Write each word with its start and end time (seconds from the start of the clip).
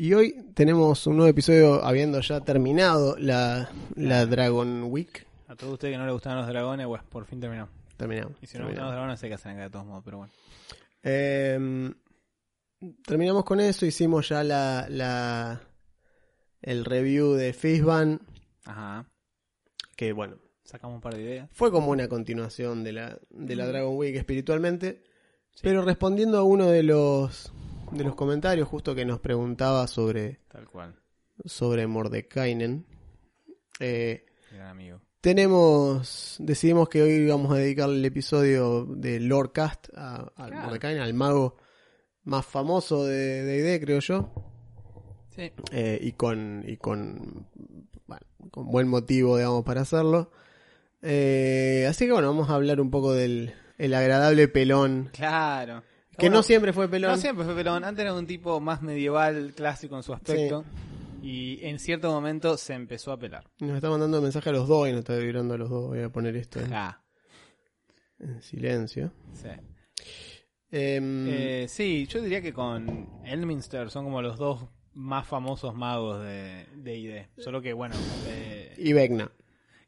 Y 0.00 0.14
hoy 0.14 0.44
tenemos 0.54 1.04
un 1.08 1.16
nuevo 1.16 1.28
episodio 1.28 1.84
habiendo 1.84 2.20
ya 2.20 2.40
terminado 2.40 3.16
la, 3.18 3.68
la 3.96 4.26
Dragon 4.26 4.84
Week. 4.84 5.26
A 5.48 5.56
todos 5.56 5.72
ustedes 5.72 5.94
que 5.94 5.98
no 5.98 6.04
les 6.04 6.12
gustaban 6.12 6.38
los 6.38 6.46
dragones, 6.46 6.86
pues 6.86 7.02
por 7.02 7.24
fin 7.24 7.40
terminó. 7.40 7.68
Terminamos. 7.96 8.36
Y 8.40 8.46
si 8.46 8.58
no 8.58 8.60
les 8.66 8.74
gustan 8.74 8.84
los 8.84 8.94
dragones, 8.94 9.18
sé 9.18 9.26
que 9.26 9.34
hacen 9.34 9.50
acá 9.52 9.62
de 9.62 9.70
todos 9.70 9.86
modos, 9.86 10.04
pero 10.04 10.18
bueno. 10.18 10.32
Eh, 11.02 11.90
terminamos 13.04 13.44
con 13.44 13.58
eso, 13.58 13.86
hicimos 13.86 14.28
ya 14.28 14.44
la, 14.44 14.86
la 14.88 15.60
el 16.62 16.84
review 16.84 17.32
de 17.32 17.52
Fishban, 17.52 18.20
Ajá. 18.66 19.04
que 19.96 20.12
bueno, 20.12 20.36
Sacamos 20.62 20.94
un 20.94 21.00
par 21.00 21.14
de 21.16 21.22
ideas. 21.22 21.48
fue 21.52 21.72
como 21.72 21.90
una 21.90 22.06
continuación 22.06 22.84
de 22.84 22.92
la, 22.92 23.18
de 23.30 23.56
la 23.56 23.66
Dragon 23.66 23.96
Week 23.96 24.14
espiritualmente, 24.14 25.02
pero 25.60 25.82
respondiendo 25.82 26.38
a 26.38 26.44
uno 26.44 26.66
de 26.66 26.84
los 26.84 27.52
de 27.92 28.04
los 28.04 28.14
comentarios 28.14 28.68
justo 28.68 28.94
que 28.94 29.04
nos 29.04 29.20
preguntaba 29.20 29.86
sobre, 29.86 30.40
Tal 30.48 30.66
cual. 30.68 30.94
sobre 31.44 31.86
Mordekainen, 31.86 32.86
eh, 33.80 34.24
Gran 34.52 34.68
amigo. 34.68 35.00
Tenemos, 35.20 36.36
decidimos 36.38 36.88
que 36.88 37.02
hoy 37.02 37.26
vamos 37.26 37.52
a 37.52 37.56
dedicar 37.56 37.90
el 37.90 38.04
episodio 38.04 38.84
de 38.86 39.20
Lorecast 39.20 39.88
a, 39.96 40.32
al 40.36 40.50
Claro. 40.50 40.62
Mordekainen, 40.66 41.02
al 41.02 41.14
mago 41.14 41.56
más 42.24 42.46
famoso 42.46 43.04
de 43.04 43.42
D&D, 43.44 43.80
creo 43.80 44.00
yo, 44.00 44.32
Sí. 45.34 45.52
eh, 45.72 45.98
y 46.02 46.12
con 46.12 46.64
y 46.66 46.76
con 46.76 47.46
bueno, 48.06 48.26
con 48.50 48.70
buen 48.70 48.88
motivo, 48.88 49.36
digamos, 49.36 49.64
para 49.64 49.82
hacerlo. 49.82 50.30
Eh, 51.02 51.86
así 51.88 52.06
que 52.06 52.12
bueno, 52.12 52.28
vamos 52.28 52.50
a 52.50 52.54
hablar 52.54 52.80
un 52.80 52.90
poco 52.90 53.12
del 53.12 53.54
el 53.78 53.94
agradable 53.94 54.48
pelón, 54.48 55.10
Claro. 55.12 55.82
Que 56.18 56.26
Bueno, 56.26 56.36
no 56.38 56.42
siempre 56.42 56.72
fue 56.72 56.88
pelón. 56.88 57.12
No 57.12 57.16
siempre 57.16 57.44
fue 57.44 57.54
pelón. 57.54 57.84
Antes 57.84 58.02
era 58.04 58.12
un 58.12 58.26
tipo 58.26 58.60
más 58.60 58.82
medieval, 58.82 59.52
clásico 59.56 59.96
en 59.96 60.02
su 60.02 60.12
aspecto. 60.12 60.64
Y 61.22 61.58
en 61.64 61.78
cierto 61.78 62.10
momento 62.10 62.56
se 62.56 62.74
empezó 62.74 63.10
a 63.12 63.18
pelar. 63.18 63.44
Nos 63.60 63.76
está 63.76 63.88
mandando 63.90 64.20
mensaje 64.22 64.50
a 64.50 64.52
los 64.52 64.68
dos 64.68 64.88
y 64.88 64.92
nos 64.92 65.00
está 65.00 65.16
vibrando 65.16 65.54
a 65.54 65.58
los 65.58 65.68
dos. 65.70 65.86
Voy 65.88 66.00
a 66.02 66.08
poner 66.10 66.36
esto 66.36 66.60
en, 66.60 66.72
Ah, 66.74 67.00
en 68.20 68.42
silencio. 68.42 69.12
sí. 69.32 69.48
Em, 70.70 71.26
Eh, 71.28 71.66
sí, 71.68 72.06
yo 72.06 72.20
diría 72.20 72.42
que 72.42 72.52
con 72.52 73.08
Elminster 73.24 73.90
son 73.90 74.04
como 74.04 74.20
los 74.20 74.36
dos 74.36 74.66
más 74.92 75.26
famosos 75.26 75.74
magos 75.74 76.22
de 76.22 76.66
de 76.76 76.96
ID. 76.98 77.22
Solo 77.42 77.62
que, 77.62 77.72
bueno, 77.72 77.94
eh, 78.26 78.74
y 78.76 78.92
Vecna. 78.92 79.30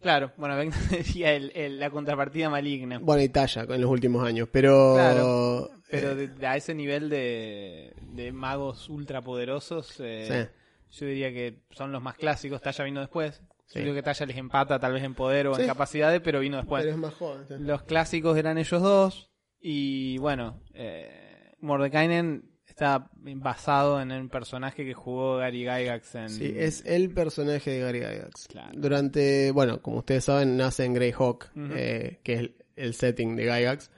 claro, 0.00 0.32
bueno, 0.38 0.56
ven 0.56 0.70
decía 0.90 1.32
el- 1.34 1.52
el- 1.54 1.78
la 1.78 1.90
contrapartida 1.90 2.48
maligna. 2.48 2.98
Bueno, 2.98 3.22
y 3.22 3.28
Talla 3.28 3.66
en 3.68 3.80
los 3.80 3.90
últimos 3.90 4.24
años, 4.26 4.48
pero... 4.50 4.94
Claro, 4.94 5.70
Pero 5.90 6.12
eh, 6.12 6.28
de- 6.28 6.46
a 6.46 6.56
ese 6.56 6.74
nivel 6.74 7.08
de, 7.10 7.94
de 8.12 8.32
magos 8.32 8.88
ultrapoderosos, 8.88 9.94
eh, 10.00 10.48
yo 10.90 11.06
diría 11.06 11.32
que 11.32 11.60
son 11.70 11.92
los 11.92 12.02
más 12.02 12.16
clásicos. 12.16 12.60
Talla 12.60 12.84
vino 12.84 13.00
después. 13.00 13.42
Sí. 13.66 13.78
Yo 13.78 13.84
creo 13.84 13.94
que 13.94 14.02
Talla 14.02 14.26
les 14.26 14.36
empata 14.36 14.78
tal 14.80 14.92
vez 14.94 15.04
en 15.04 15.14
poder 15.14 15.46
o 15.46 15.54
Sí. 15.54 15.62
en 15.62 15.68
capacidades, 15.68 16.20
pero 16.20 16.40
vino 16.40 16.56
después. 16.56 16.82
pero 16.82 16.92
es 16.94 16.98
más 17.00 17.14
joven. 17.14 17.44
sí. 17.46 17.54
Los 17.58 17.82
clásicos 17.84 18.36
eran 18.36 18.58
ellos 18.58 18.82
dos. 18.82 19.30
Y 19.60 20.18
bueno, 20.18 20.60
eh, 20.74 21.54
Mordekainen 21.60 22.50
está 22.66 23.10
basado 23.14 24.00
en 24.00 24.10
un 24.10 24.28
personaje 24.28 24.84
que 24.84 24.94
jugó 24.94 25.36
Gary 25.36 25.60
Gygax 25.64 26.14
en. 26.14 26.28
Sí, 26.30 26.52
es 26.56 26.82
el 26.86 27.12
personaje 27.12 27.70
de 27.72 27.80
Gary 27.80 27.98
Gygax. 28.00 28.48
Claro. 28.48 28.70
Durante, 28.74 29.50
bueno, 29.52 29.82
como 29.82 29.98
ustedes 29.98 30.24
saben, 30.24 30.56
nace 30.56 30.84
en 30.84 30.94
Greyhawk, 30.94 31.50
eh, 31.74 32.20
que 32.24 32.32
es 32.34 32.40
el, 32.40 32.56
el 32.76 32.94
setting 32.94 33.36
de 33.36 33.44
Gygax. 33.44 33.90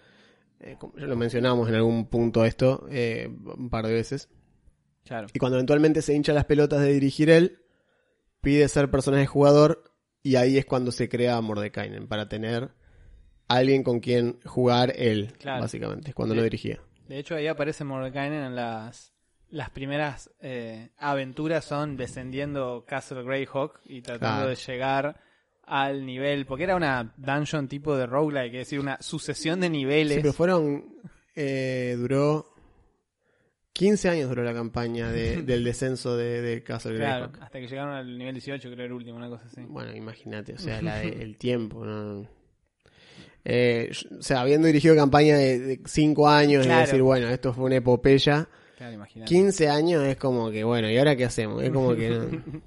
Eh, 0.63 0.77
como 0.79 0.97
ya 0.97 1.07
lo 1.07 1.17
mencionamos 1.17 1.69
en 1.69 1.75
algún 1.75 2.07
punto 2.07 2.45
esto, 2.45 2.87
eh, 2.91 3.29
un 3.57 3.69
par 3.69 3.87
de 3.87 3.93
veces. 3.95 4.29
Claro. 5.05 5.27
Y 5.33 5.39
cuando 5.39 5.57
eventualmente 5.59 6.03
se 6.03 6.15
hincha 6.15 6.33
las 6.33 6.45
pelotas 6.45 6.81
de 6.81 6.93
dirigir 6.93 7.29
él, 7.31 7.59
pide 8.41 8.69
ser 8.69 8.91
personaje 8.91 9.27
jugador 9.27 9.85
y 10.23 10.37
ahí 10.37 10.57
es 10.59 10.65
cuando 10.65 10.93
se 10.93 11.09
crea 11.09 11.41
Mordekainen, 11.41 12.07
para 12.07 12.29
tener 12.29 12.71
alguien 13.49 13.83
con 13.83 13.99
quien 14.01 14.39
jugar 14.45 14.93
él, 14.97 15.33
Claro. 15.39 15.63
básicamente, 15.63 16.11
es 16.11 16.15
cuando 16.15 16.35
lo 16.37 16.43
dirigía. 16.45 16.81
De 17.09 17.19
hecho, 17.19 17.35
ahí 17.35 17.49
aparece 17.49 17.85
Mordekainen 17.85 18.45
en 18.45 18.55
las. 18.57 19.13
Las 19.51 19.69
primeras 19.69 20.31
eh, 20.41 20.91
aventuras 20.97 21.65
son 21.67 21.99
descendiendo 21.99 22.85
Castle 22.87 23.23
Greyhawk 23.23 23.81
y 23.85 24.01
tratando 24.01 24.37
Claro. 24.37 24.49
de 24.49 24.55
llegar 24.57 25.21
al 25.65 26.05
nivel. 26.07 26.47
Porque 26.47 26.65
era 26.65 26.77
una 26.77 27.15
dungeon 27.17 27.69
tipo 27.69 27.97
de 27.97 28.07
roguelike, 28.07 28.55
es 28.55 28.61
decir, 28.61 28.81
una 28.81 29.01
sucesión 29.01 29.61
de 29.61 29.71
niveles. 29.71 30.15
Sí, 30.17 30.21
pero 30.23 30.33
fueron. 30.33 30.97
eh, 31.35 31.97
duró. 31.99 32.49
15 33.75 34.11
años 34.11 34.29
duró 34.29 34.43
la 34.45 34.53
campaña 34.53 35.11
de- 35.11 35.43
del 35.43 35.65
descenso 35.65 36.15
de, 36.17 36.43
de 36.43 36.63
Castle 36.63 36.97
Claro, 36.97 37.29
Greyhawk. 37.29 37.43
hasta 37.43 37.59
que 37.59 37.67
llegaron 37.69 37.95
al 37.95 38.19
nivel 38.19 38.35
18, 38.35 38.71
creo 38.71 38.85
el 38.87 38.93
último, 38.93 39.17
una 39.17 39.31
cosa 39.31 39.47
así. 39.47 39.63
Bueno, 39.67 39.97
imagínate, 39.97 40.53
o 40.53 40.59
sea, 40.59 40.83
la 40.83 40.97
de- 41.01 41.23
el 41.23 41.39
tiempo, 41.39 41.85
¿no? 41.87 42.29
Eh, 43.45 43.91
o 44.19 44.23
sea, 44.23 44.43
habiendo 44.43 44.67
dirigido 44.67 44.95
campaña 44.95 45.37
de 45.39 45.81
5 45.87 46.29
años 46.29 46.65
Claro. 46.67 46.83
y 46.83 46.85
decir, 46.87 47.03
bueno, 47.03 47.29
esto 47.29 47.53
fue 47.55 47.65
una 47.65 47.77
epopeya. 47.77 48.47
Claro, 48.77 48.93
imagínate. 48.93 49.29
15 49.29 49.69
años 49.71 50.05
es 50.05 50.17
como 50.17 50.51
que, 50.51 50.63
bueno, 50.65 50.91
¿y 50.91 50.99
ahora 50.99 51.17
qué 51.17 51.25
hacemos? 51.25 51.63
Es 51.63 51.71
como 51.71 51.95
que. 51.97 52.11
no- 52.11 52.29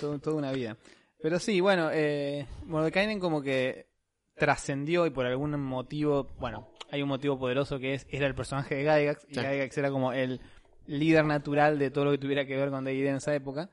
Todo- 0.00 0.18
toda 0.18 0.36
una 0.36 0.50
vida. 0.52 0.76
Pero 1.26 1.40
sí, 1.40 1.60
bueno, 1.60 1.90
eh, 1.92 2.46
Mordekainen 2.66 3.18
como 3.18 3.42
que 3.42 3.88
trascendió 4.36 5.06
y 5.06 5.10
por 5.10 5.26
algún 5.26 5.60
motivo, 5.60 6.28
bueno, 6.38 6.68
hay 6.92 7.02
un 7.02 7.08
motivo 7.08 7.36
poderoso 7.36 7.80
que 7.80 7.94
es, 7.94 8.06
era 8.10 8.28
el 8.28 8.36
personaje 8.36 8.76
de 8.76 8.82
Gygax, 8.84 9.26
y 9.28 9.34
Sí. 9.34 9.40
Gygax 9.40 9.76
era 9.76 9.90
como 9.90 10.12
el 10.12 10.40
líder 10.86 11.24
natural 11.24 11.80
de 11.80 11.90
todo 11.90 12.04
lo 12.04 12.10
que 12.12 12.18
tuviera 12.18 12.46
que 12.46 12.56
ver 12.56 12.70
con 12.70 12.84
D&D 12.84 13.08
en 13.08 13.16
esa 13.16 13.34
época, 13.34 13.70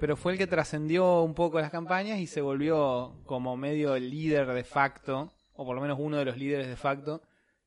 pero 0.00 0.16
fue 0.16 0.32
el 0.32 0.38
que 0.38 0.48
trascendió 0.48 1.22
un 1.22 1.34
poco 1.34 1.60
las 1.60 1.70
campañas 1.70 2.18
y 2.18 2.26
se 2.26 2.40
volvió 2.40 3.12
como 3.26 3.56
medio 3.56 3.94
el 3.94 4.10
líder 4.10 4.48
de 4.48 4.64
facto, 4.64 5.32
o 5.54 5.64
por 5.64 5.76
lo 5.76 5.80
menos 5.80 5.98
uno 6.00 6.16
de 6.16 6.24
los 6.24 6.36
líderes 6.36 6.66
de 6.66 6.74
facto, 6.74 7.22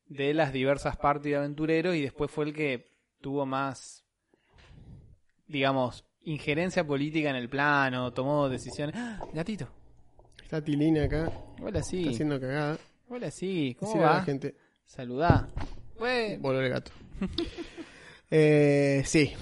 de 0.08 0.34
las 0.34 0.52
diversas 0.52 0.98
partes 0.98 1.30
de 1.30 1.36
aventureros 1.36 1.94
y 1.94 2.02
después 2.02 2.30
fue 2.30 2.44
el 2.44 2.52
que 2.52 2.92
tuvo 3.22 3.46
más, 3.46 4.04
digamos, 5.46 6.04
injerencia 6.24 6.86
política 6.86 7.30
en 7.30 7.36
el 7.36 7.48
plano, 7.48 8.12
tomó 8.12 8.48
decisiones. 8.48 8.94
¡Ah! 8.98 9.20
Gatito. 9.32 9.68
Está 10.42 10.62
Tilina 10.62 11.04
acá, 11.04 11.32
Hola, 11.62 11.82
sí. 11.82 12.00
está 12.00 12.10
haciendo 12.10 12.40
cagada. 12.40 12.78
Hola, 13.08 13.30
sí. 13.30 13.76
¿Cómo 13.78 13.90
Decirle 13.92 14.06
a 14.06 14.10
va? 14.10 14.16
la 14.18 14.24
gente. 14.24 14.54
Saludá. 14.86 15.48
Pues, 15.98 16.40
Voló 16.40 16.60
el 16.60 16.70
gato. 16.70 16.90
Eh, 18.30 19.02
sí. 19.04 19.32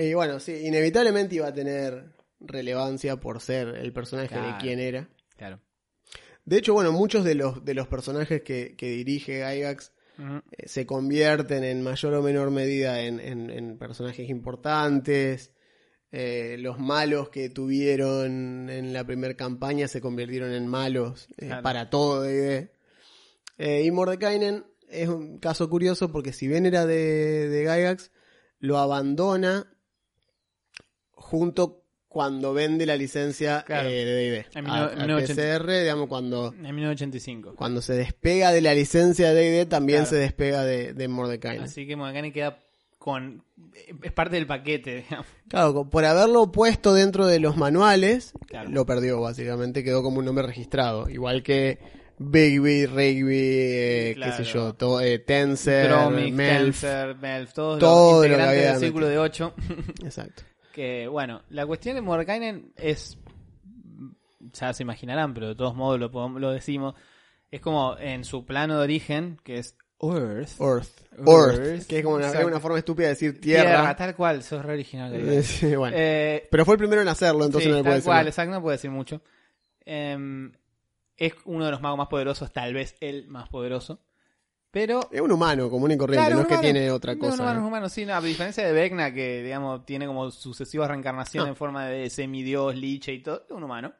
Y 0.00 0.14
bueno, 0.14 0.40
sí, 0.40 0.52
inevitablemente 0.64 1.34
iba 1.34 1.46
a 1.48 1.52
tener 1.52 2.14
relevancia 2.40 3.16
por 3.16 3.40
ser 3.40 3.68
el 3.68 3.92
personaje 3.92 4.34
de 4.34 4.54
quién 4.60 4.80
era. 4.80 5.08
claro. 5.36 5.60
De 6.46 6.58
hecho, 6.58 6.74
bueno, 6.74 6.92
muchos 6.92 7.24
de 7.24 7.34
los, 7.34 7.64
de 7.64 7.72
los 7.72 7.88
personajes 7.88 8.42
que, 8.42 8.74
que 8.76 8.88
dirige 8.90 9.38
Gygax 9.38 9.92
eh, 10.18 10.66
se 10.68 10.84
convierten 10.84 11.64
en 11.64 11.82
mayor 11.82 12.12
o 12.14 12.22
menor 12.22 12.50
medida 12.50 13.00
en, 13.00 13.18
en- 13.18 13.48
en 13.50 13.78
personajes 13.78 14.28
importantes. 14.28 15.52
Eh, 16.16 16.56
los 16.60 16.78
malos 16.78 17.28
que 17.30 17.48
tuvieron 17.50 18.70
en 18.70 18.92
la 18.92 19.02
primera 19.04 19.34
campaña 19.34 19.88
se 19.88 20.00
convirtieron 20.00 20.52
en 20.52 20.68
malos 20.68 21.26
eh, 21.38 21.46
Claro. 21.46 21.62
para 21.62 21.90
todo 21.90 22.22
D&D. 22.22 22.70
Eh, 23.58 23.82
y 23.84 23.90
Mordekainen 23.90 24.64
es 24.88 25.08
un 25.08 25.38
caso 25.38 25.68
curioso 25.68 26.12
porque 26.12 26.32
si 26.32 26.46
bien 26.46 26.66
era 26.66 26.86
de, 26.86 27.48
de 27.48 27.60
Gygax, 27.62 28.12
lo 28.60 28.78
abandona 28.78 29.66
junto 31.10 31.82
cuando 32.08 32.52
vende 32.54 32.86
la 32.86 32.96
licencia 32.96 33.64
Claro. 33.66 33.88
eh, 33.88 34.04
de 34.04 34.14
D&D. 34.14 34.46
En 34.54 34.70
A- 34.70 34.90
1980. 34.94 35.42
al 35.54 35.60
PCR, 35.62 35.80
digamos, 35.80 36.08
cuando, 36.08 36.54
En 36.54 36.74
1985. 36.74 37.56
cuando 37.56 37.82
se 37.82 37.94
despega 37.94 38.52
de 38.52 38.60
la 38.60 38.72
licencia 38.72 39.32
de 39.32 39.34
D&D, 39.42 39.66
también 39.66 40.00
Claro. 40.02 40.10
se 40.10 40.16
despega 40.16 40.64
de, 40.64 40.92
de 40.94 41.08
Mordekainen. 41.08 41.64
Así 41.64 41.86
que 41.88 41.96
Mordekainen 41.96 42.32
queda 42.32 42.62
con... 43.04 43.44
Es 44.02 44.12
parte 44.12 44.36
del 44.36 44.46
paquete, 44.46 45.02
digamos. 45.02 45.26
Claro, 45.48 45.90
por 45.90 46.06
haberlo 46.06 46.50
puesto 46.50 46.94
dentro 46.94 47.26
de 47.26 47.38
los 47.38 47.54
manuales, 47.58 48.32
Claro. 48.46 48.70
lo 48.70 48.86
perdió 48.86 49.20
básicamente, 49.20 49.84
quedó 49.84 50.02
como 50.02 50.20
un 50.20 50.24
nombre 50.24 50.46
registrado. 50.46 51.10
Igual 51.10 51.42
que 51.42 51.78
Bigby, 52.16 52.86
Rigby, 52.86 53.36
eh, 53.36 54.16
qué 54.18 54.32
sé 54.32 54.44
yo, 54.44 54.72
to- 54.72 55.02
eh, 55.02 55.18
Dromic, 55.18 56.32
Melf. 56.32 56.80
Tenser, 56.80 57.16
Melf, 57.16 57.52
todos 57.52 57.78
todo 57.78 58.12
lo 58.12 58.14
los 58.14 58.20
que 58.22 58.26
integrantes 58.28 58.56
había 58.58 58.70
del 58.72 58.80
círculo 58.80 59.06
de 59.08 59.18
8. 59.18 59.54
Exacto. 60.02 60.42
Que, 60.72 61.06
bueno, 61.06 61.42
la 61.50 61.66
cuestión 61.66 61.96
de 61.96 62.00
Mordenkainen 62.00 62.72
es. 62.76 63.18
Ya 64.54 64.72
se 64.72 64.82
imaginarán, 64.82 65.34
pero 65.34 65.48
de 65.48 65.54
todos 65.56 65.74
modos 65.74 66.00
lo, 66.00 66.08
lo 66.38 66.50
decimos. 66.52 66.94
Es 67.50 67.60
como 67.60 67.98
en 67.98 68.24
su 68.24 68.46
plano 68.46 68.78
de 68.78 68.82
origen, 68.84 69.36
que 69.44 69.58
es 69.58 69.76
Earth. 70.12 70.60
Earth. 70.60 70.88
Earth. 71.26 71.58
Earth. 71.60 71.86
Que 71.86 71.98
es 71.98 72.04
como 72.04 72.16
una, 72.16 72.28
es 72.30 72.44
una 72.44 72.60
forma 72.60 72.78
estúpida 72.78 73.06
de 73.06 73.14
decir 73.14 73.40
tierra. 73.40 73.94
tal 73.96 74.14
cual, 74.16 74.42
sos 74.42 74.64
re 74.64 74.74
original. 74.74 75.14
Eh, 75.14 75.42
sí, 75.44 75.74
bueno. 75.76 75.96
Eh, 75.98 76.48
Pero 76.50 76.64
fue 76.64 76.74
el 76.74 76.78
primero 76.78 77.02
en 77.02 77.08
hacerlo, 77.08 77.44
entonces 77.44 77.64
sí, 77.66 77.70
no 77.70 77.76
le 77.76 77.82
puedo 77.82 77.92
tal 77.92 77.98
decir. 77.98 78.06
cual, 78.08 78.16
nada. 78.18 78.28
exacto, 78.28 78.52
no 78.54 78.60
puedo 78.62 78.72
decir 78.72 78.90
mucho. 78.90 79.22
Em, 79.84 80.52
es 81.16 81.32
uno 81.44 81.64
de 81.64 81.70
los 81.70 81.80
magos 81.80 81.98
más 81.98 82.08
poderosos, 82.08 82.52
tal 82.52 82.74
vez 82.74 82.96
el 83.00 83.28
más 83.28 83.48
poderoso. 83.48 84.00
Pero 84.70 85.08
Es 85.12 85.20
un 85.20 85.30
humano 85.30 85.70
común 85.70 85.92
y 85.92 85.96
corriente, 85.96 86.26
Claro, 86.26 86.34
no 86.34 86.42
es 86.42 86.48
que 86.48 86.56
tiene 86.58 86.90
otra 86.90 87.14
No, 87.14 87.20
cosa. 87.20 87.34
un 87.34 87.40
humano, 87.42 87.54
¿no? 87.54 87.60
un 87.60 87.66
humano, 87.68 87.88
sí, 87.88 88.04
no, 88.04 88.14
a 88.16 88.20
diferencia 88.20 88.66
de 88.66 88.72
Vecna, 88.72 89.14
que 89.14 89.40
digamos 89.44 89.86
tiene 89.86 90.04
como 90.06 90.32
sucesivas 90.32 90.88
reencarnaciones 90.88 91.46
No. 91.46 91.52
en 91.52 91.56
forma 91.56 91.86
de 91.86 92.10
semidios, 92.10 92.74
liche 92.74 93.12
y 93.12 93.22
todo, 93.22 93.44
es 93.48 93.52
un 93.52 93.62
humano. 93.62 93.92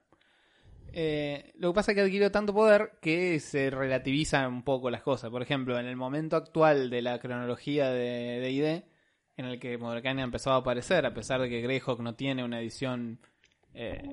Eh, 0.96 1.52
lo 1.58 1.70
que 1.70 1.74
pasa 1.74 1.92
es 1.92 1.96
que 1.96 2.02
adquirió 2.02 2.30
tanto 2.30 2.54
poder 2.54 2.92
que 3.00 3.40
se 3.40 3.70
relativizan 3.70 4.46
un 4.52 4.62
poco 4.62 4.90
las 4.90 5.02
cosas. 5.02 5.30
Por 5.30 5.42
ejemplo, 5.42 5.78
en 5.78 5.86
el 5.86 5.96
momento 5.96 6.36
actual 6.36 6.90
de 6.90 7.02
la 7.02 7.18
cronología 7.18 7.90
de 7.90 8.40
D&D, 8.40 8.84
en 9.36 9.44
el 9.46 9.58
que 9.58 9.76
Mordecai 9.78 10.18
empezó 10.20 10.52
a 10.52 10.56
aparecer, 10.56 11.04
a 11.06 11.12
pesar 11.14 11.40
de 11.40 11.48
que 11.48 11.60
Greyhawk 11.60 12.00
no 12.00 12.14
tiene 12.14 12.44
una 12.44 12.60
edición 12.60 13.18
eh, 13.74 14.08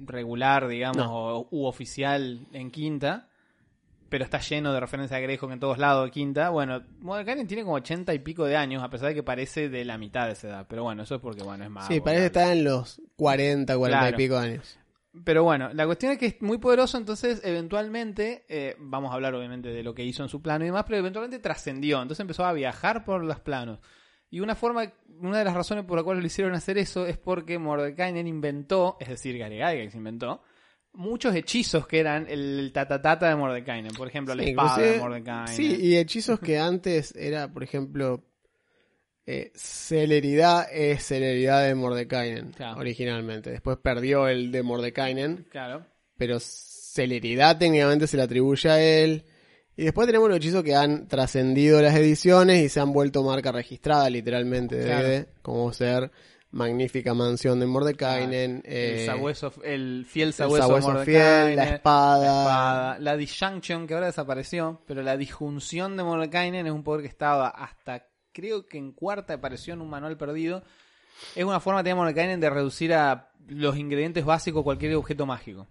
regular, 0.00 0.66
digamos, 0.66 0.96
No. 0.96 1.14
o, 1.38 1.48
u 1.50 1.66
oficial 1.66 2.46
en 2.52 2.70
quinta, 2.72 3.28
pero 4.08 4.24
está 4.24 4.40
lleno 4.40 4.72
de 4.72 4.80
referencias 4.80 5.16
a 5.16 5.20
Greyhawk 5.20 5.52
en 5.52 5.60
todos 5.60 5.78
lados 5.78 6.04
de 6.06 6.10
quinta. 6.10 6.50
Bueno, 6.50 6.82
Mordecai 7.00 7.44
tiene 7.46 7.62
como 7.62 7.76
ochenta 7.76 8.12
y 8.14 8.18
pico 8.18 8.44
de 8.44 8.56
años, 8.56 8.82
a 8.82 8.90
pesar 8.90 9.08
de 9.08 9.14
que 9.14 9.22
parece 9.22 9.68
de 9.68 9.84
la 9.84 9.98
mitad 9.98 10.26
de 10.26 10.32
esa 10.32 10.48
edad. 10.48 10.66
Pero 10.68 10.82
bueno, 10.82 11.04
eso 11.04 11.14
es 11.16 11.20
porque, 11.20 11.42
bueno, 11.44 11.62
es 11.64 11.70
más. 11.70 11.86
Sí, 11.86 12.00
parece 12.00 12.22
que 12.22 12.26
está 12.26 12.52
en 12.52 12.64
los 12.64 13.00
40, 13.16 13.76
40 13.78 14.00
Claro. 14.00 14.16
y 14.16 14.18
pico 14.24 14.36
años. 14.36 14.78
Pero 15.24 15.44
bueno, 15.44 15.70
la 15.72 15.86
cuestión 15.86 16.12
es 16.12 16.18
que 16.18 16.26
es 16.26 16.42
muy 16.42 16.58
poderoso, 16.58 16.98
entonces 16.98 17.40
eventualmente, 17.44 18.44
eh, 18.48 18.74
vamos 18.80 19.12
a 19.12 19.14
hablar 19.14 19.34
obviamente 19.34 19.68
de 19.68 19.82
lo 19.84 19.94
que 19.94 20.02
hizo 20.04 20.22
en 20.24 20.28
su 20.28 20.42
plano 20.42 20.64
y 20.64 20.68
demás, 20.68 20.84
pero 20.86 20.98
eventualmente 20.98 21.38
trascendió, 21.38 22.02
entonces 22.02 22.20
empezó 22.20 22.44
a 22.44 22.52
viajar 22.52 23.04
por 23.04 23.22
los 23.22 23.38
planos. 23.38 23.78
Y 24.28 24.40
una 24.40 24.56
forma, 24.56 24.92
una 25.20 25.38
de 25.38 25.44
las 25.44 25.54
razones 25.54 25.84
por 25.84 25.96
la 25.96 26.02
cual 26.02 26.18
lo 26.18 26.26
hicieron 26.26 26.54
hacer 26.54 26.78
eso 26.78 27.06
es 27.06 27.16
porque 27.16 27.58
Mordekainen 27.58 28.26
inventó, 28.26 28.96
es 28.98 29.08
decir, 29.08 29.38
Gary 29.38 29.58
Gygax 29.58 29.94
inventó, 29.94 30.42
muchos 30.92 31.34
hechizos 31.36 31.86
que 31.86 32.00
eran 32.00 32.26
el 32.28 32.72
tatatata 32.74 33.28
de 33.28 33.36
Mordekainen. 33.36 33.92
Por 33.94 34.08
ejemplo, 34.08 34.34
la 34.34 34.42
Sí, 34.42 34.50
espada 34.50 34.78
de 34.78 34.98
Mordekainen. 34.98 35.54
Sí, 35.54 35.76
y 35.80 35.96
hechizos 35.96 36.40
que 36.40 36.58
antes 36.58 37.14
era, 37.14 37.52
por 37.52 37.62
ejemplo, 37.62 38.24
eh, 39.26 39.50
celeridad 39.54 40.66
es 40.72 41.04
celeridad 41.04 41.64
de 41.66 41.74
Mordekainen, 41.74 42.52
Claro. 42.52 42.78
originalmente. 42.80 43.50
Después 43.50 43.78
perdió 43.78 44.28
el 44.28 44.50
de 44.52 44.62
Mordekainen, 44.62 45.46
Claro. 45.50 45.86
pero 46.18 46.38
celeridad 46.40 47.58
técnicamente 47.58 48.06
se 48.06 48.16
le 48.16 48.22
atribuye 48.24 48.68
a 48.70 48.80
él. 48.80 49.24
Y 49.76 49.84
después 49.84 50.06
tenemos 50.06 50.28
los 50.28 50.36
hechizos 50.38 50.62
que 50.62 50.76
han 50.76 51.08
trascendido 51.08 51.82
las 51.82 51.96
ediciones 51.96 52.62
y 52.62 52.68
se 52.68 52.78
han 52.80 52.92
vuelto 52.92 53.22
marca 53.24 53.50
registrada 53.50 54.08
literalmente 54.08 54.80
Claro. 54.84 55.26
Como 55.42 55.72
ser 55.72 56.12
Magnífica 56.52 57.12
Mansión 57.14 57.58
de 57.58 57.66
Mordekainen, 57.66 58.62
el, 58.64 58.72
eh, 59.00 59.06
sabueso- 59.08 59.52
el 59.64 60.06
fiel 60.08 60.28
el 60.28 60.34
sabueso, 60.34 60.66
sabueso 60.68 60.88
Mordekainen, 60.92 61.46
fiel, 61.46 61.56
la 61.56 61.64
espada, 61.74 62.20
la 62.24 62.40
espada, 62.42 62.98
la 63.00 63.16
disjunction 63.16 63.86
que 63.88 63.94
ahora 63.94 64.06
desapareció, 64.06 64.80
pero 64.86 65.02
la 65.02 65.16
disjunción 65.16 65.96
de 65.96 66.04
Mordekainen 66.04 66.66
es 66.68 66.72
un 66.72 66.84
poder 66.84 67.02
que 67.02 67.08
estaba 67.08 67.48
hasta 67.48 68.06
creo 68.34 68.66
que 68.66 68.76
en 68.76 68.92
cuarta 68.92 69.32
apareció 69.34 69.72
en 69.72 69.80
un 69.80 69.88
manual 69.88 70.18
perdido. 70.18 70.62
Es 71.34 71.44
una 71.44 71.60
forma 71.60 71.82
de 71.82 71.94
Mordekainen 71.94 72.40
de 72.40 72.50
reducir 72.50 72.92
a 72.92 73.30
los 73.48 73.78
ingredientes 73.78 74.24
básicos 74.26 74.62
cualquier 74.64 74.94
objeto 74.96 75.24
mágico. 75.24 75.66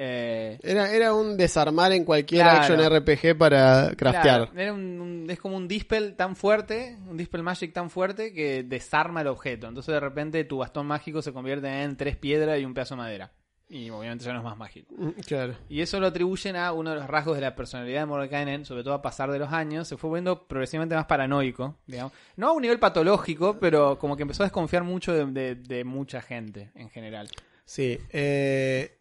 Eh, 0.00 0.60
Era, 0.62 0.92
era 0.92 1.12
un 1.14 1.36
desarmar 1.36 1.90
en 1.92 2.04
cualquier 2.04 2.42
Claro. 2.42 2.58
action 2.60 2.80
RPG 2.80 3.36
para 3.36 3.94
craftear. 3.96 4.50
Claro, 4.50 4.52
era 4.60 4.72
un- 4.72 5.00
un- 5.00 5.30
es 5.30 5.40
como 5.40 5.56
un 5.56 5.66
dispel 5.66 6.14
tan 6.14 6.36
fuerte, 6.36 6.96
un 7.08 7.16
dispel 7.16 7.42
magic 7.42 7.72
tan 7.72 7.90
fuerte 7.90 8.32
que 8.32 8.62
desarma 8.62 9.22
el 9.22 9.26
objeto. 9.26 9.66
Entonces 9.66 9.92
de 9.92 9.98
repente 10.00 10.44
tu 10.44 10.58
bastón 10.58 10.86
mágico 10.86 11.20
se 11.20 11.32
convierte 11.32 11.66
en 11.82 11.96
tres 11.96 12.16
piedras 12.16 12.60
y 12.60 12.64
un 12.64 12.74
pedazo 12.74 12.94
de 12.94 12.98
madera. 13.02 13.32
Y 13.70 13.90
obviamente 13.90 14.24
ya 14.24 14.32
no 14.32 14.38
es 14.38 14.44
más 14.44 14.56
mágico. 14.56 14.94
Mm, 14.96 15.10
Claro. 15.26 15.54
Y 15.68 15.82
eso 15.82 16.00
lo 16.00 16.06
atribuyen 16.06 16.56
a 16.56 16.72
uno 16.72 16.90
de 16.90 16.96
los 16.96 17.06
rasgos 17.06 17.34
de 17.36 17.42
la 17.42 17.54
personalidad 17.54 18.00
de 18.00 18.06
Mordekainen, 18.06 18.64
sobre 18.64 18.82
todo 18.82 18.94
a 18.94 19.02
pasar 19.02 19.30
de 19.30 19.38
los 19.38 19.52
años, 19.52 19.86
se 19.86 19.96
fue 19.98 20.08
volviendo 20.08 20.48
progresivamente 20.48 20.94
más 20.94 21.04
paranoico, 21.04 21.76
digamos. 21.86 22.12
No 22.36 22.48
a 22.48 22.52
un 22.52 22.62
nivel 22.62 22.78
patológico, 22.78 23.58
pero 23.60 23.98
como 23.98 24.16
que 24.16 24.22
empezó 24.22 24.42
a 24.42 24.46
desconfiar 24.46 24.84
mucho 24.84 25.12
de, 25.12 25.26
de- 25.26 25.54
de 25.56 25.84
mucha 25.84 26.22
gente 26.22 26.70
en 26.74 26.88
general. 26.88 27.28
Sí. 27.66 27.98
eh, 28.10 28.94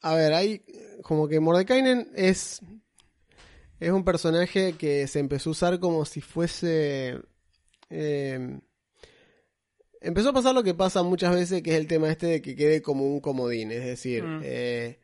a 0.00 0.14
ver, 0.16 0.32
hay 0.32 0.64
como 1.04 1.28
que 1.28 1.38
Mordekainen 1.38 2.10
es 2.16 2.60
es 3.78 3.90
un 3.90 4.04
personaje 4.04 4.72
que 4.74 5.06
se 5.06 5.20
empezó 5.20 5.50
a 5.50 5.52
usar 5.52 5.78
como 5.80 6.04
si 6.04 6.20
fuese 6.20 7.20
eh, 7.90 8.58
empezó 10.02 10.30
a 10.30 10.32
pasar 10.32 10.54
lo 10.54 10.62
que 10.62 10.74
pasa 10.74 11.02
muchas 11.02 11.34
veces, 11.34 11.62
que 11.62 11.70
es 11.72 11.76
el 11.76 11.86
tema 11.86 12.10
este 12.10 12.26
de 12.26 12.42
que 12.42 12.54
quede 12.56 12.82
como 12.82 13.06
un 13.06 13.20
comodín, 13.20 13.70
es 13.72 13.84
decir, 13.84 14.22
Mm. 14.22 14.40
eh, 14.44 14.98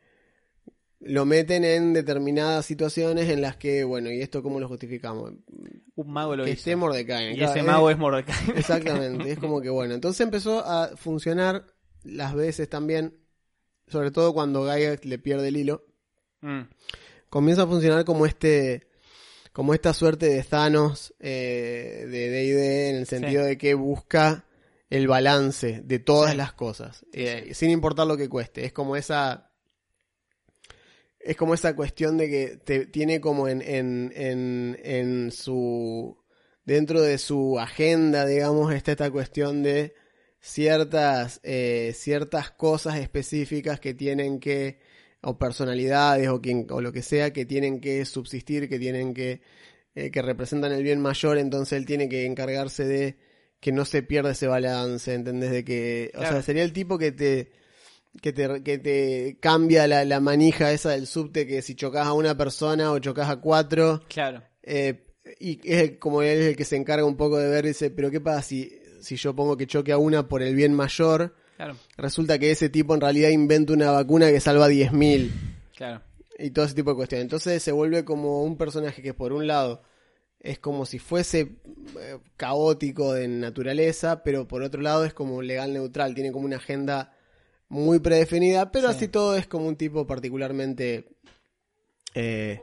lo 1.01 1.25
meten 1.25 1.63
en 1.63 1.93
determinadas 1.93 2.65
situaciones 2.65 3.29
en 3.29 3.41
las 3.41 3.55
que, 3.55 3.83
bueno, 3.85 4.11
¿y 4.11 4.21
esto 4.21 4.43
cómo 4.43 4.59
lo 4.59 4.67
justificamos? 4.67 5.31
Un 5.95 6.11
mago 6.11 6.35
lo 6.35 6.43
que 6.43 6.51
hizo. 6.51 6.59
esté 6.59 6.75
Mordekainen. 6.75 7.33
y 7.33 7.37
claro, 7.37 7.51
ese 7.51 7.59
es- 7.61 7.65
mago 7.65 7.89
es 7.89 7.97
Mordekainen. 7.97 8.57
Exactamente, 8.57 9.31
es 9.31 9.39
como 9.39 9.61
que 9.61 9.69
bueno. 9.69 9.93
Entonces 9.93 10.21
empezó 10.21 10.59
a 10.65 10.95
funcionar 10.97 11.65
las 12.03 12.33
veces 12.35 12.67
también, 12.69 13.15
sobre 13.87 14.11
todo 14.11 14.33
cuando 14.33 14.65
Gygax 14.65 15.05
le 15.05 15.19
pierde 15.19 15.47
el 15.49 15.57
hilo, 15.57 15.85
Mm, 16.41 16.61
comienza 17.29 17.63
a 17.63 17.67
funcionar 17.67 18.05
como 18.05 18.25
este 18.25 18.87
como 19.51 19.73
esta 19.73 19.93
suerte 19.93 20.27
de 20.27 20.41
Thanos 20.43 21.13
eh, 21.19 22.05
de 22.09 22.29
D&D 22.29 22.89
en 22.91 22.95
el 22.95 23.05
sentido 23.07 23.43
de 23.43 23.57
que 23.57 23.73
busca 23.73 24.45
el 24.89 25.07
balance 25.07 25.81
de 25.83 25.99
todas 25.99 26.31
Sí. 26.31 26.37
las 26.37 26.53
cosas, 26.53 27.05
eh, 27.13 27.51
sin 27.53 27.69
importar 27.69 28.07
lo 28.07 28.17
que 28.17 28.29
cueste. 28.29 28.65
Es 28.65 28.73
como 28.73 28.95
esa 28.95 29.51
es 31.19 31.35
como 31.35 31.53
esa 31.53 31.75
cuestión 31.75 32.17
de 32.17 32.29
que 32.29 32.57
te, 32.57 32.85
tiene 32.85 33.19
como 33.19 33.47
en, 33.49 33.61
en, 33.61 34.11
en, 34.15 34.79
en 34.83 35.31
su 35.31 36.17
dentro 36.65 37.01
de 37.01 37.17
su 37.17 37.59
agenda, 37.59 38.25
digamos, 38.25 38.73
está 38.73 38.91
esta 38.91 39.11
cuestión 39.11 39.61
de 39.63 39.93
ciertas 40.39 41.39
eh, 41.43 41.91
ciertas 41.95 42.51
cosas 42.51 42.97
específicas 42.97 43.79
que 43.79 43.93
tienen 43.93 44.39
que 44.39 44.79
o 45.21 45.37
personalidades 45.37 46.29
o 46.29 46.39
quien 46.41 46.65
o 46.69 46.79
lo 46.79 46.93
que 46.93 47.01
sea 47.01 47.33
que 47.33 47.45
tienen 47.45 47.81
que 47.81 48.05
subsistir, 48.05 48.69
que 48.69 48.79
tienen 48.79 49.13
que 49.13 49.41
eh, 49.95 50.11
que 50.11 50.21
representan 50.21 50.71
el 50.71 50.83
bien 50.83 51.01
mayor, 51.01 51.37
entonces 51.37 51.77
él 51.77 51.85
tiene 51.85 52.07
que 52.07 52.25
encargarse 52.25 52.85
de 52.85 53.17
que 53.59 53.71
no 53.71 53.85
se 53.85 54.03
pierda 54.03 54.31
ese 54.31 54.47
balance, 54.47 55.13
¿entendés? 55.13 55.51
De 55.51 55.63
que, 55.65 56.11
o 56.15 56.21
sea, 56.21 56.41
sería 56.41 56.63
el 56.63 56.73
tipo 56.73 56.97
que 56.97 57.11
te 57.11 57.51
que 58.21 58.33
te, 58.33 58.63
que 58.63 58.77
te 58.79 59.37
cambia 59.39 59.87
la, 59.87 60.03
la 60.03 60.19
manija 60.19 60.71
esa 60.71 60.89
del 60.91 61.05
subte 61.07 61.45
que 61.45 61.61
si 61.61 61.75
chocas 61.75 62.07
a 62.07 62.13
una 62.13 62.35
persona 62.35 62.91
o 62.91 62.99
chocas 62.99 63.29
a 63.29 63.37
cuatro, 63.37 64.01
claro. 64.09 64.41
eh, 64.63 65.05
y 65.39 65.59
es 65.63 65.97
como 65.99 66.21
él 66.23 66.39
es 66.39 66.47
el 66.47 66.55
que 66.55 66.65
se 66.65 66.75
encarga 66.75 67.05
un 67.05 67.15
poco 67.17 67.37
de 67.37 67.49
ver, 67.49 67.65
dice, 67.65 67.91
pero 67.91 68.09
¿qué 68.09 68.19
pasa 68.19 68.41
si, 68.41 68.71
si 68.99 69.15
yo 69.15 69.35
pongo 69.35 69.55
que 69.57 69.67
choque 69.67 69.91
a 69.91 69.97
una 69.97 70.27
por 70.27 70.41
el 70.41 70.55
bien 70.55 70.73
mayor? 70.73 71.35
Claro, 71.55 71.75
Resulta 71.97 72.39
que 72.39 72.51
ese 72.51 72.69
tipo 72.69 72.95
en 72.95 73.01
realidad 73.01 73.29
inventa 73.29 73.73
una 73.73 73.91
vacuna 73.91 74.29
que 74.31 74.39
salva 74.39 74.69
10.000 74.69 75.29
claro. 75.75 76.01
y 76.37 76.51
todo 76.51 76.65
ese 76.65 76.73
tipo 76.73 76.91
de 76.91 76.95
cuestiones. 76.95 77.25
Entonces 77.25 77.61
se 77.61 77.71
vuelve 77.73 78.05
como 78.05 78.43
un 78.43 78.57
personaje 78.57 79.01
que 79.01 79.13
por 79.13 79.33
un 79.33 79.45
lado 79.45 79.83
es 80.39 80.59
como 80.59 80.85
si 80.85 80.99
fuese 80.99 81.39
eh, 81.99 82.17
caótico 82.37 83.13
de 83.13 83.27
naturaleza, 83.27 84.23
pero 84.23 84.47
por 84.47 84.61
otro 84.63 84.81
lado 84.81 85.03
es 85.05 85.13
como 85.13 85.41
legal 85.41 85.73
neutral, 85.73 86.15
tiene 86.15 86.31
como 86.31 86.45
una 86.45 86.57
agenda 86.57 87.13
muy 87.67 87.99
predefinida, 87.99 88.71
pero 88.71 88.89
Sí. 88.89 88.95
así 88.95 89.07
todo 89.09 89.35
es 89.35 89.47
como 89.47 89.67
un 89.67 89.75
tipo 89.75 90.07
particularmente 90.07 91.07
eh, 92.15 92.61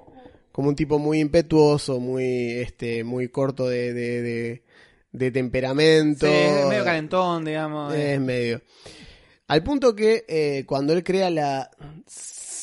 como 0.52 0.68
un 0.71 0.76
tipo 0.76 0.99
muy 0.99 1.21
impetuoso, 1.21 2.00
muy 2.00 2.52
este 2.52 3.04
muy 3.04 3.28
corto 3.28 3.68
de, 3.68 3.92
de, 3.92 4.23
de- 4.23 4.62
de 5.12 5.30
temperamento. 5.30 6.26
Sí, 6.26 6.33
es 6.33 6.66
medio 6.66 6.85
calentón, 6.85 7.45
digamos. 7.45 7.95
eh. 7.95 8.14
Es 8.14 8.21
medio. 8.21 8.61
Al 9.49 9.62
punto 9.62 9.95
que 9.95 10.25
eh, 10.28 10.64
cuando 10.66 10.92
él 10.92 11.04
crea 11.04 11.30
la 11.30 11.71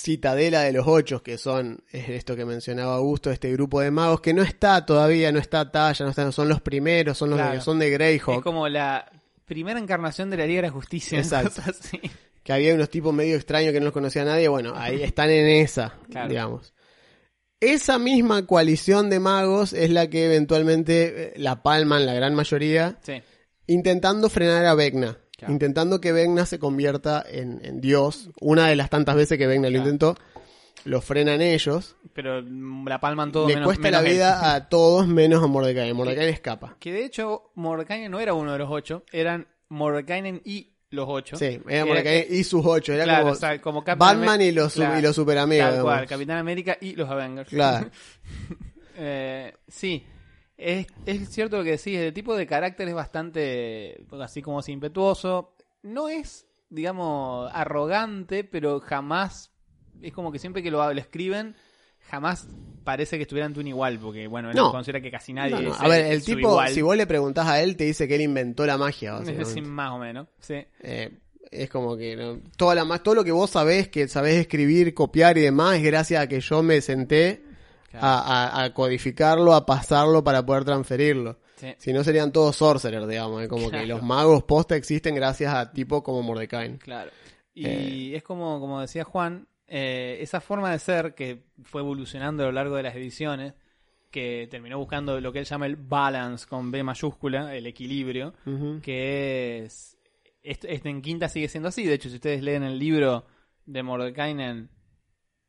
citadela 0.03 0.61
de 0.63 0.73
los 0.73 0.85
ocho, 0.85 1.23
que 1.23 1.37
son 1.37 1.81
es 1.91 2.09
esto 2.09 2.35
que 2.35 2.43
mencionaba 2.45 2.95
Augusto, 2.95 3.31
este 3.31 3.51
grupo 3.53 3.79
de 3.79 3.89
magos, 3.91 4.19
que 4.21 4.33
no 4.33 4.41
está 4.43 4.85
todavía, 4.85 5.31
no 5.31 5.39
está 5.39 5.71
talla, 5.71 6.03
no 6.03 6.09
está, 6.11 6.29
son 6.31 6.49
los 6.49 6.59
primeros, 6.61 7.17
son 7.17 7.29
los 7.29 7.39
Claro. 7.39 7.53
de, 7.55 7.61
son 7.61 7.79
de 7.79 7.87
Es 7.87 7.93
Greyhawk, 7.93 8.43
como 8.43 8.67
la 8.67 9.09
primera 9.45 9.79
encarnación 9.79 10.29
de 10.29 10.37
la 10.37 10.45
Liga 10.45 10.61
de 10.61 10.67
la 10.67 10.73
Justicia. 10.73 11.17
Exacto. 11.19 11.61
así. 11.69 11.99
que 12.43 12.51
había 12.51 12.75
unos 12.75 12.89
tipos 12.89 13.13
medio 13.13 13.35
extraños 13.37 13.71
que 13.71 13.79
no 13.79 13.85
los 13.85 13.93
conocía 13.93 14.25
nadie, 14.25 14.49
bueno, 14.49 14.73
ahí 14.75 15.01
están 15.01 15.29
en 15.29 15.47
esa, 15.47 15.93
Claro. 16.11 16.27
digamos. 16.29 16.73
Esa 17.61 17.97
misma 17.97 18.45
coalición 18.45 19.09
de 19.09 19.21
magos 19.21 19.71
es 19.71 19.89
la 19.89 20.09
que 20.09 20.25
eventualmente 20.25 21.27
eh, 21.29 21.33
la 21.37 21.63
palman 21.63 22.05
la 22.05 22.13
gran 22.13 22.35
mayoría 22.35 22.97
Sí. 23.03 23.21
intentando 23.67 24.29
frenar 24.29 24.65
a 24.65 24.75
Vecna. 24.75 25.17
Claro. 25.37 25.51
Intentando 25.53 25.99
que 25.99 26.11
Vecna 26.11 26.45
se 26.45 26.59
convierta 26.59 27.23
en, 27.27 27.59
en 27.63 27.81
Dios. 27.81 28.29
Una 28.39 28.67
de 28.67 28.75
las 28.75 28.89
tantas 28.89 29.15
veces 29.15 29.37
que 29.37 29.47
Vecna 29.47 29.67
lo 29.69 29.73
Claro. 29.73 29.83
intentó. 29.89 30.15
Lo 30.85 31.01
frenan 31.01 31.41
ellos. 31.41 31.95
Pero 32.13 32.41
la 32.41 32.99
palman 32.99 33.31
todo 33.31 33.47
Le 33.47 33.53
menos, 33.55 33.67
cuesta 33.67 33.83
menos 33.83 34.01
la 34.03 34.07
él. 34.07 34.13
vida 34.13 34.53
a 34.53 34.67
todos 34.69 35.07
menos 35.07 35.41
a 35.43 35.47
Mordecai. 35.47 35.93
Mordecai 35.93 36.27
escapa. 36.29 36.75
Que 36.79 36.91
de 36.91 37.05
hecho, 37.05 37.51
Mordekainen 37.55 38.11
no 38.11 38.19
era 38.19 38.33
uno 38.33 38.51
de 38.51 38.57
los 38.59 38.69
ocho, 38.69 39.03
eran 39.11 39.47
Mordekainen 39.69 40.41
y 40.43 40.73
los 40.89 41.05
ocho. 41.09 41.37
Sí, 41.37 41.59
era 41.67 41.85
Mordecai 41.85 42.27
y 42.29 42.43
sus 42.43 42.65
ocho. 42.65 42.93
Era 42.93 43.05
claro, 43.05 43.21
como 43.23 43.31
o 43.33 43.35
sea, 43.35 43.59
como 43.61 43.83
Captain 43.83 43.97
Batman 44.19 44.41
y 44.41 44.51
los, 44.51 44.73
su- 44.73 44.79
Claro, 44.81 44.99
y 44.99 45.01
los 45.01 45.15
super 45.15 45.37
amigos. 45.37 45.65
Tal 45.71 45.81
cual, 45.81 45.95
digamos. 45.95 46.09
Capitán 46.09 46.37
América 46.37 46.77
y 46.81 46.95
los 46.95 47.09
Avengers. 47.09 47.49
Claro. 47.49 47.89
Eh, 48.95 49.51
sí, 49.67 50.03
es, 50.63 50.87
es 51.05 51.29
cierto 51.29 51.57
lo 51.57 51.63
que 51.63 51.71
decís, 51.71 51.97
el 51.97 52.13
tipo 52.13 52.35
de 52.35 52.47
carácter 52.47 52.87
es 52.87 52.93
bastante, 52.95 54.05
así 54.21 54.41
como 54.41 54.59
es 54.61 54.69
impetuoso. 54.69 55.55
No 55.81 56.09
es, 56.09 56.47
digamos, 56.69 57.49
arrogante, 57.53 58.43
pero 58.43 58.79
jamás, 58.79 59.51
es 60.01 60.13
como 60.13 60.31
que 60.31 60.39
siempre 60.39 60.63
que 60.63 60.71
lo, 60.71 60.93
lo 60.93 60.99
escriben, 60.99 61.55
jamás 62.09 62.47
parece 62.83 63.17
que 63.17 63.23
estuvieran 63.23 63.53
tú 63.53 63.61
un 63.61 63.67
igual, 63.67 63.97
porque 63.99 64.27
bueno, 64.27 64.49
él 64.49 64.55
No. 64.57 64.71
considera 64.71 65.01
que 65.01 65.09
casi 65.11 65.33
nadie 65.33 65.51
No, 65.55 65.61
no. 65.61 65.73
es 65.73 65.79
A 65.81 65.87
ver, 65.87 66.11
el 66.11 66.23
tipo, 66.23 66.39
igual. 66.39 66.73
si 66.73 66.81
vos 66.81 66.97
le 66.97 67.07
preguntás 67.07 67.47
a 67.47 67.61
él, 67.61 67.77
te 67.77 67.85
dice 67.85 68.07
que 68.07 68.15
él 68.15 68.21
inventó 68.21 68.65
la 68.65 68.77
magia. 68.77 69.19
Decir, 69.19 69.63
más 69.63 69.91
o 69.91 69.97
menos, 69.99 70.27
sí. 70.39 70.65
Eh, 70.81 71.17
es 71.51 71.69
como 71.69 71.95
que 71.95 72.15
¿no? 72.15 72.39
toda 72.57 72.75
la, 72.75 72.99
todo 72.99 73.15
lo 73.15 73.23
que 73.23 73.31
vos 73.31 73.49
sabés, 73.51 73.87
que 73.89 74.07
sabés 74.07 74.35
escribir, 74.35 74.93
copiar 74.93 75.37
y 75.37 75.41
demás, 75.41 75.77
es 75.77 75.83
gracias 75.83 76.21
a 76.23 76.27
que 76.27 76.39
yo 76.41 76.63
me 76.63 76.81
senté 76.81 77.43
Claro. 77.99 78.05
a, 78.07 78.45
a- 78.61 78.63
a 78.65 78.73
codificarlo, 78.73 79.53
a 79.53 79.65
pasarlo 79.65 80.23
para 80.23 80.45
poder 80.45 80.65
transferirlo. 80.65 81.37
Sí. 81.57 81.73
Si 81.77 81.93
no 81.93 82.03
serían 82.03 82.31
todos 82.31 82.55
sorcerers, 82.55 83.07
digamos. 83.07 83.41
Es 83.43 83.47
como 83.47 83.69
Claro. 83.69 83.83
que 83.83 83.87
los 83.87 84.01
magos 84.03 84.43
posta 84.43 84.75
existen 84.75 85.13
gracias 85.15 85.53
a 85.53 85.71
tipo 85.71 86.01
como 86.03 86.21
Mordecai. 86.23 86.77
Claro. 86.79 87.11
Y 87.53 87.65
Eh. 87.67 88.15
es 88.17 88.23
como, 88.23 88.59
como 88.59 88.81
decía 88.81 89.03
Juan, 89.03 89.47
eh, 89.67 90.17
esa 90.21 90.41
forma 90.41 90.71
de 90.71 90.79
ser 90.79 91.13
que 91.15 91.43
fue 91.63 91.81
evolucionando 91.81 92.43
a 92.43 92.47
lo 92.47 92.51
largo 92.51 92.75
de 92.75 92.83
las 92.83 92.95
ediciones, 92.95 93.53
que 94.11 94.47
terminó 94.51 94.77
buscando 94.77 95.19
lo 95.21 95.31
que 95.31 95.39
él 95.39 95.45
llama 95.45 95.65
el 95.67 95.75
balance 95.75 96.45
con 96.47 96.69
B 96.71 96.83
mayúscula, 96.83 97.55
el 97.55 97.65
equilibrio, 97.67 98.33
que 98.81 99.59
es... 99.65 99.97
Este, 100.41 100.73
este 100.73 100.89
en 100.89 101.01
quinta 101.01 101.29
sigue 101.29 101.47
siendo 101.47 101.69
así. 101.69 101.85
De 101.85 101.93
hecho, 101.93 102.09
si 102.09 102.15
ustedes 102.15 102.43
leen 102.43 102.63
el 102.63 102.77
libro 102.77 103.25
de 103.65 103.81
Mordekainen, 103.81 104.69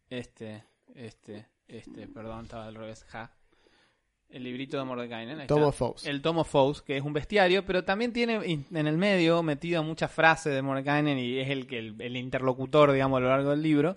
este, 0.08 0.64
este, 0.94 1.46
este, 1.68 2.06
perdón, 2.08 2.44
estaba 2.44 2.66
al 2.66 2.74
revés, 2.74 3.04
ja. 3.08 3.30
El 4.30 4.42
librito 4.44 4.78
de 4.78 4.84
Mordekainen. 4.84 5.40
ahí 5.40 5.46
Tom 5.46 5.58
está. 5.58 5.68
of 5.68 5.76
Foes. 5.76 6.06
El 6.06 6.20
Tom 6.22 6.38
of 6.38 6.48
Foes, 6.50 6.82
que 6.82 6.96
es 6.96 7.02
un 7.04 7.12
bestiario, 7.12 7.64
pero 7.64 7.84
también 7.84 8.12
tiene 8.12 8.34
en 8.72 8.86
el 8.86 8.96
medio 8.98 9.42
metido 9.42 9.82
muchas 9.84 10.10
frases 10.10 10.52
de 10.54 10.62
Mordekainen 10.62 11.18
y 11.18 11.38
es 11.38 11.50
el 11.50 11.66
que 11.66 11.78
el, 11.78 12.00
el 12.00 12.16
interlocutor, 12.16 12.90
digamos, 12.92 13.18
a 13.18 13.20
lo 13.20 13.28
largo 13.28 13.50
del 13.50 13.62
libro. 13.62 13.96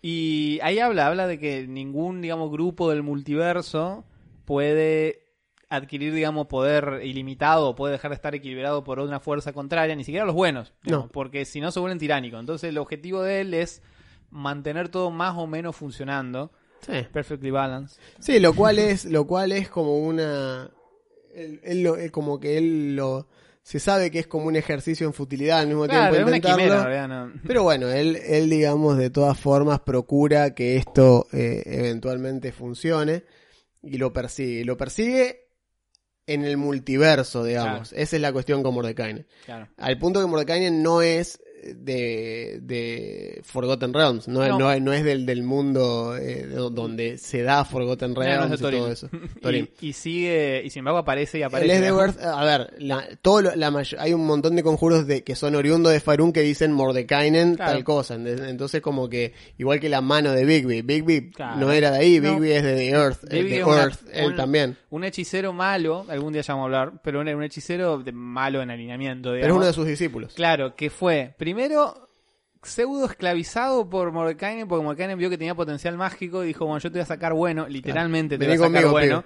Y 0.00 0.60
ahí 0.62 0.78
habla, 0.78 1.06
habla 1.08 1.26
de 1.26 1.38
que 1.40 1.66
ningún, 1.66 2.20
digamos, 2.20 2.52
grupo 2.52 2.90
del 2.90 3.02
multiverso 3.02 4.04
puede 4.44 5.22
adquirir, 5.70 6.12
digamos, 6.14 6.46
poder 6.46 7.00
ilimitado 7.02 7.70
o 7.70 7.74
puede 7.74 7.92
dejar 7.94 8.10
de 8.10 8.16
estar 8.16 8.34
equilibrado 8.34 8.84
por 8.84 9.00
una 9.00 9.18
fuerza 9.18 9.52
contraria, 9.52 9.96
ni 9.96 10.04
siquiera 10.04 10.26
los 10.26 10.34
buenos, 10.34 10.72
digamos, 10.82 11.06
No. 11.06 11.10
porque 11.12 11.44
si 11.46 11.60
no 11.60 11.72
se 11.72 11.80
vuelven 11.80 11.98
tiránicos. 11.98 12.38
Entonces 12.38 12.68
el 12.68 12.78
objetivo 12.78 13.22
de 13.22 13.40
él 13.40 13.54
es 13.54 13.82
mantener 14.30 14.88
todo 14.88 15.10
más 15.10 15.36
o 15.36 15.46
menos 15.48 15.74
funcionando. 15.74 16.52
Sí. 16.86 17.06
Perfectly 17.12 17.50
balanced. 17.50 17.98
Sí, 18.18 18.38
lo 18.40 18.54
cual 18.54 18.78
es, 18.78 19.04
lo 19.04 19.26
cual 19.26 19.52
es 19.52 19.68
como 19.68 19.98
una, 19.98 20.70
él, 21.34 21.60
él 21.64 21.82
lo- 21.82 21.96
eh, 21.96 22.10
como 22.10 22.38
que 22.40 22.58
él 22.58 22.96
lo, 22.96 23.28
se 23.62 23.80
sabe 23.80 24.10
que 24.10 24.18
es 24.18 24.26
como 24.26 24.46
un 24.46 24.56
ejercicio 24.56 25.06
en 25.06 25.12
futilidad 25.14 25.60
al 25.60 25.68
mismo 25.68 25.86
Claro, 25.86 26.14
es 26.14 26.24
tiempo 26.24 26.28
una 26.28 26.40
quimera, 26.40 27.08
no. 27.08 27.32
Pero 27.46 27.62
bueno, 27.62 27.88
él, 27.90 28.16
él, 28.16 28.50
digamos, 28.50 28.98
de 28.98 29.08
todas 29.10 29.38
formas 29.38 29.80
procura 29.80 30.54
que 30.54 30.76
esto 30.76 31.26
eh, 31.32 31.62
eventualmente 31.64 32.52
funcione 32.52 33.24
y 33.82 33.96
lo 33.98 34.12
persigue. 34.12 34.64
Lo 34.64 34.76
persigue 34.76 35.48
en 36.26 36.44
el 36.44 36.56
multiverso, 36.56 37.44
digamos. 37.44 37.92
Esa 37.92 38.16
es 38.16 38.22
la 38.22 38.32
cuestión 38.32 38.62
con 38.62 38.74
Mordecai. 38.74 39.26
Claro. 39.44 39.68
Al 39.76 39.98
punto 39.98 40.20
que 40.20 40.26
Mordecai 40.26 40.70
no 40.70 41.02
es 41.02 41.40
de, 41.76 42.58
de 42.62 43.40
Forgotten 43.44 43.92
Realms, 43.94 44.28
no, 44.28 44.42
es- 44.44 44.50
No. 44.50 44.58
no 44.58 44.80
no 44.80 44.92
es 44.92 45.04
del, 45.04 45.24
del 45.26 45.42
mundo 45.42 46.16
eh, 46.16 46.46
de- 46.46 46.54
donde 46.56 47.18
se 47.18 47.42
da 47.42 47.64
Forgotten 47.64 48.14
Realms 48.14 48.58
y 48.58 48.62
todo 48.62 48.90
eso. 48.90 49.08
Y, 49.80 49.88
y 49.88 49.92
sigue, 49.92 50.62
y 50.64 50.70
sin 50.70 50.80
embargo 50.80 50.98
aparece 50.98 51.38
y 51.38 51.42
aparece. 51.42 51.74
es 51.76 51.80
de 51.80 51.92
Worth- 51.92 52.20
a 52.22 52.44
ver, 52.44 52.74
la, 52.78 53.06
todo 53.22 53.42
lo- 53.42 53.54
la 53.54 53.72
hay 53.98 54.12
un 54.12 54.26
montón 54.26 54.56
de 54.56 54.62
conjuros 54.62 55.06
de 55.06 55.22
que 55.22 55.34
son 55.36 55.54
oriundos 55.54 55.92
de 55.92 56.00
Farun 56.00 56.32
que 56.32 56.40
dicen 56.40 56.72
Mordekainen 56.72 57.54
Claro. 57.56 57.72
tal 57.72 57.84
cosa. 57.84 58.16
Ent- 58.16 58.48
Entonces 58.48 58.80
como 58.82 59.08
que 59.08 59.32
igual 59.58 59.80
que 59.80 59.88
la 59.88 60.00
mano 60.00 60.32
de 60.32 60.44
Bigby, 60.44 60.82
Bigby 60.82 61.30
Claro. 61.30 61.56
no 61.60 61.72
era 61.72 61.90
de 61.90 61.98
ahí. 61.98 62.20
Bigby 62.20 62.52
es 62.52 62.62
de 62.62 62.74
The 62.74 62.88
Earth, 62.90 63.24
eh, 63.32 63.42
Bigby 63.42 63.56
de 63.58 63.64
una- 63.64 63.82
Earth, 63.82 64.00
él 64.12 64.26
un- 64.26 64.36
también. 64.36 64.76
Un 64.90 65.04
hechicero 65.04 65.52
malo, 65.52 66.04
algún 66.08 66.32
día 66.32 66.42
ya 66.42 66.54
vamos 66.54 66.64
a 66.72 66.80
hablar, 66.80 67.00
pero 67.02 67.20
un, 67.20 67.28
un 67.28 67.42
hechicero 67.42 67.98
de 67.98 68.12
malo 68.12 68.62
en 68.62 68.70
alineamiento, 68.70 69.30
Pero 69.30 69.36
es 69.36 69.42
digamos. 69.42 69.56
uno 69.58 69.66
de 69.66 69.72
sus 69.72 69.86
discípulos. 69.86 70.34
Claro, 70.34 70.74
que 70.76 70.90
fue, 70.90 71.34
primero, 71.36 71.53
pseudo 72.62 73.04
esclavizado 73.06 73.88
por 73.90 74.10
Mordekainen, 74.12 74.66
porque 74.68 74.84
Mordekainen 74.84 75.18
vio 75.18 75.28
que 75.30 75.38
tenía 75.38 75.54
potencial 75.54 75.96
mágico 75.96 76.42
y 76.44 76.48
dijo, 76.48 76.64
bueno, 76.66 76.78
yo 76.80 76.90
te 76.90 76.98
voy 76.98 77.02
a 77.02 77.06
sacar 77.06 77.32
bueno, 77.34 77.68
literalmente 77.68 78.36
te 78.38 78.44
voy 78.46 78.54
a 78.54 78.68
sacar 78.68 78.82
conmigo, 78.90 78.92
bueno. 79.20 79.24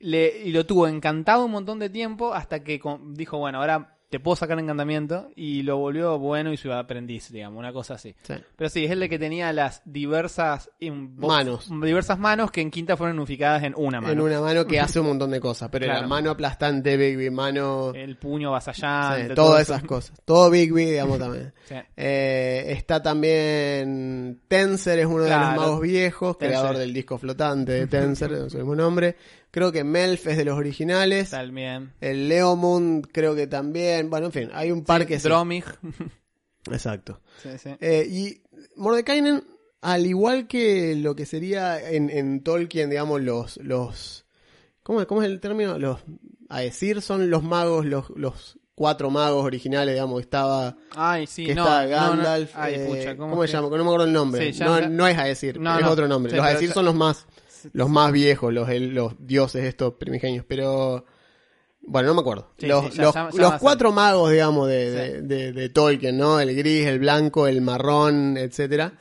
Le- 0.00 0.42
y 0.44 0.52
lo 0.52 0.64
tuvo 0.64 0.86
encantado 0.86 1.44
un 1.44 1.50
montón 1.50 1.78
de 1.80 1.90
tiempo 1.90 2.32
hasta 2.32 2.62
que 2.64 2.78
con- 2.78 3.14
dijo, 3.14 3.36
bueno, 3.38 3.58
ahora 3.60 3.97
te 4.08 4.20
puedo 4.20 4.36
sacar 4.36 4.58
encantamiento 4.58 5.28
y 5.36 5.62
lo 5.62 5.76
volvió 5.76 6.18
bueno 6.18 6.52
y 6.52 6.56
su 6.56 6.72
aprendiz, 6.72 7.30
digamos, 7.30 7.58
una 7.58 7.72
cosa 7.72 7.94
así. 7.94 8.14
Sí. 8.22 8.34
Pero 8.56 8.70
sí, 8.70 8.84
es 8.86 8.90
el 8.90 9.00
de 9.00 9.08
que 9.08 9.18
tenía 9.18 9.52
las 9.52 9.82
diversas 9.84 10.70
Manos. 10.80 11.68
diversas 11.70 12.18
manos 12.18 12.50
que 12.50 12.60
en 12.62 12.70
quinta 12.70 12.96
fueron 12.96 13.18
unificadas 13.18 13.62
en 13.64 13.74
una 13.76 14.00
mano. 14.00 14.12
En 14.12 14.20
una 14.20 14.40
mano 14.40 14.66
que 14.66 14.80
hace 14.80 15.00
un 15.00 15.08
montón 15.08 15.30
de 15.30 15.40
cosas, 15.40 15.68
pero 15.70 15.84
Claro. 15.84 16.00
la 16.02 16.06
mano 16.08 16.30
aplastante 16.30 16.96
Bigby, 16.96 17.30
mano... 17.30 17.92
El 17.94 18.16
puño 18.16 18.48
sí, 18.48 18.52
vasallante. 18.52 19.34
todas 19.34 19.48
todo 19.48 19.58
esas 19.58 19.82
cosas. 19.84 20.20
Todo 20.24 20.50
Bigby, 20.50 20.84
digamos 20.86 21.18
también. 21.18 21.52
Sí. 21.68 21.74
Eh, 21.98 22.64
está 22.68 23.02
también 23.02 24.40
Tenser, 24.48 24.98
es 25.00 25.06
uno 25.06 25.24
de 25.24 25.28
los 25.30 25.38
magos 25.38 25.80
viejos, 25.82 26.38
Tenser. 26.38 26.56
creador 26.58 26.78
del 26.78 26.94
disco 26.94 27.18
flotante 27.18 27.72
de 27.72 27.86
Tenser, 27.86 28.50
su 28.50 28.56
mismo 28.56 28.74
nombre. 28.74 29.16
Creo 29.50 29.72
que 29.72 29.82
Melf 29.84 30.26
es 30.26 30.36
de 30.36 30.44
los 30.44 30.58
originales. 30.58 31.30
También. 31.30 31.92
El 32.00 32.28
Leomund 32.28 33.06
creo 33.12 33.34
que 33.34 33.46
también. 33.46 34.10
Bueno, 34.10 34.26
en 34.26 34.32
fin, 34.32 34.50
hay 34.52 34.70
un 34.70 34.84
par 34.84 35.02
Sí, 35.02 35.06
que. 35.08 35.18
Dromig. 35.18 35.64
Exacto. 36.70 37.20
Sí, 37.42 37.50
sí. 37.62 37.70
Eh, 37.80 38.06
y 38.08 38.42
Mordekainen, 38.76 39.42
al 39.80 40.06
igual 40.06 40.46
que 40.46 40.94
lo 40.96 41.14
que 41.16 41.24
sería 41.26 41.80
en, 41.90 42.10
en 42.10 42.42
Tolkien, 42.42 42.90
digamos, 42.90 43.22
los... 43.22 43.56
los 43.58 44.26
¿cómo, 44.82 45.06
cómo 45.06 45.22
es 45.22 45.28
el 45.28 45.40
término? 45.40 45.78
Los, 45.78 46.00
a 46.48 46.60
decir, 46.60 47.00
son 47.00 47.30
los 47.30 47.42
magos, 47.42 47.86
los, 47.86 48.10
los 48.16 48.58
cuatro 48.74 49.10
magos 49.10 49.44
originales, 49.44 49.94
digamos, 49.94 50.20
estaba... 50.20 50.76
Ay, 50.94 51.26
sí, 51.26 51.46
que 51.46 51.54
no, 51.54 51.64
no. 51.64 51.88
Gandalf. 51.88 52.50
Ay, 52.54 52.74
eh, 52.76 52.86
pucha, 52.88 53.16
¿Cómo, 53.16 53.30
¿cómo 53.30 53.42
se 53.42 53.46
que- 53.48 53.52
llama? 53.54 53.68
No 53.70 53.76
me 53.76 53.82
acuerdo 53.82 54.04
el 54.06 54.12
nombre. 54.12 54.52
Sí, 54.52 54.60
no, 54.60 55.06
es 55.06 55.18
Aesir, 55.18 55.58
No, 55.60 55.78
es 55.78 55.86
otro 55.86 56.06
nombre. 56.06 56.30
Sí, 56.32 56.36
los 56.36 56.46
Aesir 56.46 56.68
ya- 56.68 56.74
son 56.74 56.84
los 56.84 56.94
más, 56.94 57.26
los 57.72 57.88
más 57.88 58.12
viejos, 58.12 58.52
los, 58.52 58.68
los 58.68 59.14
dioses 59.18 59.64
estos 59.64 59.94
primigenios, 59.94 60.44
pero... 60.46 61.04
Bueno, 61.80 62.08
no 62.08 62.14
me 62.16 62.20
acuerdo. 62.20 62.52
Sí, 62.58 62.66
los 62.66 62.92
sí, 62.92 62.98
ya 62.98 63.30
los- 63.32 63.54
cuatro 63.60 63.92
magos, 63.92 64.30
digamos, 64.30 64.68
de, 64.68 64.90
Sí. 64.90 65.26
de, 65.26 65.36
de- 65.36 65.52
de 65.52 65.68
Tolkien, 65.70 66.18
¿no? 66.18 66.38
El 66.38 66.54
gris, 66.54 66.84
el 66.86 66.98
blanco, 66.98 67.46
el 67.46 67.62
marrón, 67.62 68.36
etcétera. 68.36 68.92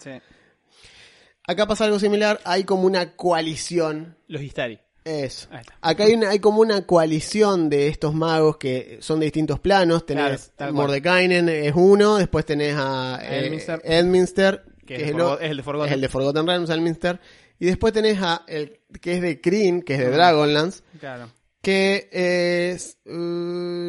Acá 1.45 1.65
pasa 1.65 1.85
algo 1.85 1.99
similar, 1.99 2.39
hay 2.43 2.63
como 2.63 2.83
una 2.83 3.15
coalición. 3.15 4.17
Los 4.27 4.41
Istari. 4.41 4.79
Eso. 5.05 5.47
Acá 5.81 6.03
hay, 6.03 6.13
una- 6.13 6.29
hay 6.29 6.39
como 6.39 6.59
una 6.59 6.85
coalición 6.85 7.69
de 7.69 7.87
estos 7.87 8.13
magos 8.13 8.57
que 8.57 8.97
son 9.01 9.19
de 9.21 9.25
distintos 9.27 9.59
planos. 9.59 10.05
Tenés 10.05 10.51
Claro. 10.57 10.73
Mordekainen 10.73 11.47
es 11.47 11.73
uno, 11.75 12.17
después 12.17 12.45
tenés 12.45 12.75
a 12.77 13.19
eh, 13.23 13.45
Edminster. 13.83 14.63
Que 14.85 14.95
que 14.95 14.95
es, 14.95 15.01
es, 15.03 15.07
el 15.09 15.15
el, 15.15 15.15
Forgo- 15.15 15.31
o- 15.31 15.39
es 15.39 15.49
el 15.51 15.57
de 15.57 15.63
Forgotten. 15.63 15.87
es 15.89 15.93
el 15.95 16.01
de 16.01 16.09
Forgotten 16.09 16.47
Realms, 16.47 16.69
Edminster. 16.69 17.19
Y 17.59 17.65
después 17.65 17.91
tenés 17.93 18.19
a 18.21 18.43
el 18.47 18.79
que 19.01 19.13
es 19.15 19.21
de 19.21 19.41
Kryn, 19.41 19.81
que 19.81 19.93
es 19.95 19.99
Mm. 19.99 20.03
de 20.03 20.09
Dragonlance, 20.11 20.83
Claro. 20.99 21.29
que 21.61 22.07
es... 22.11 22.97
uh, 23.05 23.11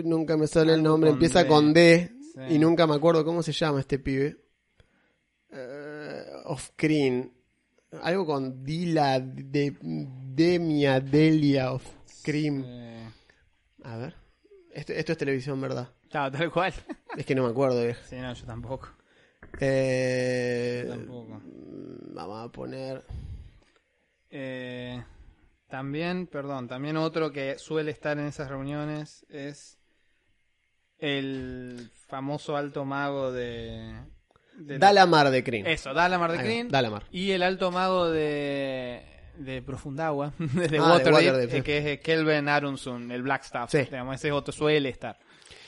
nunca 0.04 0.36
me 0.36 0.46
sale 0.46 0.74
el 0.74 0.82
nombre, 0.82 1.10
con 1.10 1.16
empieza 1.16 1.42
D. 1.42 1.48
con 1.48 1.72
D 1.74 2.12
Sí. 2.34 2.54
y 2.54 2.58
nunca 2.58 2.86
me 2.86 2.94
acuerdo 2.94 3.24
cómo 3.24 3.42
se 3.42 3.52
llama 3.52 3.80
este 3.80 3.98
pibe. 3.98 4.36
Eh, 5.50 6.24
of 6.44 6.70
Kryn. 6.76 7.32
Algo 8.02 8.26
con 8.26 8.62
Dila, 8.64 9.18
de, 9.18 9.76
Demia, 9.80 11.00
Delia 11.00 11.72
of 11.72 11.84
Kryn. 12.22 12.64
A 13.82 13.96
ver. 13.96 14.14
Esto, 14.72 14.92
esto 14.92 15.12
es 15.12 15.18
televisión, 15.18 15.60
¿verdad? 15.60 15.88
claro, 16.10 16.36
tal 16.36 16.50
cual. 16.52 16.72
Es 17.16 17.24
que 17.26 17.34
no 17.34 17.42
me 17.44 17.50
acuerdo, 17.50 17.82
vieja. 17.82 18.00
Sí, 18.08 18.16
no, 18.16 18.32
yo 18.34 18.44
tampoco. 18.46 18.88
Eh, 19.60 20.84
Tampoco. 20.88 21.40
vamos 22.12 22.44
a 22.48 22.52
poner... 22.52 23.02
Eh, 24.30 25.02
también, 25.68 26.26
perdón, 26.26 26.68
también 26.68 26.96
otro 26.96 27.32
que 27.32 27.58
suele 27.58 27.90
estar 27.90 28.18
en 28.18 28.26
esas 28.26 28.48
reuniones 28.48 29.26
es 29.28 29.78
El 30.98 31.90
famoso 32.06 32.56
alto 32.56 32.84
mago 32.84 33.32
de... 33.32 33.94
de 34.56 34.78
Dalamar 34.78 35.30
de 35.30 35.44
Kryn. 35.44 35.66
Eso, 35.66 35.92
Dalamar 35.92 36.32
de 36.32 36.38
Kryn. 36.38 36.68
Dalamar. 36.68 37.04
Y 37.10 37.30
el 37.32 37.42
alto 37.42 37.70
mago 37.70 38.10
de, 38.10 39.02
de 39.36 39.62
Profundagua, 39.62 40.32
de, 40.38 40.78
Ah, 40.78 40.98
de 40.98 41.10
Waterdeep, 41.12 41.50
eh, 41.50 41.56
sí. 41.56 41.62
que 41.62 41.92
es 41.92 42.00
Kelvin 42.00 42.48
Arunsun, 42.48 43.12
el 43.12 43.22
Blackstaff. 43.22 43.70
Sí. 43.70 43.78
Digamos, 43.78 44.16
ese 44.16 44.32
otro 44.32 44.52
suele 44.52 44.88
estar. 44.88 45.18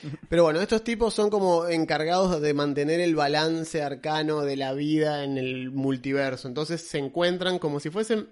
Pero 0.28 0.44
bueno, 0.44 0.60
estos 0.60 0.82
tipos 0.82 1.12
son 1.14 1.28
como 1.30 1.68
encargados 1.68 2.40
de 2.40 2.54
mantener 2.54 3.00
el 3.00 3.14
balance 3.14 3.82
arcano 3.82 4.40
de 4.40 4.56
la 4.56 4.72
vida 4.72 5.24
en 5.24 5.36
el 5.36 5.70
multiverso. 5.70 6.48
Entonces 6.48 6.80
se 6.80 6.98
encuentran 6.98 7.58
como 7.58 7.80
si 7.80 7.90
fuesen 7.90 8.30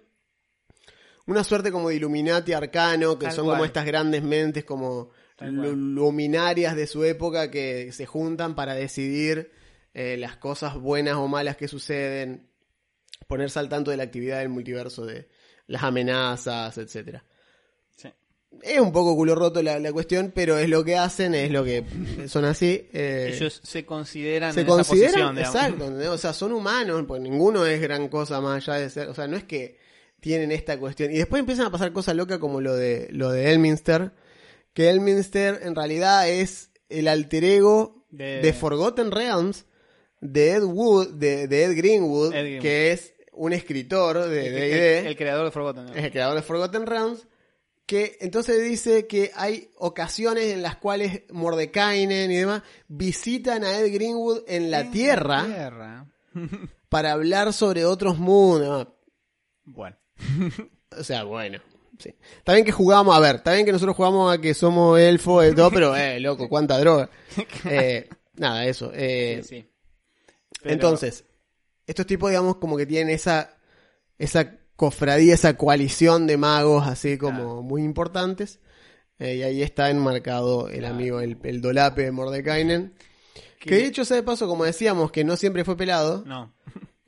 una 1.29 1.45
suerte 1.45 1.71
como 1.71 1.89
de 1.91 1.97
Illuminati 1.97 2.53
arcano, 2.53 3.19
que 3.19 3.27
Tal 3.27 3.35
son 3.35 3.45
cual. 3.47 3.57
como 3.59 3.65
estas 3.65 3.87
grandes 3.87 4.23
mentes 4.23 4.65
como 4.65 5.11
luminarias 5.41 6.75
de 6.77 6.87
su 6.87 7.05
época 7.05 7.51
que 7.51 7.93
se 7.93 8.07
juntan 8.07 8.55
para 8.55 8.75
decidir 8.75 9.51
eh, 9.95 10.17
las 10.19 10.37
cosas 10.37 10.77
buenas 10.79 11.15
o 11.17 11.29
malas 11.29 11.57
que 11.57 11.69
suceden, 11.69 12.49
ponerse 13.27 13.59
al 13.59 13.69
tanto 13.69 13.91
de 13.91 13.97
la 13.97 14.05
actividad 14.05 14.39
del 14.39 14.49
multiverso, 14.49 15.05
de 15.07 15.29
las 15.67 15.83
amenazas, 15.83 16.79
etcétera. 16.79 17.25
Sí. 17.97 18.09
Es 18.63 18.81
un 18.81 18.91
poco 18.93 19.15
culo 19.15 19.35
roto 19.35 19.63
la, 19.63 19.79
la 19.79 19.93
cuestión, 19.93 20.33
pero 20.35 20.57
es 20.59 20.69
lo 20.69 20.83
que 20.85 20.97
hacen, 20.97 21.35
es 21.35 21.51
lo 21.51 21.63
que 21.65 21.85
son 22.27 22.45
así. 22.45 22.89
eh, 22.93 23.33
Ellos 23.35 23.61
se 23.63 23.85
consideran 23.85 24.55
se 24.55 24.61
en 24.63 24.67
esa 24.67 24.75
consideran, 24.77 25.35
posición, 25.35 25.39
exacto, 25.39 26.13
o 26.13 26.19
sea, 26.19 26.33
son 26.33 26.53
humanos, 26.53 27.05
pues 27.07 27.21
ninguno 27.21 27.67
es 27.67 27.81
gran 27.81 28.09
cosa 28.09 28.41
más 28.41 28.67
allá 28.69 28.79
de 28.81 28.91
ser, 28.91 29.09
o 29.09 29.15
sea, 29.15 29.27
no 29.29 29.37
es 29.37 29.45
que 29.45 29.79
tienen 30.21 30.51
esta 30.53 30.79
cuestión. 30.79 31.11
Y 31.13 31.19
después 31.19 31.41
empiezan 31.41 31.67
a 31.67 31.71
pasar 31.71 31.93
cosas 31.93 32.15
locas 32.17 32.39
como 32.39 32.61
lo 32.61 32.75
de 32.75 33.09
lo 33.13 33.31
de 33.31 33.51
Elminster, 33.53 34.13
que 34.73 34.91
Elminster 34.91 35.61
en 35.63 35.75
realidad 35.75 36.29
es 36.29 36.71
el 36.89 37.09
alter 37.09 37.45
ego 37.45 38.05
De- 38.11 38.41
de, 38.41 38.53
Forgotten 38.53 39.11
Realms 39.11 39.67
de 40.21 40.53
Ed 40.53 40.65
Wood, 40.65 41.15
de, 41.15 41.47
de 41.47 41.65
Ed 41.65 41.77
Greenwood, 41.77 42.35
Ed 42.35 42.41
Greenwood. 42.43 42.63
que 42.63 42.93
es 42.93 43.13
un 43.33 43.53
escritor 43.53 44.19
de 44.19 44.51
D&D 44.51 44.99
el- 45.01 45.07
el 45.09 45.17
creador 45.17 45.45
de 45.45 45.51
Forgotten. 45.53 45.89
es 45.97 46.05
el 46.05 46.11
creador 46.11 46.35
de 46.37 46.43
Forgotten 46.43 46.87
Realms, 46.87 47.27
que 47.87 48.17
entonces 48.21 48.63
dice 48.63 49.07
que 49.07 49.31
hay 49.35 49.71
ocasiones 49.77 50.47
en 50.53 50.63
las 50.63 50.77
cuales 50.77 51.23
Mordekainen 51.31 52.31
y 52.33 52.37
demás 52.37 52.63
visitan 52.89 53.63
a 53.65 53.79
Ed 53.79 53.93
Greenwood 53.95 54.43
en 54.49 54.71
la 54.71 54.81
En 54.81 54.91
Tierra 54.91 55.45
Tierra. 55.47 56.07
para 56.89 57.13
hablar 57.13 57.53
sobre 57.53 57.85
otros 57.85 58.19
mundos. 58.19 58.89
Bueno. 59.65 59.97
O 60.99 61.05
sea, 61.05 61.25
bueno. 61.25 61.59
Sí. 61.99 62.15
Está 62.39 62.53
bien 62.55 62.65
que 62.65 62.73
jugamos, 62.73 63.15
a 63.17 63.21
ver, 63.21 63.37
está 63.37 63.53
bien 63.53 63.67
que 63.67 63.73
nosotros 63.73 63.97
jugamos 63.97 64.33
a 64.33 64.41
que 64.41 64.55
somos 64.55 64.99
elfos 64.99 65.45
y 65.47 65.55
todo, 65.55 65.71
pero, 65.71 65.95
eh, 65.97 66.19
loco, 66.21 66.49
cuánta 66.49 66.79
droga. 66.79 67.11
Eh, 67.65 68.09
nada, 68.37 68.65
eso. 68.67 68.91
eh, 68.95 69.41
Sí, 69.43 69.49
sí. 69.57 69.71
Pero- 70.63 70.73
Entonces, 70.75 71.25
estos 71.87 72.07
tipos, 72.07 72.31
digamos, 72.31 72.57
como 72.57 72.77
que 72.77 72.87
tienen 72.87 73.13
esa, 73.15 73.57
esa 74.19 74.57
cofradía, 74.77 75.35
esa 75.35 75.57
coalición 75.57 76.27
de 76.27 76.37
magos 76.37 76.87
así 76.87 77.19
como 77.19 77.37
Claro. 77.39 77.63
muy 77.63 77.83
importantes. 77.83 78.61
Eh, 79.19 79.37
y 79.37 79.43
ahí 79.43 79.63
está 79.63 79.91
enmarcado 79.91 80.69
el 80.69 80.79
Claro. 80.81 80.95
amigo, 80.95 81.21
el, 81.21 81.37
el 81.43 81.61
dolape 81.61 82.03
de 82.05 82.13
Mordekainen. 82.13 82.95
Que- 83.61 83.71
Que 83.71 83.75
de 83.77 83.87
hecho, 83.87 84.05
sea 84.05 84.17
de 84.17 84.23
paso, 84.23 84.47
como 84.47 84.65
decíamos, 84.65 85.11
que 85.11 85.25
no 85.25 85.37
siempre 85.37 85.65
fue 85.65 85.77
pelado. 85.77 86.23
No. 86.25 86.55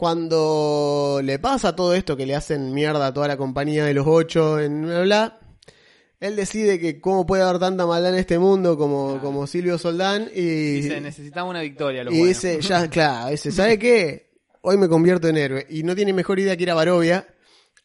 Cuando 0.00 1.21
le 1.23 1.38
pasa 1.38 1.76
todo 1.76 1.95
esto, 1.95 2.16
que 2.16 2.25
le 2.25 2.35
hacen 2.35 2.73
mierda 2.73 3.09
a 3.09 3.12
toda 3.12 3.28
la 3.28 3.37
compañía 3.37 3.85
de 3.85 3.92
los 3.92 4.07
ocho 4.07 4.59
en 4.59 4.87
bla 4.87 5.02
bla, 5.02 5.40
él 6.21 6.37
decide 6.37 6.80
que 6.80 7.02
cómo 7.02 7.26
puede 7.26 7.42
haber 7.42 7.59
tanta 7.61 7.85
maldad 7.85 8.14
en 8.14 8.19
este 8.19 8.38
mundo 8.38 8.78
como, 8.78 9.09
Claro. 9.09 9.21
como 9.23 9.47
Silvio 9.47 9.76
Soldán 9.76 10.30
y, 10.35 10.80
Dice, 10.80 11.00
necesitamos 11.02 11.50
una 11.50 11.61
victoria, 11.61 12.02
lo 12.02 12.10
y 12.13 12.15
bueno. 12.15 12.28
dice, 12.28 12.60
ya, 12.63 12.89
claro, 12.89 13.30
dice, 13.30 13.52
¿sabe 13.52 13.78
qué? 13.78 14.30
Hoy 14.63 14.78
me 14.78 14.89
convierto 14.89 15.28
en 15.28 15.36
héroe. 15.36 15.67
Y 15.69 15.82
no 15.82 15.95
tiene 15.95 16.15
mejor 16.15 16.39
idea 16.39 16.56
que 16.56 16.63
ir 16.63 16.71
a 16.71 16.75
Barovia 16.75 17.26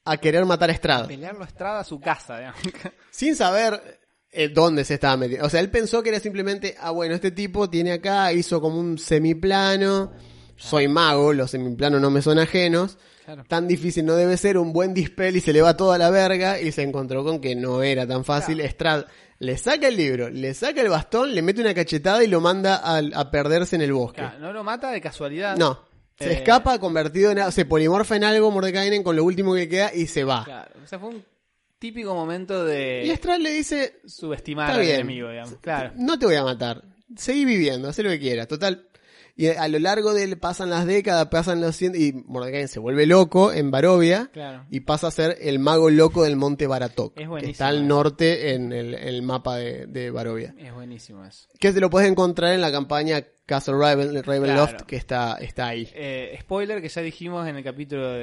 a 0.06 0.16
querer 0.18 0.46
matar 0.46 0.70
a 0.70 0.74
Estrada. 0.74 1.08
Pelearlo 1.08 1.44
a 1.44 1.48
Estrada 1.48 1.82
a 1.82 1.84
su 1.84 2.00
casa, 2.00 2.38
digamos. 2.38 2.62
Sin 3.12 3.36
saber 3.36 4.00
eh, 4.32 4.48
dónde 4.48 4.86
se 4.86 4.94
estaba 4.94 5.18
metiendo. 5.18 5.46
O 5.46 5.50
sea, 5.50 5.60
él 5.60 5.70
pensó 5.70 6.02
que 6.02 6.10
era 6.12 6.20
simplemente, 6.22 6.76
ah, 6.80 6.92
bueno, 6.92 7.14
este 7.14 7.32
tipo 7.32 7.70
tiene 7.70 7.92
acá, 7.92 8.32
hizo 8.32 8.62
como 8.62 8.80
un 8.80 8.98
semiplano. 8.98 10.14
Soy 10.58 10.88
mago, 10.88 11.34
los 11.34 11.52
semiplanos 11.52 12.02
no 12.02 12.10
me 12.10 12.22
son 12.22 12.40
ajenos. 12.40 12.98
Claro. 13.26 13.44
Tan 13.48 13.68
difícil 13.68 14.06
no 14.06 14.16
debe 14.16 14.38
ser, 14.38 14.58
un 14.58 14.72
buen 14.72 14.94
dispel 14.94 15.36
y 15.36 15.42
se 15.42 15.52
le 15.52 15.62
va 15.62 15.76
toda 15.76 15.98
la 15.98 16.10
verga. 16.10 16.60
Y 16.60 16.72
se 16.72 16.84
encontró 16.84 17.24
con 17.24 17.42
que 17.42 17.56
no 17.56 17.82
era 17.84 18.06
tan 18.08 18.24
fácil. 18.24 18.60
Estrada 18.62 19.08
le 19.40 19.58
saca 19.58 19.88
el 19.88 19.98
libro, 19.98 20.30
le 20.30 20.54
saca 20.54 20.80
el 20.82 20.90
bastón, 20.90 21.34
le 21.36 21.42
mete 21.42 21.60
una 21.62 21.74
cachetada 21.74 22.24
y 22.24 22.28
lo 22.28 22.40
manda 22.40 22.78
a, 22.78 22.98
a 22.98 23.32
perderse 23.32 23.76
en 23.76 23.82
el 23.82 23.92
bosque. 23.94 24.22
Claro, 24.22 24.40
no 24.40 24.54
lo 24.54 24.64
mata 24.64 24.92
de 24.92 25.02
casualidad. 25.02 25.58
No. 25.58 25.84
Se 26.18 26.32
Eh, 26.32 26.34
escapa 26.36 26.80
convertido 26.80 27.32
en... 27.32 27.52
Se 27.52 27.66
polimorfa 27.66 28.16
en 28.16 28.24
algo 28.24 28.50
Mordekainen 28.52 29.04
con 29.04 29.16
lo 29.18 29.24
último 29.26 29.54
que 29.56 29.68
queda 29.68 29.94
y 29.94 30.08
se 30.08 30.24
va. 30.24 30.46
Claro. 30.46 30.72
O 30.82 30.88
sea, 30.88 31.00
fue 31.00 31.10
un 31.10 31.26
típico 31.80 32.14
momento 32.14 32.64
de 32.64 33.04
Y 33.06 33.10
Estrad 33.10 33.40
le 33.40 33.52
dice... 33.52 34.00
subestimar 34.06 34.72
al 34.72 34.82
enemigo, 34.82 35.30
digamos. 35.30 35.56
Claro. 35.60 35.92
No 35.98 36.18
te 36.18 36.28
voy 36.28 36.36
a 36.36 36.44
matar. 36.44 36.84
Seguí 37.18 37.44
viviendo, 37.44 37.90
haz 37.90 38.00
lo 38.00 38.10
que 38.10 38.20
quieras. 38.20 38.48
Total. 38.48 38.88
Y 39.38 39.48
a 39.48 39.68
lo 39.68 39.80
largo 39.80 40.14
del... 40.14 40.38
Pasan 40.38 40.70
las 40.70 40.86
décadas, 40.86 41.28
pasan 41.28 41.60
los 41.62 41.76
cientos... 41.76 42.00
Y 42.02 42.14
Mordekainen 42.14 42.68
se 42.70 42.80
vuelve 42.80 43.06
loco 43.06 43.52
en 43.52 43.70
Barovia. 43.70 44.30
Claro. 44.32 44.66
Y 44.70 44.80
pasa 44.82 45.08
a 45.08 45.12
ser 45.12 45.38
el 45.42 45.60
mago 45.60 45.90
loco 45.90 46.24
del 46.24 46.36
monte 46.38 46.68
Baratok. 46.68 47.20
Es 47.20 47.28
que 47.44 47.50
está 47.52 47.68
al 47.68 47.88
norte 47.88 48.54
en 48.54 48.72
el, 48.72 48.94
el 48.94 49.22
mapa 49.24 49.58
de, 49.58 49.88
de 49.88 50.10
Barovia. 50.10 50.56
Es 50.58 50.74
buenísimo 50.74 51.26
eso. 51.26 51.50
Que 51.60 51.74
te 51.74 51.82
lo 51.82 51.90
puedes 51.90 52.10
encontrar 52.10 52.54
en 52.54 52.62
la 52.62 52.72
campaña 52.72 53.26
Castle 53.46 53.76
Raven, 53.78 54.24
Ravenloft, 54.24 54.72
Claro. 54.72 54.88
que 54.88 54.96
está, 54.96 55.36
está 55.42 55.68
ahí. 55.68 55.90
Eh, 55.94 56.38
spoiler 56.42 56.82
que 56.82 56.90
ya 56.90 57.02
dijimos 57.02 57.48
en 57.48 57.58
el 57.58 57.64
capítulo 57.64 58.10
de, 58.14 58.20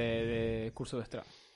de 0.65 0.71
Curso 0.73 0.97
de 0.97 1.03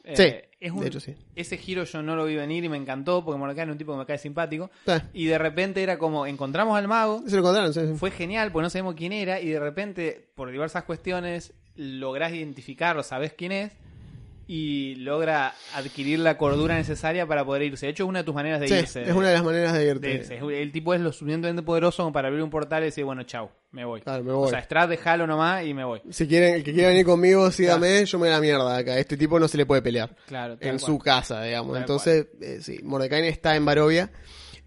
Eh, 0.09 0.17
Sí, 0.17 0.57
es 0.61 0.73
un- 0.73 0.81
de 0.81 0.87
hecho 0.87 1.01
sí. 1.01 1.15
Ese 1.35 1.59
giro 1.59 1.83
yo 1.85 2.01
no 2.01 2.15
lo 2.17 2.25
vi 2.27 2.37
venir 2.37 2.65
y 2.65 2.69
me 2.69 2.77
encantó 2.77 3.25
porque 3.25 3.39
Mordecai 3.39 3.65
es 3.67 3.73
un 3.73 3.77
tipo 3.79 3.93
que 3.93 3.99
me 3.99 4.07
cae 4.07 4.19
simpático. 4.19 4.71
Y 5.13 5.27
de 5.27 5.37
repente 5.37 5.83
era 5.83 5.99
como, 5.99 6.27
encontramos 6.27 6.79
al 6.79 6.87
mago, 6.89 7.23
Se 7.27 7.33
lo 7.35 7.41
encontraron, 7.41 7.75
sí, 7.75 7.81
sí. 7.81 7.95
fue 7.99 8.11
genial 8.13 8.53
porque 8.53 8.63
no 8.65 8.71
sabemos 8.71 8.95
quién 8.95 9.13
era 9.13 9.41
y 9.41 9.49
de 9.49 9.59
repente, 9.61 10.29
por 10.35 10.51
diversas 10.51 10.85
cuestiones, 10.85 11.53
lográs 11.75 12.33
identificarlo, 12.33 13.03
sabés 13.03 13.33
quién 13.35 13.53
es 13.53 13.73
y 14.49 14.95
logra 14.97 15.55
adquirir 15.75 16.21
la 16.21 16.39
cordura 16.39 16.77
necesaria 16.77 17.27
para 17.27 17.45
poder 17.45 17.63
irse. 17.63 17.87
De 17.87 17.93
hecho, 17.93 18.05
es 18.05 18.09
una 18.09 18.21
de 18.21 18.25
tus 18.25 18.35
maneras 18.35 18.61
de 18.61 18.69
Sí, 18.69 18.75
irse. 18.75 19.03
es 19.03 19.11
una 19.13 19.29
de 19.29 19.35
las 19.35 19.45
maneras 19.45 19.73
de 19.73 19.85
irte. 19.87 20.07
de 20.09 20.15
irse. 20.15 20.39
El 20.63 20.71
tipo 20.73 20.95
es 20.95 21.01
lo 21.01 21.13
suficientemente 21.13 21.63
poderoso 21.63 22.03
como 22.05 22.13
para 22.13 22.29
abrir 22.29 22.43
un 22.43 22.51
portal 22.51 22.83
y 22.83 22.87
decir, 22.87 23.05
bueno, 23.05 23.25
chau, 23.25 23.51
me 23.73 23.85
voy. 23.85 24.01
Claro, 24.03 24.23
me 24.23 24.33
voy. 24.33 24.47
O 24.47 24.51
sea, 24.51 24.61
Strad, 24.63 24.89
dejalo 24.89 25.27
nomás 25.27 25.65
y 25.65 25.75
me 25.75 25.85
voy. 25.85 26.01
Si 26.11 26.27
quieren, 26.29 26.55
el 26.55 26.65
que 26.65 26.73
quiera 26.73 26.89
venir 26.91 27.05
conmigo, 27.05 27.51
sígame, 27.51 28.05
yo 28.05 28.19
me 28.19 28.29
la 28.31 28.41
mierda 28.41 28.77
acá. 28.77 28.99
Este 28.99 29.17
tipo 29.17 29.41
no 29.41 29.49
se 29.49 29.57
le 29.57 29.67
puede 29.67 29.83
pelear. 29.83 30.15
Claro, 30.27 30.55
En 30.61 30.79
cual. 30.79 30.81
su 30.81 30.99
casa, 30.99 31.43
digamos. 31.43 31.73
Tal 31.73 31.83
Entonces, 31.83 32.27
eh, 32.41 32.59
sí, 32.63 32.79
Mordecai 32.85 33.27
está 33.27 33.57
en 33.57 33.65
Barovia. 33.65 34.11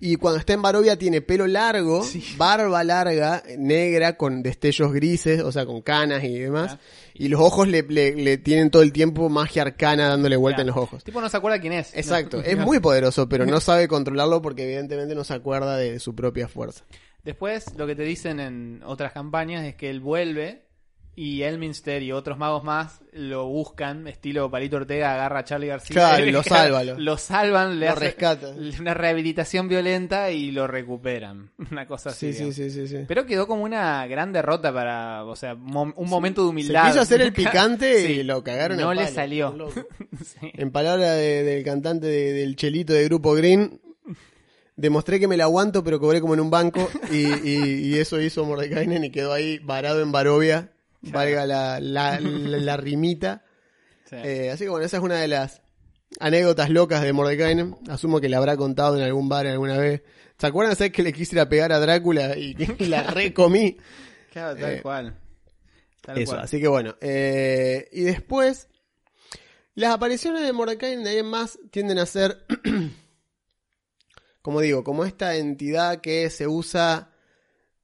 Y 0.01 0.15
cuando 0.15 0.39
está 0.39 0.53
en 0.53 0.61
Barovia 0.61 0.97
tiene 0.97 1.21
pelo 1.21 1.45
largo, 1.45 2.03
Sí. 2.03 2.23
barba 2.37 2.83
larga, 2.85 3.43
negra, 3.57 4.15
con 4.15 4.41
destellos 4.41 4.93
grises, 4.93 5.41
o 5.41 5.51
sea, 5.51 5.65
con 5.65 5.81
canas 5.81 6.23
y 6.23 6.39
demás. 6.39 6.73
Ah. 6.75 6.79
Y 7.13 7.27
los 7.27 7.41
ojos 7.41 7.67
le, 7.67 7.81
le- 7.83 8.15
le 8.15 8.37
tienen 8.37 8.69
todo 8.71 8.81
el 8.81 8.93
tiempo 8.93 9.27
magia 9.27 9.63
arcana 9.63 10.07
dándole 10.07 10.37
vuelta 10.37 10.63
Claro. 10.63 10.69
en 10.69 10.75
los 10.75 10.83
ojos. 10.83 10.99
El 11.01 11.03
tipo 11.03 11.19
no 11.19 11.27
se 11.27 11.35
acuerda 11.35 11.59
quién 11.59 11.73
es. 11.73 11.93
Exacto, 11.95 12.37
No- 12.37 12.43
es 12.43 12.57
muy 12.57 12.79
poderoso, 12.79 13.27
pero 13.27 13.45
no 13.45 13.59
sabe 13.61 13.89
controlarlo 13.89 14.41
porque 14.41 14.63
evidentemente 14.63 15.15
no 15.15 15.25
se 15.25 15.33
acuerda 15.33 15.75
de 15.75 15.99
su 15.99 16.15
propia 16.15 16.47
fuerza. 16.47 16.85
Después, 17.25 17.65
lo 17.75 17.85
que 17.85 17.95
te 17.95 18.03
dicen 18.03 18.39
en 18.39 18.81
otras 18.85 19.11
campañas 19.11 19.65
es 19.65 19.75
que 19.75 19.89
él 19.89 19.99
vuelve 19.99 20.61
y 21.21 21.43
Elminster 21.43 22.01
y 22.01 22.13
otros 22.13 22.37
magos 22.37 22.63
más 22.63 23.01
lo 23.11 23.45
buscan, 23.47 24.07
estilo 24.07 24.49
Palito 24.49 24.77
Ortega 24.77 25.13
agarra 25.15 25.39
a 25.39 25.43
Charlie 25.43 25.67
García. 25.67 25.93
Claro, 25.93 26.25
y 26.25 26.31
lo 26.31 26.43
salva, 26.43 26.81
lo- 26.83 27.17
salvan, 27.17 27.77
le 27.77 27.87
lo 27.87 27.91
hacen 27.91 28.03
rescata. 28.03 28.53
una 28.79 28.93
rehabilitación 28.93 29.67
violenta 29.67 30.31
y 30.31 30.51
lo 30.51 30.65
recuperan. 30.67 31.51
Una 31.71 31.85
cosa 31.87 32.11
así. 32.11 32.31
Sí, 32.31 32.45
sí, 32.45 32.53
sí, 32.53 32.69
sí, 32.71 32.87
sí. 32.87 33.05
Pero 33.05 33.25
quedó 33.25 33.47
como 33.47 33.63
una 33.63 34.07
gran 34.07 34.31
derrota 34.31 34.73
para, 34.73 35.25
o 35.25 35.35
sea, 35.35 35.55
mom- 35.55 35.93
un 35.97 36.07
momento 36.09 36.41
de 36.43 36.47
Se 36.47 36.49
humildad. 36.51 36.87
quiso 36.87 37.01
hacer 37.01 37.19
el 37.19 37.33
picante 37.33 38.07
Sí. 38.07 38.13
y 38.13 38.23
lo 38.23 38.41
cagaron 38.41 38.79
a 38.79 38.83
No 38.83 38.93
le 38.93 39.03
palo, 39.03 39.15
salió. 39.15 39.55
Sí. 40.23 40.51
En 40.53 40.71
palabras 40.71 41.17
de- 41.17 41.43
del 41.43 41.63
cantante 41.65 42.07
de- 42.07 42.31
del 42.31 42.55
chelito 42.55 42.93
de 42.93 43.03
Grupo 43.05 43.33
Green, 43.33 43.81
demostré 44.77 45.19
que 45.19 45.27
me 45.27 45.35
la 45.35 45.43
aguanto, 45.45 45.83
pero 45.83 45.99
cobré 45.99 46.21
como 46.21 46.33
en 46.33 46.39
un 46.39 46.49
banco. 46.49 46.89
Y, 47.11 47.25
y- 47.49 47.87
y 47.87 47.97
eso 47.97 48.21
hizo 48.21 48.45
Mordekainen 48.45 49.03
y 49.03 49.11
quedó 49.11 49.33
ahí 49.33 49.59
varado 49.59 50.01
en 50.01 50.11
Barovia. 50.13 50.71
Valga 51.01 51.45
la, 51.45 51.79
la, 51.79 52.19
la- 52.19 52.57
la 52.57 52.77
rimita. 52.77 53.43
Sí. 54.09 54.15
Eh, 54.15 54.51
así 54.51 54.63
que 54.65 54.69
bueno, 54.69 54.85
esa 54.85 54.97
es 54.97 55.03
una 55.03 55.15
de 55.17 55.27
las 55.27 55.61
anécdotas 56.19 56.69
locas 56.69 57.01
de 57.01 57.13
Mordekainen. 57.13 57.75
Asumo 57.89 58.19
que 58.19 58.29
la 58.29 58.37
habrá 58.37 58.57
contado 58.57 58.97
en 58.97 59.03
algún 59.03 59.29
bar 59.29 59.45
alguna 59.47 59.77
vez. 59.77 60.01
¿Se 60.37 60.47
acuerdan 60.47 60.75
de 60.77 60.91
que 60.91 61.03
le 61.03 61.13
quise 61.13 61.45
pegar 61.47 61.71
a 61.73 61.79
Drácula 61.79 62.37
y, 62.37 62.55
y 62.79 62.85
la 62.85 63.03
recomí? 63.03 63.77
Claro, 64.31 64.55
tal 64.59 64.73
eh, 64.73 64.81
cual. 64.81 65.17
Tal 66.01 66.17
Eso, 66.17 66.31
cual. 66.31 66.43
así 66.43 66.59
que 66.59 66.67
bueno. 66.67 66.95
eh, 67.01 67.87
y 67.91 68.01
después, 68.01 68.67
las 69.75 69.93
apariciones 69.93 70.41
de 70.43 70.53
Mordecai 70.53 70.95
de 71.03 71.09
ahí 71.09 71.17
en 71.17 71.25
más 71.27 71.59
tienden 71.71 71.99
a 71.99 72.05
ser, 72.05 72.45
como 74.41 74.61
digo, 74.61 74.83
como 74.83 75.05
esta 75.05 75.35
entidad 75.35 76.01
que 76.01 76.29
se 76.29 76.47
usa 76.47 77.11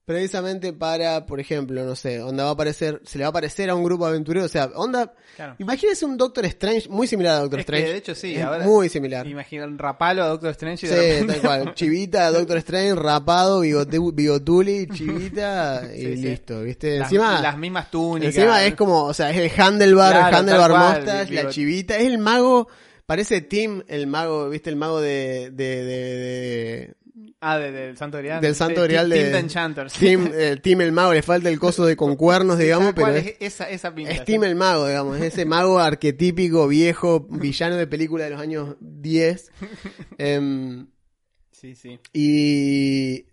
precisamente 0.05 0.71
para, 0.71 1.25
por 1.25 1.39
ejemplo, 1.39 1.83
no 1.83 1.95
sé, 1.95 2.21
onda 2.21 2.43
va 2.43 2.51
a 2.51 2.53
aparecer, 2.53 3.01
se 3.03 3.17
le 3.17 3.23
va 3.23 3.27
a 3.27 3.29
aparecer 3.31 3.69
a 3.71 3.75
un 3.75 3.83
grupo 3.83 4.05
de 4.05 4.11
aventureros, 4.11 4.45
o 4.45 4.51
sea, 4.51 4.65
onda, 4.75 5.13
Claro. 5.35 5.55
imagínese 5.57 6.05
un 6.05 6.15
Doctor 6.15 6.45
Strange 6.45 6.87
muy 6.89 7.07
similar 7.07 7.37
a 7.37 7.39
Doctor 7.39 7.59
Es 7.61 7.65
que, 7.65 7.71
Strange. 7.73 7.91
de 7.91 7.97
hecho, 7.97 8.13
sí, 8.15 8.39
ahora- 8.39 8.63
muy 8.65 8.87
similar. 8.87 9.25
Imagina 9.27 9.65
un 9.65 9.77
rapalo 9.79 10.23
a 10.23 10.27
Doctor 10.27 10.51
Strange 10.51 10.85
y 10.85 10.89
Sí, 10.89 10.95
de 10.95 11.01
repente... 11.21 11.33
tal 11.33 11.41
cual. 11.41 11.73
Chivita, 11.75 12.31
Doctor 12.31 12.57
Strange, 12.57 12.95
rapado, 12.95 13.63
bigote- 13.63 14.13
bigotuli, 14.13 14.87
chivita 14.93 15.83
y 15.95 15.99
Sí, 16.01 16.05
sí. 16.17 16.21
listo, 16.23 16.61
¿viste? 16.61 16.99
Las, 16.99 17.07
Encima, 17.11 17.41
las 17.41 17.57
mismas 17.57 17.89
túnicas. 17.89 18.35
encima 18.35 18.63
es 18.63 18.75
como, 18.75 19.05
o 19.05 19.13
sea, 19.13 19.31
es 19.31 19.37
el 19.37 19.59
handlebar, 19.59 20.11
Claro, 20.29 20.51
el 20.51 20.69
cual, 20.71 20.97
mustache, 20.97 21.33
la 21.33 21.49
chivita, 21.49 21.97
es 21.97 22.05
el 22.05 22.19
mago, 22.19 22.67
parece 23.07 23.41
Tim, 23.41 23.81
el 23.87 24.05
mago, 24.05 24.49
¿viste? 24.49 24.69
El 24.69 24.75
mago 24.75 25.01
de, 25.01 25.49
de, 25.51 25.83
de, 25.83 25.85
de- 25.85 26.93
Ah, 27.47 27.59
de- 27.59 27.71
del 27.71 27.95
Santo 27.97 28.17
Grial. 28.17 28.41
del 28.41 28.55
Santo 28.55 28.81
De- 28.81 28.87
Grial 28.87 29.09
Team 29.09 29.31
de- 29.31 29.37
Enchanters. 29.39 29.93
Tim, 29.93 30.31
eh, 30.33 30.59
el 30.63 30.91
mago, 30.91 31.13
le 31.13 31.21
falta 31.21 31.47
el 31.49 31.59
coso 31.59 31.85
de 31.85 31.95
con 31.95 32.15
cuernos, 32.17 32.57
digamos, 32.57 32.93
pero 32.95 33.09
es, 33.15 33.27
es 33.27 33.35
esa, 33.39 33.69
esa 33.69 33.93
pinta. 33.93 34.11
es 34.11 34.25
Tim 34.25 34.43
el 34.45 34.55
mago, 34.55 34.87
digamos, 34.87 35.17
es 35.17 35.33
ese 35.33 35.45
mago 35.45 35.77
arquetípico, 35.79 36.67
viejo, 36.67 37.27
villano 37.29 37.75
de 37.75 37.85
película 37.87 38.23
de 38.23 38.29
los 38.31 38.39
años 38.41 38.75
10. 38.79 39.51
Em, 40.17 40.87
Sí, 41.51 41.75
sí. 41.75 41.99
y 42.13 43.25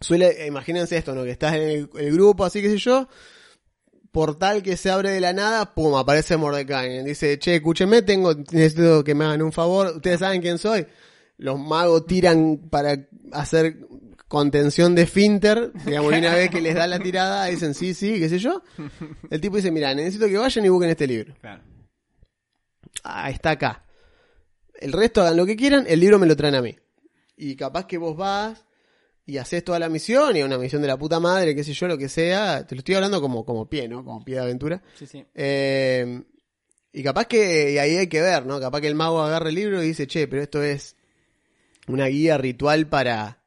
suele, 0.00 0.46
imagínense 0.46 0.96
esto, 0.96 1.14
¿no? 1.14 1.24
Que 1.24 1.30
estás 1.30 1.54
en 1.54 1.62
el, 1.62 1.90
el 1.98 2.12
grupo, 2.12 2.44
así 2.44 2.60
que 2.62 2.68
sé 2.70 2.76
yo, 2.78 3.08
portal 4.12 4.62
que 4.62 4.76
se 4.76 4.90
abre 4.90 5.10
de 5.10 5.20
la 5.20 5.32
nada, 5.32 5.74
pum, 5.74 5.94
aparece 5.96 6.36
Mordecai. 6.36 7.02
Dice, 7.04 7.38
che, 7.38 7.56
escúcheme, 7.56 8.02
tengo, 8.02 8.34
necesito 8.34 9.02
que 9.04 9.14
me 9.14 9.24
hagan 9.24 9.42
un 9.42 9.52
favor, 9.52 9.92
ustedes 9.96 10.20
saben 10.20 10.40
quién 10.40 10.58
soy. 10.58 10.86
Los 11.36 11.58
magos 11.58 12.06
tiran 12.06 12.68
para 12.70 13.08
hacer 13.32 13.78
contención 14.28 14.94
de 14.94 15.06
Finter, 15.06 15.72
digamos, 15.84 16.12
y 16.12 16.18
una 16.18 16.34
vez 16.34 16.50
que 16.50 16.60
les 16.60 16.74
da 16.74 16.86
la 16.86 16.98
tirada, 16.98 17.46
dicen 17.46 17.74
sí, 17.74 17.94
sí, 17.94 18.18
qué 18.18 18.28
sé 18.28 18.38
yo. 18.38 18.62
El 19.30 19.40
tipo 19.40 19.56
dice, 19.56 19.70
mira, 19.70 19.94
necesito 19.94 20.26
que 20.26 20.38
vayan 20.38 20.64
y 20.64 20.68
busquen 20.68 20.90
este 20.90 21.06
libro. 21.06 21.34
Claro. 21.40 21.62
Ah, 23.02 23.30
está 23.30 23.50
acá. 23.50 23.84
El 24.74 24.92
resto 24.92 25.22
hagan 25.22 25.36
lo 25.36 25.46
que 25.46 25.56
quieran, 25.56 25.84
el 25.88 26.00
libro 26.00 26.18
me 26.18 26.26
lo 26.26 26.36
traen 26.36 26.54
a 26.54 26.62
mí. 26.62 26.76
Y 27.36 27.56
capaz 27.56 27.86
que 27.86 27.98
vos 27.98 28.16
vas 28.16 28.64
y 29.26 29.38
haces 29.38 29.64
toda 29.64 29.78
la 29.78 29.88
misión, 29.88 30.36
y 30.36 30.42
una 30.42 30.58
misión 30.58 30.82
de 30.82 30.88
la 30.88 30.98
puta 30.98 31.18
madre, 31.18 31.54
qué 31.54 31.64
sé 31.64 31.72
yo, 31.72 31.88
lo 31.88 31.96
que 31.96 32.08
sea. 32.08 32.66
Te 32.66 32.74
lo 32.74 32.80
estoy 32.80 32.94
hablando 32.94 33.20
como, 33.20 33.44
como 33.44 33.68
pie, 33.68 33.88
¿no? 33.88 34.04
Como 34.04 34.24
pie 34.24 34.36
de 34.36 34.42
aventura. 34.42 34.82
Sí, 34.94 35.06
sí. 35.06 35.24
Eh, 35.34 36.22
y 36.92 37.02
capaz 37.02 37.26
que 37.26 37.72
y 37.72 37.78
ahí 37.78 37.96
hay 37.96 38.06
que 38.08 38.20
ver, 38.20 38.46
¿no? 38.46 38.60
Capaz 38.60 38.80
que 38.80 38.88
el 38.88 38.94
mago 38.94 39.22
agarre 39.22 39.48
el 39.48 39.54
libro 39.54 39.82
y 39.82 39.86
dice, 39.88 40.06
che, 40.06 40.28
pero 40.28 40.42
esto 40.42 40.62
es 40.62 40.96
una 41.88 42.06
guía 42.06 42.38
ritual 42.38 42.86
para 42.88 43.42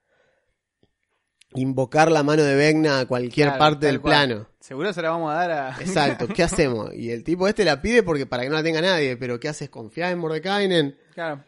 invocar 1.54 2.12
la 2.12 2.24
mano 2.24 2.44
de 2.44 2.56
Vecna 2.56 3.00
a 3.00 3.06
cualquier 3.06 3.48
Claro, 3.48 3.60
parte 3.60 3.86
del 3.88 4.02
cual. 4.02 4.12
plano. 4.28 4.48
Seguro 4.60 4.92
se 4.94 5.02
la 5.02 5.12
vamos 5.12 5.32
a 5.32 5.36
dar 5.36 5.52
a... 5.52 5.70
Exacto, 5.80 6.28
¿qué 6.28 6.44
hacemos? 6.44 6.94
Y 6.94 7.10
el 7.12 7.24
tipo 7.24 7.48
este 7.48 7.64
la 7.66 7.82
pide 7.82 8.04
porque 8.04 8.26
para 8.26 8.44
que 8.44 8.50
no 8.50 8.56
la 8.56 8.64
tenga 8.64 8.82
nadie, 8.82 9.16
pero 9.18 9.40
¿qué 9.40 9.48
haces? 9.50 9.70
¿Confías 9.70 10.12
en 10.12 10.20
Mordekainen? 10.20 10.98
claro. 11.14 11.44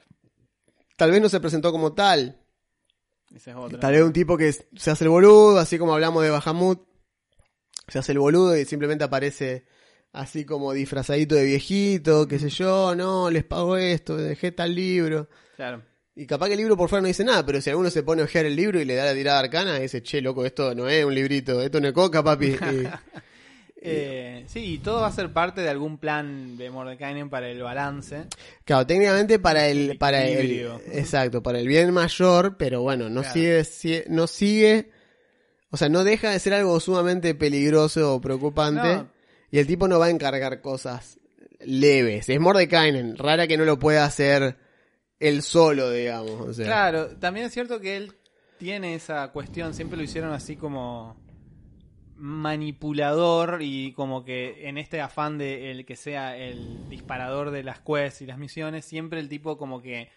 Tal 0.95 1.11
vez 1.11 1.21
no 1.21 1.29
se 1.29 1.39
presentó 1.39 1.71
como 1.71 1.93
tal. 1.93 2.41
Esa 3.33 3.51
es 3.51 3.57
otra. 3.57 3.79
Tal 3.79 3.93
vez 3.93 4.01
un 4.03 4.11
tipo 4.11 4.35
que 4.35 4.51
se 4.51 4.91
hace 4.91 5.05
el 5.05 5.09
boludo, 5.09 5.57
así 5.57 5.77
como 5.79 5.93
hablamos 5.93 6.23
de 6.23 6.29
Bahamut. 6.29 6.85
Se 7.87 7.99
hace 7.99 8.11
el 8.11 8.19
boludo 8.19 8.57
y 8.57 8.65
simplemente 8.65 9.05
aparece 9.05 9.65
así 10.11 10.43
como 10.43 10.73
disfrazadito 10.73 11.35
de 11.35 11.45
viejito, 11.45 12.27
qué 12.27 12.37
sé 12.37 12.49
yo, 12.49 12.95
no, 12.95 13.29
les 13.29 13.45
pago 13.45 13.77
esto, 13.77 14.17
dejé 14.17 14.51
tal 14.51 14.75
libro. 14.75 15.29
Claro. 15.55 15.83
Y 16.15 16.25
capaz 16.25 16.47
que 16.47 16.53
el 16.53 16.59
libro 16.59 16.75
por 16.75 16.89
fuera 16.89 17.01
no 17.01 17.07
dice 17.07 17.23
nada, 17.23 17.45
pero 17.45 17.61
si 17.61 17.69
alguno 17.69 17.89
se 17.89 18.03
pone 18.03 18.21
a 18.21 18.25
ojear 18.25 18.45
el 18.45 18.55
libro 18.55 18.79
y 18.81 18.85
le 18.85 18.95
da 18.95 19.05
la 19.05 19.13
tirada 19.13 19.39
arcana, 19.39 19.79
dice, 19.79 20.03
che, 20.03 20.19
loco, 20.21 20.45
esto 20.45 20.75
no 20.75 20.89
es 20.89 21.05
un 21.05 21.15
librito, 21.15 21.61
esto 21.61 21.79
no 21.79 21.87
es 21.87 21.93
coca, 21.93 22.23
papi. 22.23 22.55
Eh, 23.81 24.43
sí, 24.47 24.73
y 24.73 24.77
todo 24.79 24.99
va 24.99 25.07
a 25.07 25.11
ser 25.13 25.31
parte 25.31 25.61
de 25.61 25.69
algún 25.69 25.97
plan 25.99 26.57
de 26.57 26.69
Mordekainen 26.69 27.29
para 27.29 27.47
el 27.49 27.61
balance. 27.63 28.25
Claro, 28.65 28.85
técnicamente 28.85 29.39
para 29.39 29.69
el, 29.69 29.97
para 29.97 30.27
el, 30.27 30.69
exacto, 30.91 31.41
para 31.41 31.59
el 31.59 31.67
bien 31.69 31.93
mayor, 31.93 32.57
pero 32.57 32.81
bueno, 32.81 33.09
no 33.09 33.21
Claro. 33.21 33.33
sigue, 33.33 33.61
sie- 33.63 34.03
no 34.09 34.27
sigue, 34.27 34.89
o 35.69 35.77
sea, 35.77 35.87
no 35.87 36.03
deja 36.03 36.31
de 36.31 36.39
ser 36.39 36.55
algo 36.55 36.77
sumamente 36.81 37.33
peligroso 37.35 38.15
o 38.15 38.19
preocupante, 38.19 38.95
No. 38.97 39.07
y 39.49 39.59
el 39.59 39.67
tipo 39.67 39.87
no 39.87 39.97
va 39.97 40.07
a 40.07 40.09
encargar 40.09 40.59
cosas 40.59 41.17
leves, 41.61 42.27
es 42.27 42.37
Mordekainen, 42.37 43.15
rara 43.15 43.47
que 43.47 43.55
no 43.55 43.63
lo 43.63 43.79
pueda 43.79 44.03
hacer 44.03 44.57
él 45.19 45.41
solo, 45.41 45.91
digamos, 45.91 46.39
o 46.41 46.53
sea. 46.53 46.65
Claro, 46.65 47.17
también 47.17 47.45
es 47.45 47.53
cierto 47.53 47.79
que 47.79 47.97
él 47.97 48.13
tiene 48.57 48.95
esa 48.95 49.31
cuestión, 49.31 49.73
siempre 49.73 49.97
lo 49.97 50.03
hicieron 50.03 50.31
así 50.31 50.55
como 50.55 51.17
manipulador 52.15 53.59
y 53.61 53.93
como 53.93 54.25
que 54.25 54.67
en 54.67 54.77
este 54.77 54.99
afán 54.99 55.37
de 55.37 55.71
el 55.71 55.85
que 55.85 55.95
sea 55.95 56.35
el 56.35 56.89
disparador 56.89 57.51
de 57.51 57.63
las 57.63 57.79
quests 57.79 58.21
y 58.21 58.25
las 58.25 58.37
misiones, 58.37 58.83
siempre 58.83 59.21
el 59.21 59.29
tipo 59.29 59.57
como 59.57 59.81
que 59.81 60.09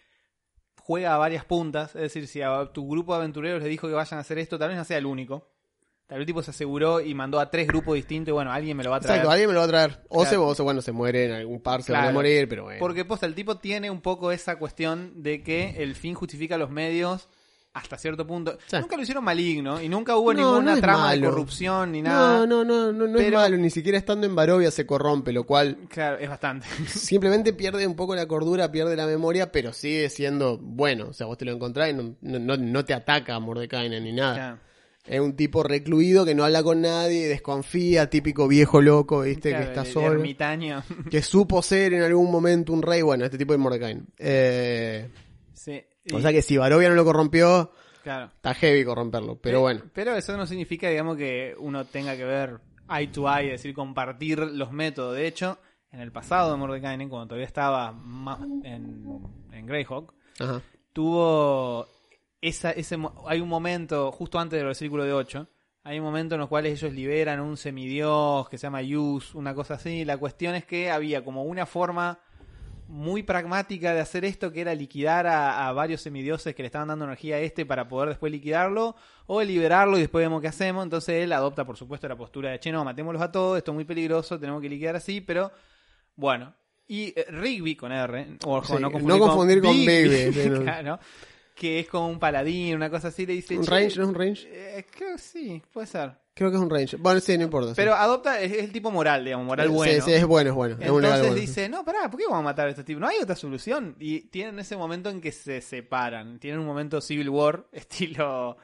juega 0.81 1.15
a 1.15 1.17
varias 1.17 1.45
puntas, 1.45 1.95
es 1.95 2.01
decir, 2.01 2.27
si 2.27 2.41
a 2.41 2.65
tu 2.73 2.89
grupo 2.89 3.13
de 3.13 3.19
aventureros 3.19 3.63
le 3.63 3.69
dijo 3.69 3.87
que 3.87 3.93
vayan 3.93 4.17
a 4.17 4.21
hacer 4.21 4.37
esto, 4.37 4.59
tal 4.59 4.69
vez 4.69 4.77
no 4.77 4.83
sea 4.83 4.97
el 4.97 5.05
único. 5.05 5.52
El 6.13 6.25
tipo 6.25 6.41
se 6.43 6.51
aseguró 6.51 7.01
y 7.01 7.13
mandó 7.13 7.39
a 7.39 7.49
tres 7.49 7.67
grupos 7.67 7.95
distintos 7.95 8.29
y 8.29 8.33
bueno, 8.33 8.51
alguien 8.51 8.77
me 8.77 8.83
lo 8.83 8.91
va 8.91 8.97
a 8.97 8.99
traer. 8.99 9.17
Exacto, 9.17 9.31
alguien 9.31 9.47
me 9.49 9.53
lo 9.53 9.59
va 9.61 9.65
a 9.65 9.69
traer. 9.69 10.03
O 10.09 10.21
Claro. 10.21 10.29
se, 10.29 10.37
o 10.37 10.55
se- 10.55 10.61
bueno, 10.63 10.81
se 10.81 10.91
muere 10.91 11.25
en 11.25 11.31
algún 11.31 11.61
par, 11.61 11.83
se 11.83 11.91
va 11.93 12.07
a 12.07 12.11
morir, 12.11 12.47
pero 12.47 12.63
bueno. 12.63 12.79
Porque 12.79 13.05
posta, 13.05 13.25
el 13.25 13.35
tipo 13.35 13.57
tiene 13.57 13.89
un 13.89 14.01
poco 14.01 14.31
esa 14.31 14.57
cuestión 14.57 15.23
de 15.23 15.43
que 15.43 15.75
el 15.83 15.95
fin 15.95 16.13
justifica 16.13 16.57
los 16.57 16.69
medios 16.69 17.27
hasta 17.75 17.97
cierto 17.97 18.27
punto. 18.27 18.55
Sí. 18.67 18.77
Nunca 18.79 18.95
lo 18.95 19.01
hicieron 19.01 19.23
maligno 19.23 19.81
y 19.81 19.89
nunca 19.89 20.15
hubo 20.15 20.31
No, 20.31 20.51
ninguna 20.57 20.75
no 20.75 20.81
trama 20.81 21.11
de 21.13 21.21
corrupción 21.21 21.91
ni 21.91 22.03
nada. 22.03 22.45
No, 22.45 22.45
no, 22.45 22.63
no, 22.63 22.91
no, 22.93 23.07
no 23.07 23.19
es 23.19 23.31
malo, 23.33 23.57
ni 23.57 23.71
siquiera 23.71 23.97
estando 23.97 24.27
en 24.27 24.35
Barovia 24.35 24.69
se 24.69 24.85
corrompe, 24.85 25.33
lo 25.33 25.43
cual 25.45 25.79
Claro, 25.89 26.19
es 26.19 26.29
bastante. 26.29 26.67
simplemente 26.87 27.51
pierde 27.53 27.87
un 27.87 27.95
poco 27.95 28.13
la 28.15 28.27
cordura, 28.27 28.71
pierde 28.71 28.95
la 28.95 29.07
memoria, 29.07 29.51
pero 29.51 29.73
sigue 29.73 30.07
siendo 30.11 30.59
bueno. 30.59 31.07
O 31.09 31.13
sea, 31.13 31.25
vos 31.25 31.35
te 31.39 31.45
lo 31.45 31.51
encontrás 31.51 31.89
y 31.89 31.93
no, 31.93 32.15
no, 32.57 32.85
te 32.85 32.93
ataca 32.93 33.39
Mordekainen 33.39 34.03
ni 34.03 34.11
nada. 34.11 34.33
Claro. 34.35 34.59
Es 35.05 35.19
un 35.19 35.35
tipo 35.35 35.63
recluido 35.63 36.23
que 36.25 36.33
no 36.33 36.45
habla 36.45 36.63
con 36.63 36.81
nadie, 36.81 37.27
desconfía, 37.27 38.09
típico 38.09 38.47
viejo 38.47 38.81
loco, 38.81 39.21
viste, 39.21 39.49
Claro, 39.49 39.65
que 39.65 39.69
está 39.71 39.85
solo. 39.85 40.13
ermitaño. 40.13 40.81
Que 41.11 41.21
supo 41.21 41.61
ser 41.61 41.93
en 41.93 42.03
algún 42.03 42.31
momento 42.31 42.71
un 42.71 42.81
rey, 42.81 43.01
bueno, 43.01 43.25
este 43.25 43.37
tipo 43.37 43.51
de 43.53 43.57
Mordekainen. 43.59 44.07
Eh, 44.17 45.09
sí. 45.53 45.81
o 46.13 46.19
sea 46.21 46.31
que 46.31 46.41
si 46.41 46.55
Barovia 46.57 46.87
no 46.89 46.95
lo 46.95 47.03
corrompió, 47.03 47.71
claro. 48.01 48.27
está 48.33 48.53
heavy 48.53 48.85
corromperlo, 48.85 49.35
pero 49.41 49.57
Eh, 49.57 49.61
bueno. 49.61 49.81
Pero 49.93 50.15
eso 50.15 50.37
no 50.37 50.45
significa, 50.45 50.87
digamos, 50.89 51.17
que 51.17 51.53
uno 51.59 51.83
tenga 51.85 52.15
que 52.15 52.23
ver 52.23 52.59
eye 52.89 53.07
to 53.07 53.27
eye, 53.27 53.47
es 53.47 53.61
decir, 53.61 53.73
compartir 53.75 54.39
los 54.39 54.71
métodos. 54.71 55.15
De 55.17 55.27
hecho, 55.27 55.57
en 55.91 55.99
el 55.99 56.13
pasado 56.13 56.51
de 56.51 56.57
Mordekainen, 56.57 57.09
cuando 57.09 57.27
todavía 57.27 57.45
estaba 57.47 57.91
ma- 57.91 58.39
en, 58.63 59.05
en 59.51 59.65
Greyhawk, 59.65 60.13
Ajá. 60.39 60.61
tuvo 60.93 61.87
esa, 62.47 62.71
ese 62.71 62.97
hay 63.27 63.41
un 63.41 63.49
momento 63.49 64.11
justo 64.11 64.39
antes 64.39 64.57
del 64.57 64.67
versículo 64.67 65.03
de 65.03 65.13
8 65.13 65.47
hay 65.85 65.99
un 65.99 66.05
momento 66.05 66.35
en 66.35 66.39
los 66.39 66.47
cuales 66.47 66.81
ellos 66.81 66.93
liberan 66.93 67.41
un 67.41 67.57
semidios 67.57 68.47
que 68.47 68.57
se 68.57 68.67
llama 68.67 68.81
Yus, 68.81 69.35
una 69.35 69.53
cosa 69.53 69.73
así. 69.73 70.05
La 70.05 70.15
cuestión 70.15 70.55
es 70.55 70.63
que 70.63 70.89
había 70.89 71.25
como 71.25 71.43
una 71.43 71.65
forma 71.65 72.19
muy 72.87 73.23
pragmática 73.23 73.93
de 73.93 73.99
hacer 73.99 74.23
esto, 74.23 74.51
que 74.53 74.61
era 74.61 74.73
liquidar 74.75 75.27
a, 75.27 75.67
a 75.67 75.73
varios 75.73 75.99
semidioses 76.01 76.55
que 76.55 76.63
le 76.63 76.67
estaban 76.67 76.87
dando 76.87 77.03
energía 77.03 77.35
a 77.35 77.39
este 77.39 77.65
para 77.65 77.89
poder 77.89 78.07
después 78.09 78.31
liquidarlo, 78.31 78.95
o 79.25 79.41
liberarlo 79.41 79.97
y 79.97 80.01
después 80.01 80.23
vemos 80.23 80.41
qué 80.41 80.47
hacemos. 80.47 80.85
Entonces 80.85 81.21
él 81.21 81.33
adopta, 81.33 81.65
por 81.65 81.75
supuesto, 81.75 82.07
la 82.07 82.15
postura 82.15 82.51
de, 82.51 82.59
che, 82.61 82.71
no, 82.71 82.85
matémoslos 82.85 83.21
a 83.21 83.31
todos, 83.31 83.57
esto 83.57 83.71
es 83.71 83.75
muy 83.75 83.83
peligroso, 83.85 84.39
tenemos 84.39 84.61
que 84.61 84.69
liquidar 84.69 84.95
así, 84.95 85.19
pero 85.19 85.51
bueno. 86.15 86.53
Y 86.87 87.13
eh, 87.19 87.25
Rigby 87.29 87.75
con 87.75 87.91
R, 87.91 88.37
o 88.45 88.63
Sí, 88.63 88.73
no 88.73 88.79
no 88.79 88.91
confundir, 88.91 89.19
confundir 89.19 89.61
con 89.61 89.71
Bigby, 89.73 90.31
pero- 90.33 90.61
claro, 90.61 90.99
que 91.55 91.79
es 91.79 91.87
como 91.87 92.07
un 92.09 92.19
paladín, 92.19 92.75
una 92.75 92.89
cosa 92.89 93.09
así, 93.09 93.25
le 93.25 93.33
dice... 93.33 93.57
¿Un 93.57 93.63
"Che, 93.63 93.71
range? 93.71 93.97
¿No 93.97 94.03
es 94.03 94.09
un 94.09 94.15
range? 94.15 94.47
eh, 94.51 94.85
creo 94.95 95.11
que 95.13 95.17
sí, 95.21 95.61
puede 95.71 95.87
ser. 95.87 96.13
Creo 96.35 96.49
que 96.49 96.57
es 96.57 96.63
un 96.63 96.69
range. 96.69 96.97
Bueno, 96.97 97.19
sí, 97.19 97.37
no 97.37 97.43
importa. 97.43 97.69
sí. 97.69 97.73
Pero 97.75 97.93
adopta, 97.93 98.41
es, 98.41 98.51
es 98.51 98.63
el 98.63 98.71
tipo 98.71 98.89
moral, 98.89 99.23
digamos, 99.23 99.45
moral 99.45 99.67
Sí, 99.67 99.73
bueno. 99.73 100.03
Sí, 100.05 100.13
es 100.13 100.25
bueno, 100.25 100.49
es 100.49 100.55
bueno. 100.55 100.75
es 100.79 100.89
un 100.89 101.01
legal 101.01 101.19
Entonces 101.19 101.27
bueno. 101.29 101.41
dice, 101.41 101.69
no, 101.69 101.85
pará, 101.85 102.09
¿por 102.09 102.19
qué 102.19 102.25
vamos 102.25 102.39
a 102.39 102.43
matar 102.43 102.67
a 102.67 102.69
este 102.71 102.83
tipo? 102.83 102.99
No 102.99 103.07
hay 103.07 103.17
otra 103.21 103.35
solución. 103.35 103.95
Y 103.99 104.21
tienen 104.21 104.57
ese 104.57 104.75
momento 104.75 105.11
en 105.11 105.21
que 105.21 105.31
se 105.31 105.61
separan. 105.61 106.39
Tienen 106.39 106.59
un 106.59 106.65
momento 106.65 107.01
Civil 107.01 107.29
War, 107.29 107.67
estilo 107.71 108.57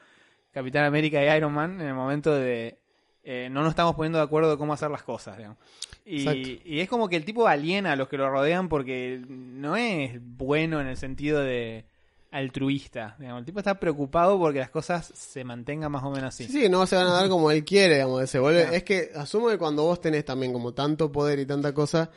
Capitán 0.50 0.84
América 0.84 1.22
y 1.24 1.36
Iron 1.36 1.52
Man, 1.52 1.80
en 1.80 1.86
el 1.86 1.94
momento 1.94 2.34
de 2.34 2.80
eh, 3.22 3.48
no 3.52 3.60
nos 3.60 3.70
estamos 3.70 3.94
poniendo 3.94 4.18
de 4.18 4.24
acuerdo 4.24 4.50
de 4.50 4.56
cómo 4.58 4.72
hacer 4.72 4.90
las 4.90 5.04
cosas. 5.04 5.36
digamos. 5.36 5.58
Exacto. 6.04 6.38
Y, 6.48 6.62
y 6.64 6.80
es 6.80 6.88
como 6.88 7.08
que 7.08 7.14
el 7.14 7.24
tipo 7.24 7.46
aliena 7.46 7.92
a 7.92 7.96
los 7.96 8.08
que 8.08 8.16
lo 8.18 8.28
rodean 8.28 8.68
porque 8.68 9.22
no 9.28 9.76
es 9.76 10.18
bueno 10.20 10.80
en 10.80 10.88
el 10.88 10.96
sentido 10.96 11.38
de 11.40 11.84
altruista. 12.30 13.16
digamos. 13.18 13.40
El 13.40 13.46
tipo 13.46 13.58
está 13.58 13.78
preocupado 13.78 14.38
porque 14.38 14.58
las 14.60 14.70
cosas 14.70 15.06
se 15.14 15.44
mantengan 15.44 15.90
más 15.92 16.02
o 16.04 16.10
menos 16.10 16.28
así. 16.34 16.44
Sí, 16.46 16.62
sí, 16.62 16.68
no 16.68 16.86
se 16.86 16.96
van 16.96 17.06
a 17.08 17.12
dar 17.12 17.28
como 17.28 17.50
él 17.50 17.64
quiere, 17.64 17.94
digamos, 17.94 18.28
se 18.30 18.38
vuelve, 18.38 18.62
Claro. 18.62 18.76
es 18.76 18.84
que 18.84 19.10
asumo 19.14 19.48
que 19.48 19.58
cuando 19.58 19.82
vos 19.84 20.00
tenés 20.00 20.24
también 20.24 20.52
como 20.52 20.72
tanto 20.74 21.10
poder 21.10 21.38
y 21.40 21.46
tanta 21.46 21.72
cosa, 21.74 22.10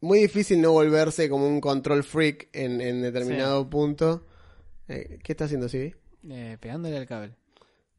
muy 0.00 0.20
difícil 0.20 0.60
no 0.60 0.72
volverse 0.72 1.28
como 1.28 1.46
un 1.46 1.60
control 1.60 2.02
freak 2.02 2.48
en, 2.52 2.80
en 2.80 3.02
determinado 3.02 3.68
punto. 3.68 4.26
Eh, 4.88 5.18
¿Qué 5.22 5.32
está 5.32 5.44
haciendo, 5.44 5.68
sí? 5.68 5.94
Eh, 6.28 6.56
pegándole 6.60 6.96
al 6.96 7.06
cable. 7.06 7.34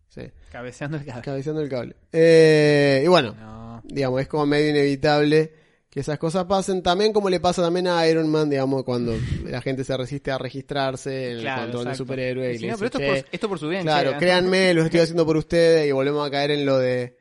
Sí, 0.10 0.22
Cabeceando 0.52 0.98
el 0.98 1.06
cable. 1.06 1.22
cabeceando 1.24 1.62
el 1.62 1.70
cable. 1.70 1.96
Eh, 2.12 3.02
y 3.04 3.08
bueno, 3.08 3.34
No. 3.34 3.82
digamos, 3.86 4.22
es 4.22 4.28
como 4.28 4.46
medio 4.46 4.70
inevitable 4.70 5.54
que 5.94 6.00
esas 6.00 6.18
cosas 6.18 6.46
pasen. 6.46 6.82
También 6.82 7.14
como 7.14 7.30
le 7.30 7.40
pasa 7.40 7.62
también 7.62 7.88
a 7.88 8.08
Iron 8.08 8.28
Man, 8.28 8.50
digamos, 8.50 8.84
cuando 8.84 9.14
la 9.46 9.62
gente 9.62 9.84
se 9.84 9.96
resiste 9.96 10.32
a 10.32 10.38
registrarse 10.40 11.32
en 11.32 11.38
el 11.38 11.42
Claro, 11.42 11.62
control 11.64 11.86
de 11.86 11.96
superhéroe. 11.96 12.54
y 12.54 12.58
Sí, 12.58 12.68
no, 12.68 12.74
pero 12.76 12.86
esto, 12.88 12.98
es 13.00 13.06
"Che, 13.16 13.22
por, 13.24 13.30
esto 13.34 13.50
por 13.50 13.60
su 13.60 13.70
bien. 13.70 13.84
Claro, 13.84 14.12
che, 14.14 14.18
créanme, 14.18 14.74
lo 14.74 14.84
estoy 14.84 15.02
haciendo 15.02 15.26
por 15.26 15.38
ustedes 15.38 15.88
y 15.88 15.92
volvemos 15.92 16.28
a 16.28 16.32
caer 16.32 16.50
en 16.52 16.66
lo 16.66 16.80
de 16.80 17.16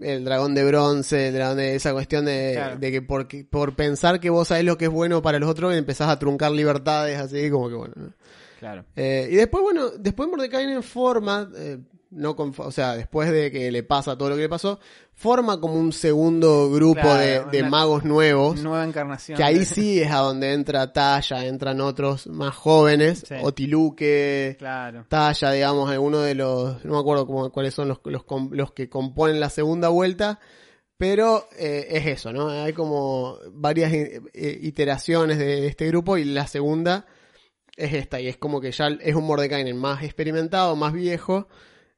el 0.00 0.24
dragón 0.24 0.54
de 0.54 0.64
bronce, 0.64 1.28
el 1.28 1.34
dragón 1.34 1.58
de 1.58 1.74
esa 1.76 1.92
cuestión 1.92 2.24
de, 2.24 2.52
Claro. 2.54 2.76
de 2.78 2.90
que 2.90 3.02
por, 3.02 3.28
por 3.48 3.76
pensar 3.76 4.18
que 4.18 4.30
vos 4.30 4.48
sabés 4.48 4.64
lo 4.64 4.76
que 4.78 4.86
es 4.86 4.90
bueno 4.90 5.22
para 5.22 5.38
los 5.38 5.48
otros 5.48 5.74
empezás 5.74 6.08
a 6.08 6.18
truncar 6.18 6.50
libertades 6.52 7.18
así 7.18 7.50
como 7.50 7.68
que 7.68 7.74
bueno. 7.76 7.94
¿no? 7.96 8.12
Claro. 8.58 8.84
Eh, 8.96 9.28
y 9.30 9.36
después, 9.36 9.62
bueno, 9.62 9.90
después 9.90 10.28
Mordecai 10.28 10.82
forma, 10.82 11.48
eh, 11.56 11.78
no 12.16 12.34
con- 12.34 12.52
o 12.56 12.70
sea, 12.72 12.96
después 12.96 13.30
de 13.30 13.50
que 13.52 13.70
le 13.70 13.82
pasa 13.82 14.16
todo 14.18 14.30
lo 14.30 14.34
que 14.36 14.42
le 14.42 14.48
pasó, 14.48 14.80
forma 15.14 15.60
como 15.60 15.74
un 15.74 15.92
segundo 15.92 16.70
grupo 16.70 17.00
Claro, 17.02 17.50
de, 17.50 17.62
de 17.62 17.68
magos 17.68 18.04
nuevos. 18.04 18.60
Nueva 18.62 18.84
encarnación. 18.84 19.36
Que 19.36 19.44
ahí 19.44 19.64
sí 19.64 20.00
es 20.00 20.10
a 20.10 20.16
donde 20.18 20.52
entra 20.52 20.92
Talla, 20.92 21.46
entran 21.46 21.80
otros 21.80 22.26
más 22.26 22.54
jóvenes, 22.54 23.24
Sí. 23.28 23.34
Otiluque, 23.42 24.56
Claro. 24.58 25.04
Talla, 25.08 25.52
digamos, 25.52 25.90
alguno 25.90 26.20
de 26.20 26.34
los, 26.34 26.84
no 26.84 26.94
me 26.94 26.98
acuerdo 26.98 27.26
cómo- 27.26 27.50
cuáles 27.52 27.74
son 27.74 27.88
los, 27.88 28.00
los, 28.04 28.24
los 28.50 28.72
que 28.72 28.88
componen 28.88 29.38
la 29.40 29.50
segunda 29.50 29.88
vuelta, 29.88 30.40
pero 30.98 31.46
eh, 31.58 31.86
es 31.90 32.06
eso, 32.06 32.32
¿no? 32.32 32.48
Hay 32.48 32.72
como 32.72 33.36
varias 33.52 33.92
eh, 33.92 34.20
eh, 34.32 34.58
iteraciones 34.62 35.36
de 35.38 35.66
este 35.66 35.86
grupo 35.88 36.16
y 36.16 36.24
la 36.24 36.46
segunda 36.46 37.04
es 37.76 37.92
esta, 37.92 38.18
y 38.18 38.28
es 38.28 38.38
como 38.38 38.58
que 38.62 38.72
ya 38.72 38.86
es 39.00 39.14
un 39.14 39.24
Mordekainen 39.26 39.76
más 39.76 40.02
experimentado, 40.02 40.74
más 40.76 40.94
viejo, 40.94 41.48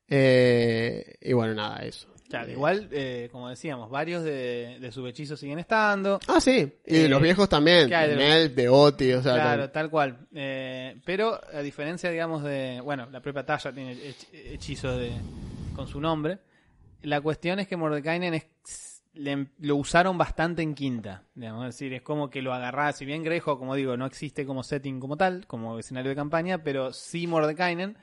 eh, 0.09 1.16
y 1.21 1.33
bueno, 1.33 1.55
nada, 1.55 1.79
eso. 1.85 2.09
Claro, 2.29 2.49
Eh, 2.51 2.53
igual, 2.53 2.88
eh, 2.92 3.29
como 3.33 3.49
decíamos, 3.49 3.88
varios 3.90 4.23
de, 4.23 4.79
de 4.81 4.92
subhechizos 4.92 5.40
siguen 5.40 5.59
estando. 5.61 6.21
Ah, 6.29 6.40
sí, 6.40 6.71
y 6.85 6.97
Eh, 6.97 7.09
los 7.09 7.23
viejos 7.23 7.49
también, 7.49 7.88
claro, 7.88 8.16
Mel, 8.16 8.55
de 8.55 8.68
Oti, 8.68 9.12
o 9.14 9.23
sea, 9.23 9.35
Claro, 9.35 9.62
tal- 9.64 9.73
tal 9.73 9.90
cual. 9.90 10.27
Eh, 10.35 11.01
pero 11.07 11.40
a 11.55 11.61
diferencia, 11.61 12.11
digamos, 12.11 12.42
de. 12.42 12.81
Bueno, 12.83 13.09
la 13.11 13.21
propia 13.21 13.47
Talla 13.47 13.73
tiene 13.73 13.94
hech- 13.94 14.29
hechizos 14.33 14.99
de, 14.99 15.12
con 15.75 15.87
su 15.88 16.01
nombre. 16.03 16.38
La 17.03 17.21
cuestión 17.23 17.61
es 17.61 17.68
que 17.68 17.79
Mordekainen 17.79 18.35
es, 18.35 19.03
le- 19.14 19.47
lo 19.61 19.77
usaron 19.77 20.18
bastante 20.18 20.61
en 20.61 20.75
quinta. 20.75 21.23
Digamos, 21.35 21.66
es 21.66 21.77
decir, 21.77 21.94
es 21.94 22.03
como 22.03 22.29
que 22.29 22.42
lo 22.42 22.53
agarrás. 22.53 22.99
Si 22.99 23.07
bien 23.07 23.23
Grejo, 23.25 23.59
como 23.59 23.75
digo, 23.75 23.97
no 23.97 24.05
existe 24.05 24.44
como 24.44 24.62
setting 24.62 25.01
como 25.01 25.16
tal, 25.16 25.47
como 25.47 25.79
escenario 25.79 26.11
de 26.11 26.16
campaña, 26.16 26.62
pero 26.62 26.92
sí 26.92 27.27
Mordekainen. 27.27 27.97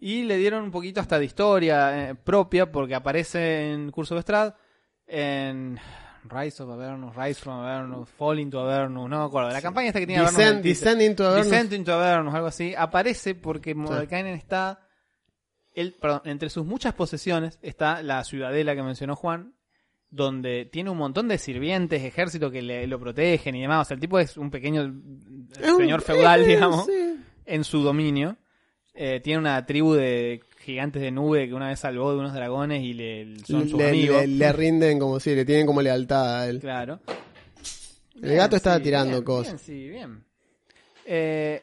Y 0.00 0.22
le 0.22 0.36
dieron 0.36 0.64
un 0.64 0.70
poquito 0.70 1.00
hasta 1.00 1.18
de 1.18 1.24
historia 1.24 2.10
eh, 2.10 2.14
propia, 2.14 2.70
porque 2.70 2.94
aparece 2.94 3.72
en 3.72 3.90
Curso 3.90 4.14
de 4.14 4.22
Strad, 4.22 4.54
en 5.06 5.78
Rise 6.24 6.62
of 6.62 6.70
Avernus, 6.70 7.16
Rise 7.16 7.40
from 7.40 7.60
Avernus, 7.60 8.08
Fall 8.10 8.38
into 8.38 8.60
Avernus, 8.60 9.08
no 9.08 9.18
me 9.18 9.24
acuerdo. 9.24 9.50
La 9.50 9.62
campaña 9.62 9.88
esta 9.88 10.00
que 10.00 10.06
tiene 10.06 10.22
Avernus 10.22 10.62
Descend, 10.62 11.02
into 11.02 11.26
Avernus. 11.26 11.50
Descent 11.50 11.72
into 11.72 11.92
Avernus, 11.92 12.34
algo 12.34 12.46
así, 12.46 12.74
aparece 12.76 13.34
porque 13.34 13.74
Mordekainen 13.74 14.34
está, 14.34 14.86
él, 15.74 15.96
perdón, 16.00 16.22
entre 16.24 16.50
sus 16.50 16.64
muchas 16.64 16.94
posesiones 16.94 17.58
está 17.62 18.02
la 18.02 18.22
ciudadela 18.24 18.74
que 18.74 18.82
mencionó 18.82 19.16
Juan, 19.16 19.54
donde 20.10 20.64
tiene 20.64 20.90
un 20.90 20.98
montón 20.98 21.28
de 21.28 21.38
sirvientes, 21.38 22.02
ejército 22.02 22.50
que 22.50 22.62
le, 22.62 22.86
lo 22.86 22.98
protegen 22.98 23.54
y 23.54 23.62
demás. 23.62 23.82
O 23.82 23.88
sea, 23.88 23.94
el 23.94 24.00
tipo 24.00 24.18
es 24.18 24.36
un 24.36 24.50
pequeño 24.50 24.94
señor 25.76 26.02
feudal, 26.02 26.44
digamos, 26.46 26.86
sí. 26.86 27.16
en 27.44 27.64
su 27.64 27.82
dominio. 27.82 28.36
Eh, 29.00 29.20
tiene 29.22 29.38
una 29.38 29.64
tribu 29.64 29.94
de 29.94 30.42
gigantes 30.64 31.00
de 31.00 31.12
nube 31.12 31.46
que 31.46 31.54
una 31.54 31.68
vez 31.68 31.78
salvó 31.78 32.10
de 32.12 32.18
unos 32.18 32.34
dragones 32.34 32.82
y 32.82 32.94
le, 32.94 33.38
son 33.44 33.68
sus 33.68 33.78
le, 33.78 33.88
amigos. 33.90 34.20
le- 34.22 34.26
le 34.26 34.52
rinden 34.52 34.98
como 34.98 35.20
si 35.20 35.34
le 35.36 35.44
tienen 35.44 35.66
como 35.66 35.80
lealtad 35.80 36.40
a 36.40 36.48
él. 36.48 36.58
Claro. 36.58 36.98
El 38.20 38.34
gato 38.34 38.56
estaba 38.56 38.78
sí, 38.78 38.82
tirando 38.82 39.12
bien, 39.12 39.24
cosas. 39.24 39.52
bien, 39.52 39.58
sí, 39.80 39.88
bien. 39.88 40.24
Eh, 41.06 41.62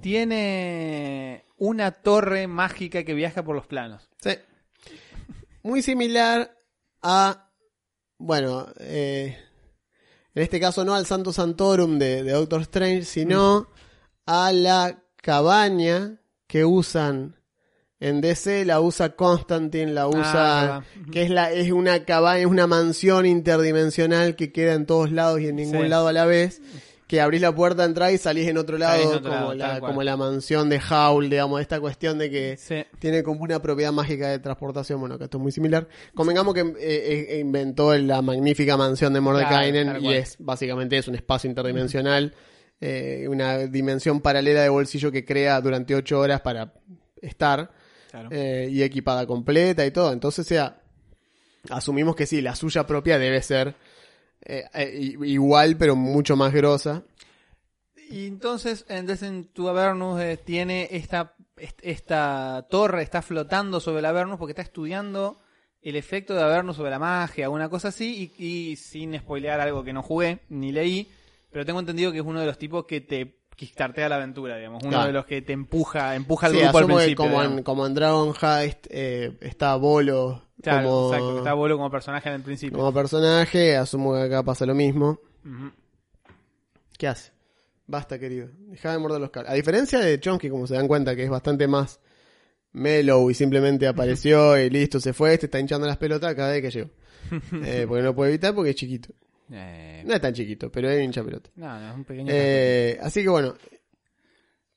tiene 0.00 1.44
una 1.58 1.90
torre 1.90 2.46
mágica 2.46 3.02
que 3.02 3.14
viaja 3.14 3.42
por 3.42 3.56
los 3.56 3.66
planos. 3.66 4.08
Sí. 4.22 4.30
Muy 5.62 5.82
similar 5.82 6.54
a, 7.02 7.50
bueno, 8.16 8.68
eh, 8.78 9.36
en 10.34 10.42
este 10.42 10.60
caso 10.60 10.84
no 10.84 10.94
al 10.94 11.04
Santo 11.06 11.32
Santorum 11.32 11.98
de, 11.98 12.22
de 12.22 12.32
Doctor 12.32 12.60
Strange, 12.62 13.04
sino 13.04 13.62
Mm. 13.62 13.66
a 14.26 14.52
la 14.52 15.02
cabaña 15.16 16.20
que 16.48 16.64
usan 16.64 17.36
en 18.00 18.20
DC, 18.20 18.64
la 18.64 18.80
usa 18.80 19.10
Constantine, 19.16 19.92
la 19.92 20.06
usa, 20.08 20.76
Ah, 20.78 20.82
que 21.12 21.22
es 21.22 21.30
la 21.30 21.52
es 21.52 21.70
una 21.72 22.04
cabaña, 22.04 22.40
es 22.40 22.46
una 22.46 22.66
mansión 22.66 23.26
interdimensional 23.26 24.36
que 24.36 24.52
queda 24.52 24.74
en 24.74 24.86
todos 24.86 25.10
lados 25.12 25.40
y 25.40 25.48
en 25.48 25.56
ningún 25.56 25.82
Sí. 25.82 25.88
lado 25.88 26.08
a 26.08 26.12
la 26.12 26.24
vez. 26.26 26.60
Que 27.08 27.22
abrís 27.22 27.40
la 27.40 27.54
puerta, 27.54 27.84
entrás 27.84 28.12
y 28.12 28.18
salís 28.18 28.46
en 28.48 28.58
otro 28.58 28.76
en 28.76 28.80
lado, 28.80 29.08
otro 29.08 29.22
como, 29.30 29.54
lado, 29.54 29.54
la, 29.54 29.80
como 29.80 30.02
la 30.02 30.16
mansión 30.18 30.68
de 30.68 30.78
Howl, 30.78 31.30
digamos, 31.30 31.58
esta 31.62 31.80
cuestión 31.80 32.18
de 32.18 32.30
que 32.30 32.56
Sí. 32.58 32.84
tiene 32.98 33.22
como 33.22 33.44
una 33.44 33.62
propiedad 33.62 33.92
mágica 33.92 34.28
de 34.28 34.38
transportación. 34.40 35.00
Bueno, 35.00 35.16
que 35.16 35.24
esto 35.24 35.38
es 35.38 35.42
muy 35.42 35.50
similar. 35.50 35.88
Convengamos 36.14 36.52
que 36.52 36.60
eh, 36.60 36.74
eh, 36.78 37.38
inventó 37.40 37.96
la 37.96 38.20
magnífica 38.20 38.76
mansión 38.76 39.14
de 39.14 39.20
Mordekainen 39.20 39.84
Claro, 39.88 40.00
y 40.02 40.12
es 40.12 40.36
básicamente 40.38 40.98
es 40.98 41.08
un 41.08 41.14
espacio 41.14 41.48
interdimensional, 41.48 42.34
eh, 42.80 43.26
una 43.28 43.58
dimensión 43.58 44.20
paralela 44.20 44.62
de 44.62 44.68
bolsillo 44.68 45.10
que 45.12 45.24
crea 45.24 45.60
durante 45.60 45.94
ocho 45.94 46.20
horas 46.20 46.40
para 46.40 46.72
estar 47.20 47.70
Claro. 48.10 48.28
eh, 48.32 48.68
y 48.70 48.82
equipada 48.82 49.26
completa 49.26 49.84
y 49.84 49.90
todo. 49.90 50.12
Entonces, 50.12 50.46
o 50.46 50.48
sea, 50.48 50.80
asumimos 51.70 52.16
que 52.16 52.26
sí, 52.26 52.40
la 52.40 52.54
suya 52.54 52.86
propia 52.86 53.18
debe 53.18 53.42
ser 53.42 53.74
eh, 54.44 54.64
eh, 54.74 55.14
igual, 55.24 55.76
pero 55.76 55.94
mucho 55.96 56.36
más 56.36 56.52
grosa. 56.54 57.02
Y 58.10 58.26
entonces, 58.26 58.86
en 58.88 59.04
Descent 59.06 59.52
to 59.52 59.68
Avernus 59.68 60.20
tiene 60.46 60.88
esta, 60.92 61.34
est- 61.58 61.80
esta 61.82 62.66
torre, 62.70 63.02
está 63.02 63.20
flotando 63.20 63.80
sobre 63.80 63.98
el 63.98 64.06
Avernus 64.06 64.38
porque 64.38 64.52
está 64.52 64.62
estudiando 64.62 65.40
el 65.82 65.94
efecto 65.96 66.34
de 66.34 66.42
Avernus 66.42 66.76
sobre 66.76 66.90
la 66.90 66.98
magia, 66.98 67.50
una 67.50 67.68
cosa 67.68 67.88
así, 67.88 68.32
y, 68.38 68.44
y 68.72 68.76
sin 68.76 69.18
spoilear 69.18 69.60
algo 69.60 69.84
que 69.84 69.92
no 69.92 70.02
jugué 70.02 70.40
ni 70.48 70.72
leí, 70.72 71.10
pero 71.50 71.64
tengo 71.66 71.80
entendido 71.80 72.12
que 72.12 72.18
es 72.18 72.24
uno 72.24 72.40
de 72.40 72.46
los 72.46 72.58
tipos 72.58 72.84
que 72.86 73.00
te 73.00 73.36
kickstartea 73.56 74.08
la 74.08 74.16
aventura, 74.16 74.56
digamos, 74.56 74.82
uno 74.84 74.90
Claro. 74.92 75.06
de 75.08 75.12
los 75.12 75.26
que 75.26 75.42
te 75.42 75.52
empuja, 75.52 76.14
empuja 76.14 76.46
al 76.46 76.52
Sí, 76.52 76.58
grupo 76.60 76.78
al 76.78 76.84
asumo 76.84 76.96
que 76.98 77.02
principio. 77.04 77.24
como 77.24 77.42
en, 77.42 77.62
como 77.64 77.86
en 77.86 77.94
Dragon 77.94 78.34
Heist 78.40 78.86
eh, 78.90 79.36
está 79.40 79.74
Bolo 79.76 80.44
Claro, 80.62 80.88
como, 80.88 81.06
exacto, 81.08 81.38
está 81.38 81.52
Bolo 81.54 81.76
como 81.76 81.90
personaje 81.90 82.28
en 82.28 82.34
el 82.36 82.42
principio. 82.42 82.78
como 82.78 82.92
personaje, 82.94 83.76
asumo 83.76 84.14
que 84.14 84.22
acá 84.22 84.42
pasa 84.44 84.64
lo 84.66 84.74
mismo. 84.74 85.18
¿Qué 86.98 87.06
hace? 87.08 87.32
Basta, 87.86 88.18
querido. 88.18 88.48
Deja 88.68 88.92
de 88.92 88.98
morder 88.98 89.20
los 89.20 89.30
cables. 89.30 89.50
A 89.50 89.54
diferencia 89.54 89.98
de 90.00 90.20
Chomsky, 90.20 90.50
como 90.50 90.66
se 90.66 90.74
dan 90.74 90.88
cuenta, 90.88 91.16
que 91.16 91.24
es 91.24 91.30
bastante 91.30 91.66
más 91.66 92.00
mellow 92.72 93.30
y 93.30 93.34
simplemente 93.34 93.86
apareció 93.86 94.58
y 94.62 94.68
listo, 94.70 95.00
se 95.00 95.12
fue, 95.12 95.34
este 95.34 95.46
está 95.46 95.58
hinchando 95.58 95.86
las 95.86 95.96
pelotas 95.96 96.34
cada 96.34 96.50
vez 96.52 96.62
que 96.62 96.70
llegó. 96.70 96.90
Eh, 97.64 97.84
porque 97.88 98.02
no 98.02 98.08
lo 98.08 98.14
puede 98.14 98.30
evitar 98.30 98.54
porque 98.54 98.70
es 98.70 98.76
chiquito. 98.76 99.12
Eh, 99.50 100.02
No 100.06 100.14
es 100.14 100.20
tan 100.20 100.32
chiquito, 100.34 100.70
pero 100.70 100.90
es 100.90 101.02
hincha 101.04 101.22
pelota. 101.24 101.50
no, 101.56 101.80
no, 101.80 101.88
es 101.90 101.94
un 101.94 102.04
pequeño... 102.04 102.30
Eh, 102.32 102.98
así 103.02 103.22
que 103.22 103.28
bueno, 103.28 103.54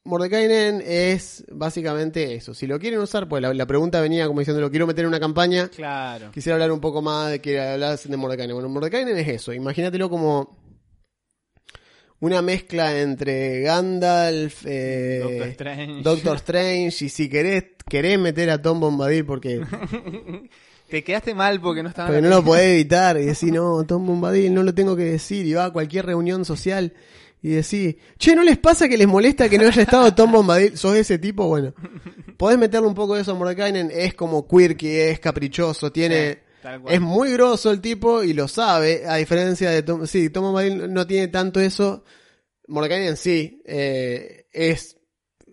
Mordekainen 0.03 0.81
es 0.85 1.45
básicamente 1.51 2.33
eso. 2.33 2.53
Si 2.53 2.65
lo 2.65 2.79
quieren 2.79 2.99
usar, 2.99 3.27
pues 3.29 3.41
la, 3.41 3.53
la 3.53 3.65
pregunta 3.67 4.01
venía 4.01 4.25
como 4.27 4.39
diciendo, 4.39 4.59
lo 4.61 4.71
quiero 4.71 4.87
meter 4.87 5.03
en 5.03 5.09
una 5.09 5.19
campaña. 5.19 5.69
Claro. 5.69 6.31
Quisiera 6.31 6.55
hablar 6.55 6.71
un 6.71 6.79
poco 6.81 7.01
más 7.01 7.29
de 7.31 7.39
que 7.39 7.59
hablas 7.59 8.09
de 8.09 8.17
Mordekainen. 8.17 8.55
Bueno, 8.55 8.69
Mordekainen 8.69 9.17
es 9.17 9.27
eso. 9.27 9.53
Imagínatelo 9.53 10.09
como 10.09 10.57
una 12.19 12.41
mezcla 12.41 12.99
entre 12.99 13.61
Gandalf, 13.61 14.63
eh, 14.65 15.19
Doctor 15.23 15.47
Strange. 15.49 16.01
Doctor 16.03 16.35
Strange, 16.37 17.05
y 17.05 17.09
si 17.09 17.29
querés, 17.29 17.63
querés 17.89 18.17
meter 18.19 18.49
a 18.51 18.61
Tom 18.61 18.79
Bombadil 18.79 19.25
porque, 19.25 19.59
Te 20.91 21.03
quedaste 21.03 21.33
mal 21.33 21.59
porque 21.61 21.81
no 21.81 21.89
estaba 21.89 22.09
porque 22.09 22.21
no 22.21 22.29
lo 22.29 22.43
podés 22.43 22.73
evitar 22.73 23.17
y 23.17 23.25
decir, 23.25 23.53
no, 23.53 23.83
Tom 23.85 24.05
Bombadil, 24.05 24.53
no 24.53 24.61
lo 24.61 24.73
tengo 24.75 24.95
que 24.95 25.05
decir, 25.05 25.45
y 25.45 25.53
va 25.53 25.65
a 25.65 25.71
cualquier 25.71 26.05
reunión 26.05 26.43
social 26.45 26.93
y 27.41 27.49
decir, 27.49 27.97
che, 28.19 28.35
¿no 28.35 28.43
les 28.43 28.57
pasa 28.57 28.87
que 28.89 28.97
les 28.97 29.07
molesta 29.07 29.49
que 29.49 29.57
no 29.57 29.67
haya 29.67 29.81
estado 29.81 30.13
Tom 30.13 30.31
Bombadil? 30.31 30.77
¿Sos 30.77 30.95
ese 30.97 31.17
tipo? 31.17 31.47
Bueno, 31.47 31.73
podés 32.37 32.59
meterle 32.59 32.87
un 32.87 32.93
poco 32.93 33.15
de 33.15 33.21
eso 33.21 33.31
a 33.31 33.35
Mordekainen, 33.35 33.89
es 33.91 34.13
como 34.13 34.47
quirky, 34.47 34.89
es 34.89 35.19
caprichoso, 35.19 35.91
tiene... 35.91 36.33
Sí. 36.33 36.39
Es 36.89 37.01
muy 37.01 37.31
grosso 37.33 37.71
el 37.71 37.81
tipo 37.81 38.21
y 38.21 38.33
lo 38.33 38.47
sabe, 38.47 39.07
a 39.07 39.15
diferencia 39.15 39.71
de 39.71 39.81
Tom, 39.81 40.05
sí, 40.05 40.29
Tom 40.29 40.43
Bombadil 40.43 40.93
no 40.93 41.07
tiene 41.07 41.29
tanto 41.29 41.59
eso. 41.59 42.03
Mordekainen 42.67 43.17
sí, 43.17 43.63
eh, 43.65 44.45
es 44.51 44.95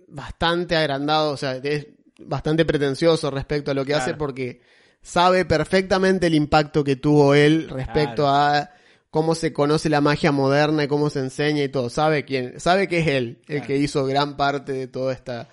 bastante 0.09 0.77
agrandado, 0.77 1.31
o 1.33 1.37
sea, 1.39 1.57
es 1.57 1.87
bastante 2.19 2.67
pretencioso 2.67 3.31
respecto 3.31 3.71
a 3.71 3.75
lo 3.75 3.85
que 3.85 3.93
Claro. 3.93 4.03
hace 4.03 4.15
porque 4.15 4.61
sabe 5.03 5.45
perfectamente 5.45 6.27
el 6.27 6.35
impacto 6.35 6.85
que 6.85 6.97
tuvo 6.97 7.35
él 7.35 7.69
respecto 7.71 8.23
Claro. 8.25 8.29
a 8.29 8.71
cómo 9.11 9.35
se 9.35 9.53
conoce 9.53 9.89
la 9.89 10.01
magia 10.01 10.33
moderna 10.33 10.85
y 10.85 10.89
cómo 10.89 11.09
se 11.11 11.21
enseña 11.21 11.63
y 11.65 11.69
todo. 11.69 11.89
Sabe 11.91 12.25
quién, 12.25 12.61
sabe 12.61 12.89
que 12.89 12.99
es 13.01 13.07
él 13.07 13.43
el 13.49 13.57
Claro. 13.57 13.67
que 13.67 13.77
hizo 13.79 14.05
gran 14.05 14.37
parte 14.37 14.73
de 14.73 14.87
toda 14.87 15.13
esta, 15.13 15.49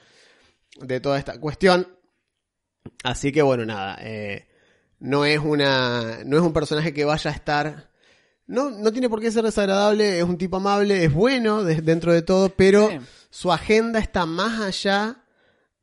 de 0.81 0.99
toda 0.99 1.17
esta 1.17 1.39
cuestión. 1.39 1.87
Así 3.03 3.31
que 3.31 3.41
bueno, 3.41 3.65
nada, 3.65 3.97
eh, 4.01 4.47
no 4.99 5.25
es 5.25 5.39
una, 5.39 6.19
no 6.25 6.37
es 6.37 6.43
un 6.43 6.53
personaje 6.53 6.93
que 6.93 7.05
vaya 7.05 7.31
a 7.31 7.33
estar, 7.33 7.89
no, 8.47 8.69
no 8.71 8.91
tiene 8.91 9.09
por 9.09 9.21
qué 9.21 9.31
ser 9.31 9.43
desagradable, 9.43 10.17
es 10.19 10.23
un 10.23 10.37
tipo 10.37 10.57
amable, 10.57 11.03
es 11.03 11.13
bueno 11.13 11.63
de- 11.63 11.81
dentro 11.81 12.13
de 12.13 12.21
todo, 12.21 12.49
pero 12.49 12.89
Sí. 12.89 12.99
su 13.29 13.51
agenda 13.51 13.99
está 13.99 14.25
más 14.25 14.59
allá 14.61 15.23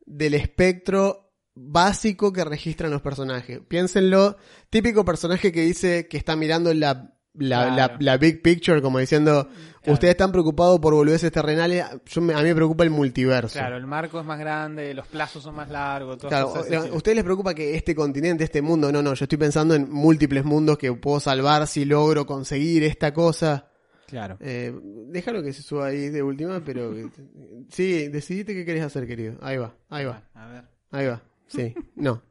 del 0.07 0.35
espectro 0.35 1.22
básico 1.55 2.33
que 2.33 2.45
registran 2.45 2.91
los 2.91 3.03
personajes. 3.03 3.61
Piénsenlo, 3.69 4.37
típico 4.71 5.05
personaje 5.05 5.53
que 5.53 5.63
dice 5.63 6.07
que 6.09 6.17
está 6.17 6.35
mirando 6.37 6.73
la, 6.75 7.15
la, 7.35 7.65
Claro. 7.75 7.77
la- 7.77 7.97
la 7.99 8.17
big 8.19 8.43
picture, 8.43 8.83
como 8.83 8.99
diciendo, 8.99 9.49
Claro. 9.83 9.95
ustedes 9.95 10.13
están 10.13 10.33
preocupados 10.33 10.79
por 10.81 10.93
boludeces 10.95 11.33
terrenales, 11.33 11.85
yo 12.07 12.21
me- 12.21 12.35
a 12.35 12.39
mí 12.39 12.45
me 12.45 12.55
preocupa 12.55 12.85
el 12.85 12.91
multiverso. 12.91 13.59
Claro, 13.59 13.77
el 13.77 13.87
marco 13.87 14.21
es 14.21 14.27
más 14.27 14.39
grande, 14.39 14.93
los 14.95 15.07
plazos 15.07 15.43
son 15.43 15.55
más 15.55 15.71
largos. 15.71 16.19
Claro, 16.19 16.55
a 16.55 16.95
ustedes 16.95 17.17
les 17.17 17.25
preocupa 17.25 17.55
que 17.55 17.75
este 17.75 17.95
continente, 17.95 18.45
este 18.45 18.61
mundo, 18.63 18.93
no, 18.93 19.03
no, 19.03 19.15
yo 19.15 19.25
estoy 19.25 19.39
pensando 19.39 19.75
en 19.75 19.91
múltiples 19.91 20.45
mundos 20.45 20.77
que 20.79 20.93
puedo 20.93 21.21
salvar 21.21 21.67
si 21.67 21.85
logro 21.85 22.27
conseguir 22.27 22.83
esta 22.85 23.13
cosa. 23.15 23.67
Claro. 24.07 24.37
Eh, 24.41 24.75
déjalo 25.09 25.43
que 25.43 25.55
se 25.55 25.63
suba 25.63 25.87
ahí 25.87 26.11
de 26.11 26.23
última, 26.23 26.61
pero 26.63 26.93
sí, 27.71 28.09
decidite 28.09 28.55
qué 28.55 28.65
querés 28.67 28.85
hacer, 28.85 29.07
querido. 29.07 29.37
Ahí 29.41 29.57
va, 29.57 29.75
ahí 29.89 30.05
va, 30.05 30.23
A 30.35 30.47
ver. 30.49 30.65
ahí 30.91 31.07
va. 31.07 31.23
Sí, 31.53 31.75
no. 31.97 32.23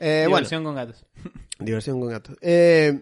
Eh, 0.00 0.22
bueno, 0.24 0.36
Diversión 0.38 0.64
con 0.64 0.74
gatos. 0.74 1.04
diversión 1.58 2.00
con 2.00 2.08
gatos. 2.10 2.36
Eh, 2.40 3.00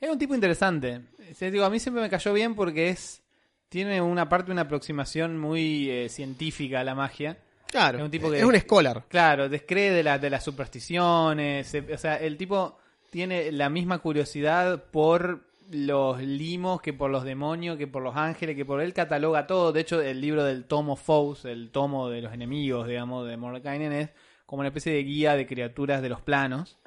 Es 0.00 0.10
un 0.10 0.18
tipo 0.18 0.34
interesante. 0.34 1.00
Digo, 1.40 1.64
a 1.64 1.70
mí 1.70 1.78
siempre 1.78 2.02
me 2.02 2.10
cayó 2.10 2.32
bien 2.32 2.54
porque 2.54 2.88
es 2.90 3.22
tiene 3.68 4.00
una 4.00 4.28
parte, 4.28 4.52
una 4.52 4.62
aproximación 4.62 5.38
muy 5.38 5.90
eh, 5.90 6.08
científica 6.08 6.80
a 6.80 6.84
la 6.84 6.94
magia. 6.94 7.36
claro, 7.68 7.98
Es 7.98 8.04
un 8.04 8.10
tipo 8.10 8.30
que- 8.30 8.38
es 8.38 8.44
un 8.44 8.54
scholar. 8.58 9.04
Claro, 9.08 9.48
descree 9.48 9.90
de, 9.90 10.02
la- 10.02 10.18
de 10.18 10.30
las 10.30 10.44
supersticiones. 10.44 11.74
o 11.92 11.98
sea, 11.98 12.16
el 12.16 12.36
tipo 12.36 12.78
tiene 13.10 13.50
la 13.52 13.68
misma 13.70 13.98
curiosidad 13.98 14.84
por 14.90 15.46
los 15.70 16.20
limos 16.22 16.80
que 16.80 16.92
por 16.92 17.10
los 17.10 17.24
demonios, 17.24 17.76
que 17.76 17.86
por 17.88 18.02
los 18.02 18.14
ángeles, 18.16 18.54
que 18.54 18.64
por 18.64 18.80
él 18.80 18.92
cataloga 18.94 19.46
todo. 19.48 19.72
De 19.72 19.80
hecho, 19.80 20.00
el 20.00 20.20
libro 20.20 20.44
del 20.44 20.64
tomo 20.64 20.94
Foes, 20.96 21.44
el 21.44 21.70
tomo 21.70 22.08
de 22.08 22.22
los 22.22 22.32
enemigos, 22.32 22.86
digamos, 22.86 23.26
de 23.26 23.36
Mordekainen, 23.36 23.92
es 23.92 24.10
como 24.46 24.60
una 24.60 24.68
especie 24.68 24.92
de 24.92 25.02
guía 25.02 25.34
de 25.34 25.46
criaturas 25.46 26.00
de 26.02 26.08
los 26.08 26.20
planos. 26.22 26.78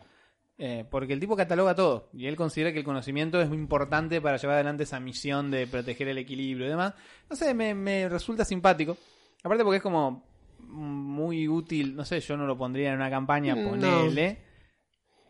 Eh, 0.62 0.84
porque 0.92 1.14
el 1.14 1.22
tipo 1.22 1.38
cataloga 1.38 1.74
todo 1.74 2.10
y 2.12 2.26
él 2.28 2.36
considera 2.36 2.74
que 2.74 2.80
el 2.80 2.84
conocimiento 2.84 3.40
es 3.40 3.48
muy 3.48 3.58
importante 3.58 4.20
para 4.20 4.36
llevar 4.36 4.56
adelante 4.56 4.84
esa 4.84 5.00
misión 5.00 5.52
de 5.52 5.68
proteger 5.68 6.10
el 6.10 6.18
equilibrio 6.18 6.66
y 6.66 6.70
demás. 6.70 6.96
No 7.30 7.36
sé, 7.38 7.54
me, 7.54 7.74
me 7.74 8.10
resulta 8.10 8.44
simpático. 8.44 8.98
Aparte 9.42 9.64
porque 9.64 9.78
es 9.78 9.84
como 9.84 10.26
muy 10.60 11.48
útil, 11.48 11.96
no 11.96 12.04
sé, 12.04 12.20
yo 12.20 12.36
no 12.36 12.46
lo 12.46 12.58
pondría 12.58 12.90
en 12.90 12.96
una 12.96 13.10
campaña, 13.10 13.56
No. 13.56 13.70
ponele. 13.70 14.38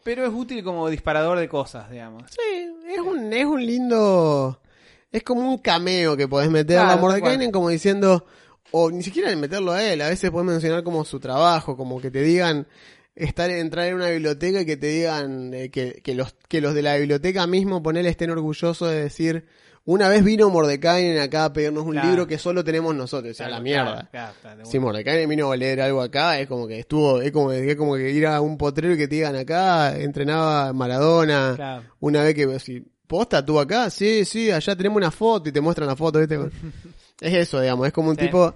Pero 0.03 0.25
es 0.25 0.33
útil 0.33 0.63
como 0.63 0.89
disparador 0.89 1.37
de 1.37 1.47
cosas, 1.47 1.91
digamos. 1.91 2.23
Sí, 2.31 2.67
es 2.87 2.99
un, 2.99 3.31
es 3.31 3.45
un 3.45 3.63
lindo. 3.63 4.59
Es 5.11 5.21
como 5.23 5.41
un 5.41 5.57
cameo 5.59 6.17
que 6.17 6.27
podés 6.27 6.49
meter 6.49 6.77
Claro, 6.77 6.91
a 6.93 6.97
Mordekainen 6.97 7.49
cual. 7.49 7.51
como 7.51 7.69
diciendo. 7.69 8.25
O 8.71 8.91
ni 8.91 9.01
siquiera 9.03 9.35
meterlo 9.35 9.71
a 9.71 9.83
él, 9.83 10.01
a 10.01 10.09
veces 10.09 10.29
podés 10.31 10.47
mencionar 10.47 10.83
como 10.83 11.03
su 11.05 11.19
trabajo, 11.19 11.75
como 11.77 11.99
que 12.01 12.11
te 12.11 12.21
digan. 12.21 12.67
Estar, 13.15 13.49
entrar 13.49 13.87
en 13.87 13.95
una 13.95 14.09
biblioteca 14.11 14.61
y 14.61 14.65
que 14.65 14.77
te 14.77 14.87
digan 14.87 15.53
eh, 15.53 15.69
que, 15.69 15.99
que, 16.01 16.15
los, 16.15 16.35
que 16.47 16.61
los 16.61 16.73
de 16.73 16.81
la 16.83 16.95
biblioteca 16.95 17.45
mismo, 17.47 17.83
ponele, 17.83 18.07
estén 18.07 18.29
orgullosos 18.29 18.89
de 18.89 19.01
decir. 19.01 19.45
Una 19.83 20.07
vez 20.07 20.23
vino 20.23 20.49
Mordekainen 20.49 21.19
acá 21.19 21.45
a 21.45 21.51
pedirnos 21.53 21.83
un 21.83 21.93
Claro. 21.93 22.07
libro 22.07 22.27
que 22.27 22.37
solo 22.37 22.63
tenemos 22.63 22.95
nosotros, 22.95 23.31
o 23.31 23.33
sea, 23.33 23.47
Claro, 23.47 23.57
la 23.57 23.63
mierda. 23.63 24.09
claro, 24.09 24.65
Si 24.65 24.77
una. 24.77 24.85
Mordekainen 24.85 25.27
vino 25.27 25.51
a 25.51 25.57
leer 25.57 25.81
algo 25.81 26.01
acá, 26.01 26.39
es 26.39 26.47
como 26.47 26.65
que 26.65 26.79
estuvo, 26.79 27.21
es 27.21 27.31
como, 27.33 27.51
es 27.51 27.75
como 27.75 27.95
que 27.95 28.09
ir 28.11 28.25
a 28.25 28.39
un 28.39 28.57
potrero 28.57 28.93
y 28.93 28.97
que 28.97 29.07
te 29.09 29.15
digan 29.15 29.35
acá, 29.35 29.97
entrenaba 29.97 30.71
Maradona, 30.71 31.83
una 31.99 32.23
vez 32.23 32.35
que 32.35 32.59
si 32.59 32.85
posta 33.07 33.43
tú 33.43 33.59
acá, 33.59 33.89
sí, 33.89 34.23
sí, 34.23 34.49
allá 34.51 34.75
tenemos 34.77 34.95
una 34.97 35.11
foto 35.11 35.49
y 35.49 35.51
te 35.51 35.59
muestran 35.59 35.87
la 35.89 35.95
foto, 35.97 36.19
¿viste? 36.19 36.37
es 37.21 37.33
eso, 37.33 37.59
digamos, 37.61 37.87
es 37.87 37.93
como 37.93 38.09
un 38.09 38.15
Sí. 38.17 38.25
tipo 38.25 38.53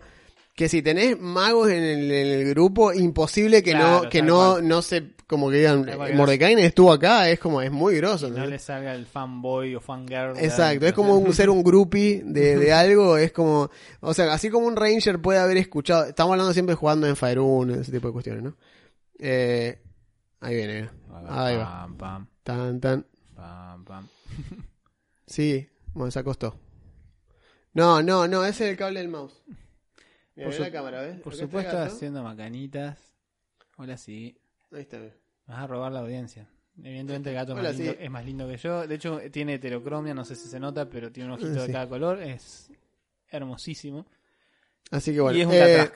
que 0.55 0.69
si 0.69 0.83
tenés 0.83 1.19
magos 1.19 1.69
en 1.69 1.81
el, 1.83 2.11
en 2.11 2.27
el 2.41 2.49
grupo, 2.49 2.93
imposible 2.93 3.63
que 3.63 3.71
Claro, 3.71 4.03
no, 4.03 4.09
que 4.09 4.21
no, 4.21 4.35
cual. 4.53 4.67
no 4.67 4.81
se, 4.83 5.11
como 5.25 5.49
que 5.49 5.57
digan, 5.57 5.89
Mordekainen 6.15 6.63
estuvo 6.63 6.91
acá, 6.93 7.27
es 7.29 7.39
como, 7.39 7.59
es 7.63 7.71
muy 7.71 7.95
groso. 7.97 8.25
No 8.27 8.35
¿entendés? 8.35 8.49
le 8.51 8.59
salga 8.59 8.93
el 8.93 9.07
fanboy 9.07 9.73
o 9.73 9.79
fangirl. 9.81 10.37
Exacto, 10.37 10.85
es 10.85 10.93
como 10.93 11.15
un, 11.17 11.33
ser 11.33 11.49
un 11.49 11.63
groupie 11.63 12.21
de, 12.23 12.55
de 12.57 12.71
algo, 12.73 13.17
es 13.17 13.31
como, 13.31 13.71
o 14.01 14.13
sea, 14.13 14.31
así 14.31 14.51
como 14.51 14.67
un 14.67 14.75
ranger 14.75 15.19
puede 15.19 15.39
haber 15.39 15.57
escuchado, 15.57 16.05
estamos 16.05 16.33
hablando 16.33 16.53
siempre 16.53 16.75
jugando 16.75 17.07
en 17.07 17.15
Fire 17.15 17.39
1, 17.39 17.73
ese 17.73 17.91
tipo 17.91 18.07
de 18.09 18.13
cuestiones, 18.13 18.43
¿no? 18.43 18.55
Eh, 19.17 19.79
ahí 20.39 20.55
viene, 20.55 20.89
ahí 21.29 21.55
va, 21.57 21.87
tan, 22.43 22.79
tan, 22.79 23.07
pam, 23.35 23.85
pam. 23.85 24.07
sí, 25.25 25.67
bueno, 25.95 26.11
se 26.11 26.19
acostó. 26.19 26.59
No, 27.73 28.01
no, 28.01 28.27
no, 28.27 28.45
ese 28.45 28.65
es 28.65 28.71
el 28.71 28.77
cable 28.77 28.99
del 28.99 29.09
mouse. 29.09 29.41
Por 30.35 30.59
la 30.59 30.71
cámara, 30.71 31.01
¿ves? 31.01 31.19
Por 31.21 31.35
supuesto, 31.35 31.77
haciendo 31.77 32.23
macanitas. 32.23 32.97
Hola, 33.77 33.97
sí. 33.97 34.35
Ahí 34.71 34.81
está, 34.81 34.99
ve. 34.99 35.13
Vas 35.47 35.59
a 35.59 35.67
robar 35.67 35.91
la 35.91 35.99
audiencia. 35.99 36.47
Evidentemente 36.81 37.29
el 37.29 37.35
gato 37.35 37.53
es 37.53 37.59
Hola, 37.59 37.69
más, 37.69 37.77
lindo, 37.77 37.95
es 37.99 38.09
más 38.09 38.25
lindo 38.25 38.47
que 38.47 38.57
yo. 38.57 38.87
De 38.87 38.95
hecho, 38.95 39.19
tiene 39.31 39.55
heterocromia, 39.55 40.13
no 40.13 40.25
sé 40.25 40.35
si 40.35 40.47
se 40.47 40.59
nota, 40.59 40.89
pero 40.89 41.11
tiene 41.11 41.29
un 41.29 41.35
ojito 41.35 41.61
Sí. 41.61 41.67
de 41.67 41.73
cada 41.73 41.87
color. 41.87 42.21
Es 42.21 42.69
hermosísimo. 43.29 44.05
Así 44.91 45.13
que 45.13 45.21
bueno, 45.21 45.37
y 45.37 45.41
es 45.41 45.47
un 45.47 45.53
eh. 45.53 45.89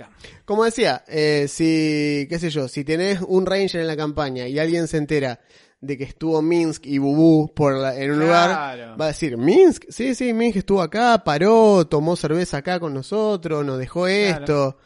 Como 0.46 0.66
decía, 0.66 1.04
eh, 1.08 1.48
si, 1.48 2.26
qué 2.30 2.40
sé 2.40 2.50
yo, 2.50 2.68
si 2.68 2.84
tenés 2.84 3.22
un 3.22 3.46
ranger 3.46 3.82
en 3.82 3.88
la 3.88 3.98
campaña 3.98 4.48
y 4.48 4.58
alguien 4.60 4.88
se 4.88 4.98
entera 4.98 5.40
de 5.80 5.98
que 5.98 6.04
estuvo 6.06 6.42
Minsk 6.42 6.86
y 6.88 6.98
Bubú 6.98 7.54
por 7.54 7.74
la- 7.78 7.96
en 7.96 8.12
un 8.12 8.20
lugar, 8.20 8.50
Claro. 8.50 8.98
va 8.98 9.06
a 9.06 9.08
decir, 9.10 9.38
Minsk, 9.38 9.84
sí, 9.90 10.16
sí, 10.16 10.34
Minsk 10.34 10.58
estuvo 10.58 10.82
acá, 10.82 11.24
paró, 11.24 11.86
tomó 11.88 12.16
cerveza 12.16 12.58
acá 12.58 12.80
con 12.80 12.94
nosotros, 12.94 13.64
nos 13.66 13.78
dejó 13.78 14.08
esto. 14.08 14.78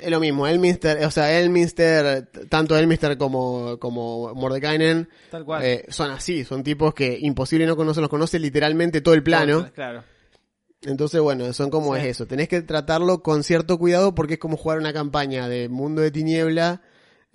Es 0.00 0.10
lo 0.10 0.18
mismo, 0.18 0.46
Elminster, 0.48 1.04
o 1.04 1.10
sea, 1.12 1.38
Elminster, 1.38 2.28
tanto 2.48 2.76
Elminster 2.76 3.16
como, 3.16 3.78
como 3.78 4.34
Mordekainen, 4.34 5.08
Tal 5.30 5.44
cual. 5.44 5.62
eh, 5.64 5.84
son 5.88 6.10
así, 6.10 6.44
son 6.44 6.64
tipos 6.64 6.94
que 6.94 7.16
imposible 7.20 7.64
no 7.64 7.76
conocerlos, 7.76 8.10
conoce 8.10 8.40
literalmente 8.40 9.00
todo 9.02 9.14
el 9.14 9.22
plano. 9.22 9.70
Claro. 9.72 10.02
Entonces, 10.82 11.20
bueno, 11.20 11.52
son 11.52 11.70
como 11.70 11.94
Sí. 11.94 12.00
es 12.00 12.06
eso. 12.08 12.26
Tenés 12.26 12.48
que 12.48 12.60
tratarlo 12.62 13.22
con 13.22 13.44
cierto 13.44 13.78
cuidado 13.78 14.14
porque 14.16 14.34
es 14.34 14.40
como 14.40 14.56
jugar 14.56 14.78
una 14.78 14.92
campaña 14.92 15.48
de 15.48 15.68
mundo 15.68 16.02
de 16.02 16.10
tiniebla 16.10 16.82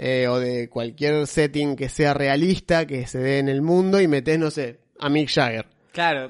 eh, 0.01 0.29
o 0.29 0.39
de 0.39 0.69
cualquier 0.69 1.27
setting 1.27 1.75
que 1.75 1.89
sea 1.89 2.13
realista, 2.13 2.88
que 2.88 3.05
se 3.05 3.19
dé 3.19 3.39
en 3.39 3.49
el 3.49 3.62
mundo 3.62 3.99
y 3.99 4.07
metés, 4.07 4.39
no 4.39 4.49
sé, 4.49 4.79
a 4.97 5.09
Mick 5.09 5.29
Jagger. 5.29 5.67
Claro, 5.91 6.29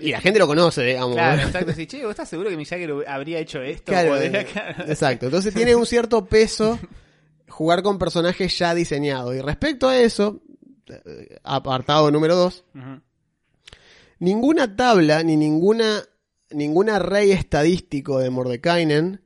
Y 0.00 0.10
la 0.10 0.20
gente 0.20 0.40
lo 0.40 0.48
conoce, 0.48 0.82
digamos. 0.82 1.14
claro, 1.14 1.42
exacto. 1.42 1.72
Sí, 1.74 1.86
che, 1.86 2.02
¿vos 2.02 2.10
estás 2.10 2.28
seguro 2.28 2.50
que 2.50 2.56
Mick 2.56 2.68
Jagger 2.68 2.92
habría 3.06 3.38
hecho 3.38 3.62
esto? 3.62 3.92
Claro, 3.92 4.20
eh, 4.20 4.44
claro. 4.52 4.84
exacto. 4.88 5.26
Entonces 5.26 5.54
tiene 5.54 5.76
un 5.76 5.86
cierto 5.86 6.26
peso 6.26 6.80
jugar 7.48 7.84
con 7.84 7.98
personajes 7.98 8.58
ya 8.58 8.74
diseñados. 8.74 9.36
Y 9.36 9.40
respecto 9.40 9.88
a 9.88 9.96
eso, 9.96 10.42
eh, 10.88 11.38
apartado 11.44 12.10
número 12.10 12.34
dos, 12.34 12.64
ninguna 14.18 14.74
tabla 14.74 15.22
ni 15.22 15.36
ninguna 15.36 16.02
ningún 16.50 16.90
array 16.90 17.30
estadístico 17.30 18.18
de 18.18 18.30
Mordekainen 18.30 19.22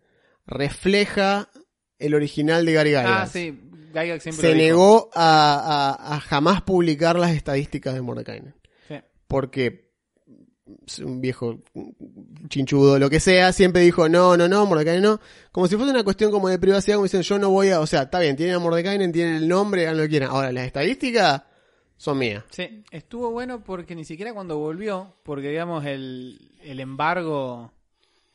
refleja 0.46 1.50
el 1.98 2.14
original 2.14 2.66
de 2.66 2.72
Gary 2.72 2.90
Gygax. 2.90 3.08
Ah, 3.08 3.26
sí. 3.26 3.58
Gygax 3.92 4.22
siempre 4.22 4.50
Se 4.50 4.54
negó 4.56 5.10
a, 5.14 5.96
a- 5.98 6.14
a 6.16 6.20
jamás 6.20 6.62
publicar 6.62 7.18
las 7.18 7.32
estadísticas 7.32 7.94
de 7.94 8.02
Mordekainen. 8.02 8.54
Sí. 8.88 8.96
Porque 9.26 9.88
un 11.02 11.20
viejo 11.20 11.62
chinchudo, 12.48 12.98
lo 12.98 13.08
que 13.08 13.20
sea, 13.20 13.52
siempre 13.52 13.80
dijo, 13.82 14.08
no, 14.08 14.36
no, 14.36 14.48
no, 14.48 14.66
Mordekainen 14.66 15.02
no. 15.02 15.20
Como 15.50 15.66
si 15.66 15.76
fuese 15.76 15.90
una 15.90 16.04
cuestión 16.04 16.30
como 16.30 16.48
de 16.48 16.58
privacidad, 16.58 16.96
como 16.96 17.04
dicen, 17.04 17.22
yo 17.22 17.38
no 17.38 17.50
voy 17.50 17.70
a... 17.70 17.80
O 17.80 17.86
sea, 17.86 18.02
está 18.02 18.20
bien, 18.20 18.36
tienen 18.36 18.54
a 18.56 18.58
Mordekainen, 18.58 19.10
tienen 19.12 19.36
el 19.36 19.48
nombre, 19.48 19.86
hagan 19.86 19.96
lo 19.96 20.02
que 20.04 20.08
quieran. 20.10 20.30
Ahora, 20.30 20.52
las 20.52 20.66
estadísticas 20.66 21.42
son 21.96 22.18
mías. 22.18 22.44
Sí, 22.50 22.84
estuvo 22.90 23.30
bueno 23.30 23.64
porque 23.64 23.94
ni 23.94 24.04
siquiera 24.04 24.34
cuando 24.34 24.58
volvió, 24.58 25.16
porque 25.22 25.48
digamos 25.48 25.84
el, 25.86 26.52
el 26.62 26.80
embargo... 26.80 27.72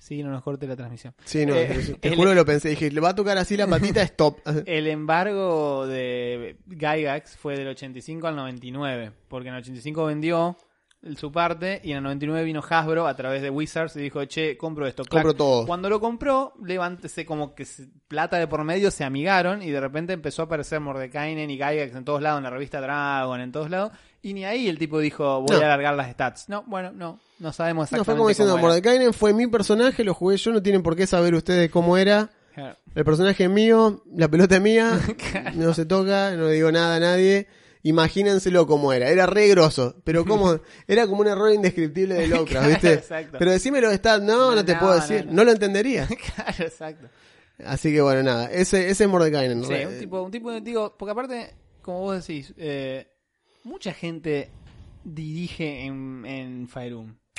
Sí, 0.03 0.21
no 0.21 0.31
nos 0.31 0.43
corte 0.43 0.67
la 0.67 0.75
transmisión. 0.75 1.13
Sí, 1.23 1.45
no, 1.45 1.55
Eh, 1.55 1.95
te 2.01 2.09
el- 2.09 2.15
juro 2.17 2.31
que 2.31 2.35
lo 2.35 2.45
pensé. 2.45 2.67
Dije, 2.69 2.91
le 2.91 2.99
va 2.99 3.09
a 3.09 3.15
tocar 3.15 3.37
así 3.37 3.55
la 3.55 3.67
patita, 3.67 4.01
stop. 4.01 4.37
El 4.67 4.87
embargo 4.87 5.87
de 5.87 6.57
Gygax 6.67 7.37
fue 7.37 7.55
del 7.57 7.69
85 7.69 8.27
al 8.27 8.35
99, 8.35 9.13
porque 9.29 9.47
en 9.47 9.55
el 9.55 9.61
85 9.61 10.05
vendió 10.05 10.57
su 11.17 11.31
parte 11.31 11.79
y 11.85 11.91
en 11.91 11.97
el 11.97 12.03
99 12.03 12.43
vino 12.45 12.61
Hasbro 12.69 13.07
a 13.07 13.15
través 13.15 13.41
de 13.41 13.49
Wizards 13.49 13.95
y 13.95 14.01
dijo, 14.01 14.25
che, 14.25 14.57
compro 14.57 14.87
esto. 14.87 15.03
Clac. 15.05 15.23
Compro 15.23 15.33
todo. 15.37 15.65
Cuando 15.65 15.89
lo 15.89 16.01
compró, 16.01 16.53
levántese 16.65 17.25
como 17.25 17.55
que 17.55 17.65
plata 18.09 18.37
de 18.37 18.47
por 18.47 18.61
medio, 18.65 18.91
se 18.91 19.05
amigaron 19.05 19.61
y 19.61 19.69
de 19.71 19.79
repente 19.79 20.11
empezó 20.11 20.41
a 20.41 20.45
aparecer 20.45 20.81
Mordekainen 20.81 21.49
y 21.49 21.55
Gygax 21.55 21.95
en 21.95 22.03
todos 22.03 22.21
lados, 22.21 22.39
en 22.39 22.43
la 22.43 22.49
revista 22.49 22.81
Dragon, 22.81 23.39
en 23.39 23.51
todos 23.53 23.69
lados. 23.69 23.91
Y 24.23 24.33
ni 24.33 24.45
ahí 24.45 24.67
el 24.69 24.79
tipo 24.79 24.99
dijo, 24.99 25.41
voy 25.41 25.55
No. 25.55 25.61
a 25.61 25.65
alargar 25.65 25.93
las 25.95 26.09
stats. 26.11 26.47
No, 26.49 26.63
bueno, 26.65 26.91
no, 26.93 27.19
no 27.39 27.51
sabemos 27.53 27.91
No, 27.91 27.97
exactamente 27.97 28.05
fue 28.05 28.15
como 28.17 28.29
diciendo, 28.29 28.53
cómo. 28.53 28.63
Mordekainen 28.67 29.13
fue 29.13 29.33
mi 29.33 29.47
personaje, 29.47 30.03
lo 30.03 30.13
jugué 30.13 30.37
yo, 30.37 30.51
no 30.51 30.63
tienen 30.63 30.81
por 30.81 30.95
qué 30.95 31.05
saber 31.05 31.35
ustedes 31.35 31.69
cómo 31.69 31.97
era. 31.97 32.31
Claro. 32.55 32.77
El 32.95 33.03
personaje 33.05 33.43
es 33.43 33.49
mío, 33.49 34.01
la 34.15 34.27
pelota 34.29 34.55
es 34.55 34.61
mía, 34.61 34.97
no 35.55 35.73
se 35.73 35.85
toca, 35.85 36.31
no 36.35 36.45
le 36.45 36.53
digo 36.53 36.71
nada 36.71 36.95
a 36.95 36.99
nadie. 36.99 37.47
Imagínenselo 37.85 38.65
como 38.65 38.93
era, 38.93 39.09
era 39.09 39.25
re 39.25 39.49
grosso, 39.49 39.95
pero 40.05 40.23
como, 40.25 40.57
era 40.87 41.05
como 41.05 41.19
un 41.21 41.27
error 41.27 41.51
indescriptible 41.51 42.15
de 42.15 42.27
Lovecraft, 42.27 42.67
¿viste? 42.69 42.93
exacto. 42.93 43.35
Pero 43.37 43.51
decímelo 43.51 43.89
de 43.89 43.95
Stat, 43.97 44.21
no, 44.23 44.55
no 44.55 44.63
te 44.63 44.73
No, 44.75 44.79
puedo 44.79 44.95
no, 44.95 45.01
decir, 45.01 45.25
no. 45.25 45.33
no, 45.33 45.43
lo 45.43 45.51
entendería. 45.51 46.07
claro, 46.35 46.63
exacto. 46.63 47.07
Así 47.65 47.91
que 47.91 48.01
bueno, 48.01 48.23
nada, 48.23 48.49
ese, 48.51 48.89
ese 48.89 49.03
es 49.03 49.09
Mordekainen. 49.09 49.65
Sí, 49.65 49.73
un 49.85 49.99
tipo, 49.99 50.21
un 50.21 50.31
tipo, 50.31 50.51
digo, 50.61 50.95
porque 50.97 51.11
aparte, 51.11 51.55
como 51.81 51.99
vos 51.99 52.25
decís, 52.25 52.53
eh, 52.57 53.05
mucha 53.63 53.93
gente 53.93 54.49
dirige 55.03 55.85
en, 55.85 56.23
en. 56.25 56.67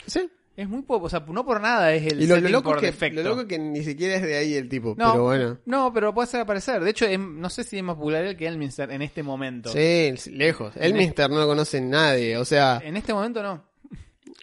Sí. 0.07 0.29
Es 0.57 0.69
muy 0.69 0.83
poco, 0.83 1.07
o 1.07 1.09
sea, 1.11 1.19
no 1.27 1.45
por 1.45 1.61
nada 1.61 1.93
es 1.95 2.13
el 2.13 2.23
Y 2.23 2.27
lo, 2.29 2.39
lo 2.41 2.49
loco 2.49 2.69
por 2.71 2.77
es 2.77 2.81
que, 2.83 2.87
defecto. 2.87 3.23
lo 3.25 3.31
loco 3.31 3.41
es 3.41 3.47
que 3.49 3.59
ni 3.59 3.83
siquiera 3.83 4.15
es 4.15 4.23
de 4.23 4.37
ahí 4.37 4.55
el 4.55 4.69
tipo, 4.69 4.95
no, 4.97 5.11
pero 5.11 5.25
bueno. 5.25 5.59
no, 5.67 5.93
pero 5.93 6.15
puede 6.15 6.29
ser 6.29 6.43
aparecer. 6.43 6.81
De 6.85 6.91
hecho, 6.91 7.07
es- 7.07 7.19
no 7.19 7.51
sé 7.51 7.65
si 7.65 7.79
es 7.79 7.83
más 7.83 7.97
popular 7.97 8.23
él 8.25 8.37
que 8.37 8.47
Elminster 8.47 8.89
en 8.93 9.03
este 9.03 9.25
momento. 9.25 9.71
Sí, 9.71 10.15
lejos. 10.31 10.73
El 10.77 10.95
Mister 10.95 11.29
no 11.29 11.41
lo 11.41 11.47
conoce 11.49 11.81
nadie. 11.81 12.37
O 12.37 12.45
sea, 12.45 12.81
En 12.85 12.97
este 12.97 13.13
momento 13.13 13.43
no. 13.43 13.65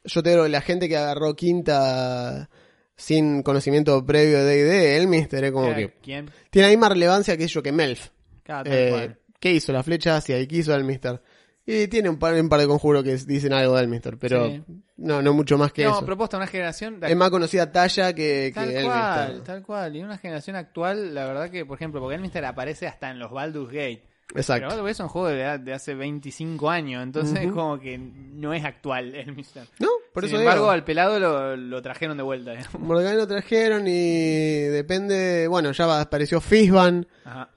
yo 0.03 0.21
te 0.21 0.31
digo, 0.31 0.45
la 0.49 0.59
gente 0.59 0.89
que 0.89 0.97
agarró 0.97 1.33
quinta 1.33 2.49
sin 2.97 3.41
conocimiento 3.41 4.05
previo 4.05 4.43
de 4.43 4.63
D&D, 4.65 4.97
el 4.97 5.07
Mister 5.07 5.45
es 5.45 5.51
como 5.53 5.67
Claro, 5.67 5.79
que 5.79 5.93
¿Quién? 6.01 6.29
tiene 6.49 6.67
la 6.67 6.71
misma 6.73 6.89
relevancia 6.89 7.37
que 7.37 7.47
yo 7.47 7.63
que 7.63 7.71
Melf. 7.71 8.09
Tal 8.43 8.67
Eh. 8.67 9.15
¿Qué 9.39 9.53
hizo? 9.53 9.71
La 9.71 9.81
flecha 9.81 10.17
hacia 10.17 10.37
y 10.41 10.45
qué 10.45 10.57
hizo 10.57 10.75
el 10.75 10.83
Mister. 10.83 11.21
Y 11.65 11.87
tiene 11.87 12.09
un 12.09 12.17
par, 12.17 12.33
un 12.33 12.49
par 12.49 12.59
de 12.59 12.67
conjuros 12.67 13.03
que 13.03 13.15
dicen 13.17 13.53
algo 13.53 13.75
del 13.77 13.87
Mister, 13.87 14.17
pero 14.17 14.47
Sí. 14.47 14.63
no, 14.97 15.21
no 15.21 15.31
mucho 15.33 15.57
más 15.59 15.71
que 15.71 15.83
No, 15.83 15.91
eso. 15.97 16.05
propuesta 16.05 16.37
de 16.37 16.41
una 16.43 16.47
generación. 16.51 16.99
de- 16.99 17.11
Es 17.11 17.15
más 17.15 17.29
conocida 17.29 17.71
talla 17.71 18.13
que, 18.13 18.51
que 18.51 18.51
Tal 18.55 18.71
el 18.71 18.85
cual, 18.85 19.27
Mister. 19.27 19.43
tal 19.45 19.63
cual. 19.63 19.95
Y 19.95 20.01
una 20.03 20.17
generación 20.17 20.55
actual, 20.55 21.13
la 21.13 21.25
verdad 21.25 21.49
que, 21.51 21.63
por 21.65 21.77
ejemplo, 21.77 22.01
porque 22.01 22.15
Elminster 22.15 22.43
aparece 22.45 22.87
hasta 22.87 23.11
en 23.11 23.19
los 23.19 23.31
Baldur's 23.31 23.67
Gate. 23.71 24.03
Pero 24.27 24.39
Exacto. 24.39 24.67
Baldur's 24.67 24.83
Gate 24.85 24.91
es 24.91 24.99
un 25.01 25.07
juego 25.09 25.27
de, 25.27 25.57
de 25.59 25.73
hace 25.73 25.93
25 25.93 26.69
años, 26.69 27.03
entonces 27.03 27.45
Ujú. 27.45 27.53
como 27.55 27.79
que 27.79 27.97
no 27.97 28.53
es 28.53 28.63
actual 28.65 29.13
Elminster. 29.13 29.63
No, 29.79 29.89
por 30.13 30.23
Sin 30.23 30.31
eso 30.33 30.39
embargo, 30.41 30.63
digo. 30.63 30.71
al 30.71 30.83
pelado 30.83 31.19
lo, 31.19 31.55
lo 31.57 31.81
trajeron 31.83 32.17
de 32.17 32.23
vuelta. 32.23 32.53
Morgan 32.79 33.17
lo 33.17 33.27
trajeron 33.27 33.83
y 33.87 34.61
depende, 34.63 35.47
bueno, 35.47 35.71
ya 35.73 36.01
apareció 36.01 36.41
Fishban, 36.41 37.05
Ajá. 37.23 37.49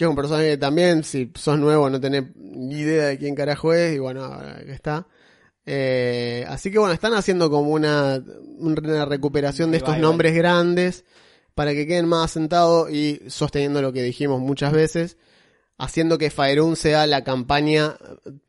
Que 0.00 0.04
es 0.04 0.08
un 0.08 0.16
personaje 0.16 0.50
que 0.52 0.56
también, 0.56 1.04
si 1.04 1.30
sos 1.34 1.58
nuevo, 1.58 1.90
no 1.90 2.00
tenés 2.00 2.24
ni 2.36 2.76
idea 2.76 3.06
de 3.06 3.18
quién 3.18 3.34
carajo 3.34 3.74
es, 3.74 3.94
y 3.94 3.98
bueno, 3.98 4.24
ahora 4.24 4.64
que 4.64 4.72
está. 4.72 5.06
Eh, 5.66 6.46
así 6.48 6.70
que 6.70 6.78
bueno, 6.78 6.94
están 6.94 7.12
haciendo 7.12 7.50
como 7.50 7.70
una, 7.70 8.24
una 8.58 9.04
recuperación 9.04 9.70
de 9.70 9.76
estos 9.76 9.98
nombres 9.98 10.34
grandes 10.34 11.04
para 11.54 11.72
que 11.74 11.86
queden 11.86 12.08
más 12.08 12.30
asentados 12.30 12.90
y 12.90 13.20
sosteniendo 13.28 13.82
lo 13.82 13.92
que 13.92 14.02
dijimos 14.02 14.40
muchas 14.40 14.72
veces, 14.72 15.18
haciendo 15.76 16.16
que 16.16 16.30
Faerun 16.30 16.76
sea 16.76 17.06
la 17.06 17.22
campaña 17.22 17.98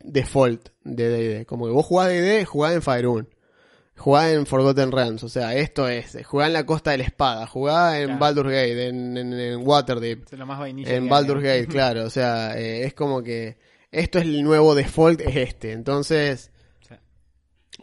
default 0.02 0.70
de 0.84 1.08
D&D. 1.10 1.44
Como 1.44 1.66
que 1.66 1.72
vos 1.72 1.84
jugás 1.84 2.08
D&D, 2.08 2.46
jugás 2.46 2.74
en 2.74 2.80
Faerun. 2.80 3.28
Jugá 3.96 4.32
en 4.32 4.46
Forgotten 4.46 4.90
Realms, 4.90 5.22
o 5.22 5.28
sea, 5.28 5.54
esto 5.54 5.86
es, 5.88 6.16
jugá 6.24 6.46
en 6.46 6.54
la 6.54 6.64
Costa 6.66 6.90
de 6.92 6.98
la 6.98 7.04
Espada, 7.04 7.46
jugá 7.46 7.98
en 8.00 8.06
Claro. 8.06 8.20
Baldur's 8.20 8.50
Gate, 8.50 8.88
en, 8.88 9.16
en, 9.16 9.32
en 9.34 9.66
Waterdeep, 9.66 10.24
Es 10.32 10.38
lo 10.38 10.46
más 10.46 10.58
vainilla. 10.58 10.94
en 10.94 11.08
Baldur's. 11.08 11.42
Gate, 11.42 11.66
claro, 11.68 12.04
o 12.04 12.10
sea, 12.10 12.58
eh, 12.58 12.84
es 12.84 12.94
como 12.94 13.22
que 13.22 13.58
esto 13.90 14.18
es 14.18 14.24
el 14.24 14.42
nuevo 14.42 14.74
default, 14.74 15.20
es 15.20 15.36
este, 15.36 15.72
entonces 15.72 16.50
Sí. 16.88 16.94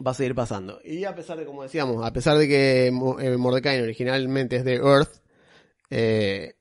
va 0.04 0.10
a 0.10 0.14
seguir 0.14 0.34
pasando. 0.34 0.80
Y 0.84 1.04
a 1.04 1.14
pesar 1.14 1.38
de, 1.38 1.46
como 1.46 1.62
decíamos, 1.62 2.04
a 2.04 2.12
pesar 2.12 2.36
de 2.36 2.48
que 2.48 2.86
eh, 2.88 2.90
Mordecai 3.38 3.80
originalmente 3.80 4.56
es 4.56 4.64
de 4.64 4.74
Earth, 4.74 5.22
eh, 5.90 6.54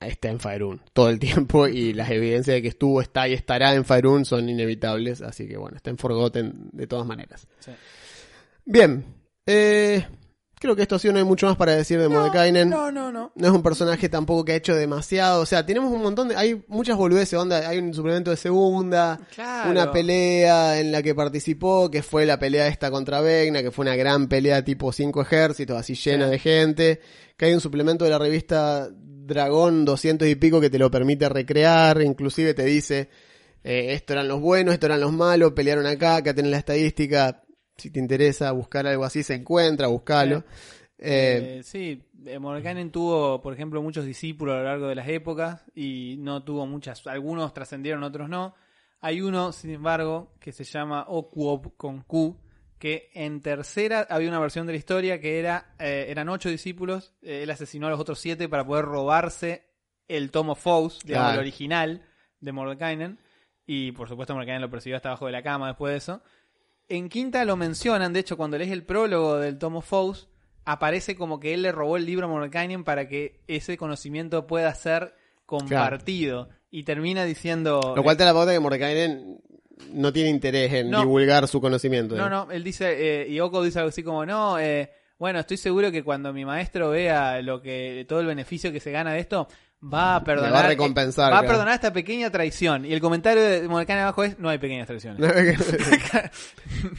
está 0.00 0.28
en 0.30 0.40
Faerun 0.40 0.80
todo 0.92 1.08
el 1.10 1.18
tiempo 1.20 1.68
y 1.68 1.92
las 1.94 2.10
evidencias 2.10 2.56
de 2.56 2.62
que 2.62 2.68
estuvo, 2.68 3.00
está 3.00 3.28
y 3.28 3.32
estará 3.34 3.74
en 3.74 3.84
Faerun 3.84 4.24
son 4.24 4.48
inevitables, 4.48 5.22
así 5.22 5.46
que 5.48 5.56
bueno, 5.56 5.76
está 5.76 5.90
en 5.90 5.96
Forgotten 5.98 6.70
de 6.72 6.86
todas 6.86 7.06
maneras. 7.06 7.46
Sí. 7.60 7.70
Bien, 8.70 9.02
eh, 9.46 10.06
creo 10.60 10.76
que 10.76 10.82
esto 10.82 10.96
ha 10.96 10.98
sido, 10.98 11.12
no 11.14 11.18
hay 11.20 11.24
mucho 11.24 11.46
más 11.46 11.56
para 11.56 11.74
decir 11.74 11.98
de 11.98 12.06
Mordekainen. 12.08 12.68
No, 12.68 12.92
no, 12.92 13.10
no. 13.10 13.32
No 13.34 13.46
es 13.46 13.52
un 13.52 13.62
personaje 13.62 14.10
tampoco 14.10 14.44
que 14.44 14.52
ha 14.52 14.56
hecho 14.56 14.74
demasiado. 14.74 15.40
O 15.40 15.46
sea, 15.46 15.64
tenemos 15.64 15.90
un 15.90 16.02
montón 16.02 16.28
de. 16.28 16.36
Hay 16.36 16.62
muchas 16.68 16.98
boludeces, 16.98 17.38
onda. 17.38 17.66
Hay 17.66 17.78
un 17.78 17.94
suplemento 17.94 18.30
de 18.30 18.36
segunda. 18.36 19.18
Claro. 19.34 19.70
Una 19.70 19.90
pelea 19.90 20.78
en 20.80 20.92
la 20.92 21.02
que 21.02 21.14
participó, 21.14 21.90
que 21.90 22.02
fue 22.02 22.26
la 22.26 22.38
pelea 22.38 22.68
esta 22.68 22.90
contra 22.90 23.22
Vegna, 23.22 23.62
que 23.62 23.70
fue 23.70 23.84
una 23.84 23.96
gran 23.96 24.28
pelea 24.28 24.62
tipo 24.62 24.92
cinco 24.92 25.22
ejércitos, 25.22 25.78
así 25.78 25.94
llena 25.94 26.26
Sí. 26.26 26.30
de 26.32 26.38
gente. 26.38 27.00
Que 27.38 27.46
hay 27.46 27.54
un 27.54 27.60
suplemento 27.62 28.04
de 28.04 28.10
la 28.10 28.18
revista 28.18 28.90
Dragón 28.92 29.86
200 29.86 30.28
y 30.28 30.34
pico 30.34 30.60
que 30.60 30.68
te 30.68 30.78
lo 30.78 30.90
permite 30.90 31.26
recrear. 31.30 32.02
Inclusive 32.02 32.52
te 32.52 32.64
dice, 32.66 33.08
eh, 33.64 33.94
esto 33.94 34.12
eran 34.12 34.28
los 34.28 34.40
buenos, 34.42 34.74
esto 34.74 34.84
eran 34.86 35.00
los 35.00 35.12
malos, 35.12 35.52
pelearon 35.52 35.86
acá, 35.86 36.16
acá 36.16 36.34
tenés 36.34 36.50
la 36.50 36.58
estadística. 36.58 37.44
Si 37.78 37.90
te 37.90 38.00
interesa 38.00 38.50
buscar 38.52 38.86
algo 38.86 39.04
así, 39.04 39.22
se 39.22 39.34
encuentra, 39.34 39.86
buscalo. 39.86 40.38
Eh, 40.98 41.58
Eh, 41.58 41.62
sí, 41.62 42.02
eh, 42.26 42.38
Mordenkainen 42.40 42.90
tuvo, 42.90 43.40
por 43.40 43.54
ejemplo, 43.54 43.80
muchos 43.80 44.04
discípulos 44.04 44.54
a 44.54 44.58
lo 44.58 44.64
largo 44.64 44.88
de 44.88 44.96
las 44.96 45.08
épocas 45.08 45.62
y 45.74 46.16
no 46.18 46.42
tuvo 46.42 46.66
muchas. 46.66 47.06
Algunos 47.06 47.54
trascendieron, 47.54 48.02
otros 48.02 48.28
no. 48.28 48.54
Hay 49.00 49.20
uno, 49.20 49.52
sin 49.52 49.70
embargo, 49.70 50.34
que 50.40 50.50
se 50.50 50.64
llama 50.64 51.04
Okuob 51.06 51.76
con 51.76 52.02
Q, 52.02 52.36
que 52.80 53.10
en 53.14 53.40
tercera 53.40 54.06
había 54.10 54.28
una 54.28 54.40
versión 54.40 54.66
de 54.66 54.72
la 54.72 54.78
historia 54.78 55.20
que 55.20 55.38
era 55.38 55.72
eh, 55.78 56.06
eran 56.08 56.28
ocho 56.28 56.48
discípulos. 56.48 57.14
él 57.22 57.48
asesinó 57.50 57.86
a 57.86 57.90
los 57.90 58.00
otros 58.00 58.18
siete 58.18 58.48
para 58.48 58.66
poder 58.66 58.84
robarse 58.86 59.66
el 60.08 60.32
tomo 60.32 60.56
Faust, 60.56 61.04
digamos, 61.04 61.26
Claro. 61.28 61.40
el 61.42 61.46
original 61.46 62.02
de 62.40 62.52
Mordekainen. 62.52 63.18
Y 63.66 63.92
por 63.92 64.08
supuesto, 64.08 64.34
Mordekainen 64.34 64.62
lo 64.62 64.70
persiguió 64.70 64.96
hasta 64.96 65.10
abajo 65.10 65.26
de 65.26 65.32
la 65.32 65.42
cama 65.44 65.68
después 65.68 65.92
de 65.92 65.98
eso. 65.98 66.22
En 66.88 67.08
quinta 67.08 67.44
lo 67.44 67.56
mencionan, 67.56 68.12
de 68.12 68.20
hecho, 68.20 68.36
cuando 68.36 68.56
lees 68.56 68.70
el 68.70 68.84
prólogo 68.84 69.38
del 69.38 69.58
tomo 69.58 69.82
Faust, 69.82 70.28
aparece 70.64 71.16
como 71.16 71.38
que 71.40 71.54
él 71.54 71.62
le 71.62 71.72
robó 71.72 71.96
el 71.96 72.06
libro 72.06 72.26
a 72.26 72.28
Mordekainen 72.28 72.84
para 72.84 73.08
que 73.08 73.40
ese 73.46 73.76
conocimiento 73.76 74.46
pueda 74.46 74.74
ser 74.74 75.14
compartido. 75.46 76.48
Y 76.70 76.84
termina 76.84 77.24
diciendo... 77.24 77.94
Lo 77.96 78.02
cual 78.02 78.16
te 78.16 78.24
da 78.24 78.30
la 78.30 78.34
pauta 78.34 78.52
que 78.52 78.60
Mordekainen 78.60 79.40
no 79.92 80.12
tiene 80.12 80.30
interés 80.30 80.72
en 80.72 80.90
No. 80.90 81.00
divulgar 81.00 81.46
su 81.48 81.60
conocimiento. 81.60 82.16
No, 82.16 82.28
no, 82.28 82.50
él 82.50 82.64
dice, 82.64 83.22
eh, 83.22 83.28
y 83.28 83.40
Oko 83.40 83.62
dice 83.62 83.78
algo 83.78 83.88
así 83.88 84.02
como, 84.02 84.26
no, 84.26 84.58
eh, 84.58 84.90
bueno, 85.18 85.40
estoy 85.40 85.56
seguro 85.56 85.90
que 85.90 86.04
cuando 86.04 86.32
mi 86.32 86.44
maestro 86.44 86.90
vea 86.90 87.40
lo 87.42 87.60
que 87.62 88.04
todo 88.08 88.20
el 88.20 88.26
beneficio 88.26 88.72
que 88.72 88.80
se 88.80 88.90
gana 88.90 89.12
de 89.12 89.20
esto, 89.20 89.48
va 89.82 90.16
a 90.16 90.24
perdonar. 90.24 90.52
va 90.52 90.60
a 90.60 90.68
recompensar, 90.68 91.30
eh, 91.30 91.32
va 91.32 91.38
a 91.38 91.40
claro. 91.40 91.54
perdonar 91.54 91.74
esta 91.74 91.92
pequeña 91.92 92.30
traición. 92.30 92.84
Y 92.84 92.92
el 92.92 93.00
comentario 93.00 93.42
de 93.42 93.68
Mordekainen 93.68 94.04
abajo 94.04 94.24
es, 94.24 94.38
no 94.38 94.48
hay 94.48 94.58
pequeñas 94.58 94.86
traiciones. 94.86 95.24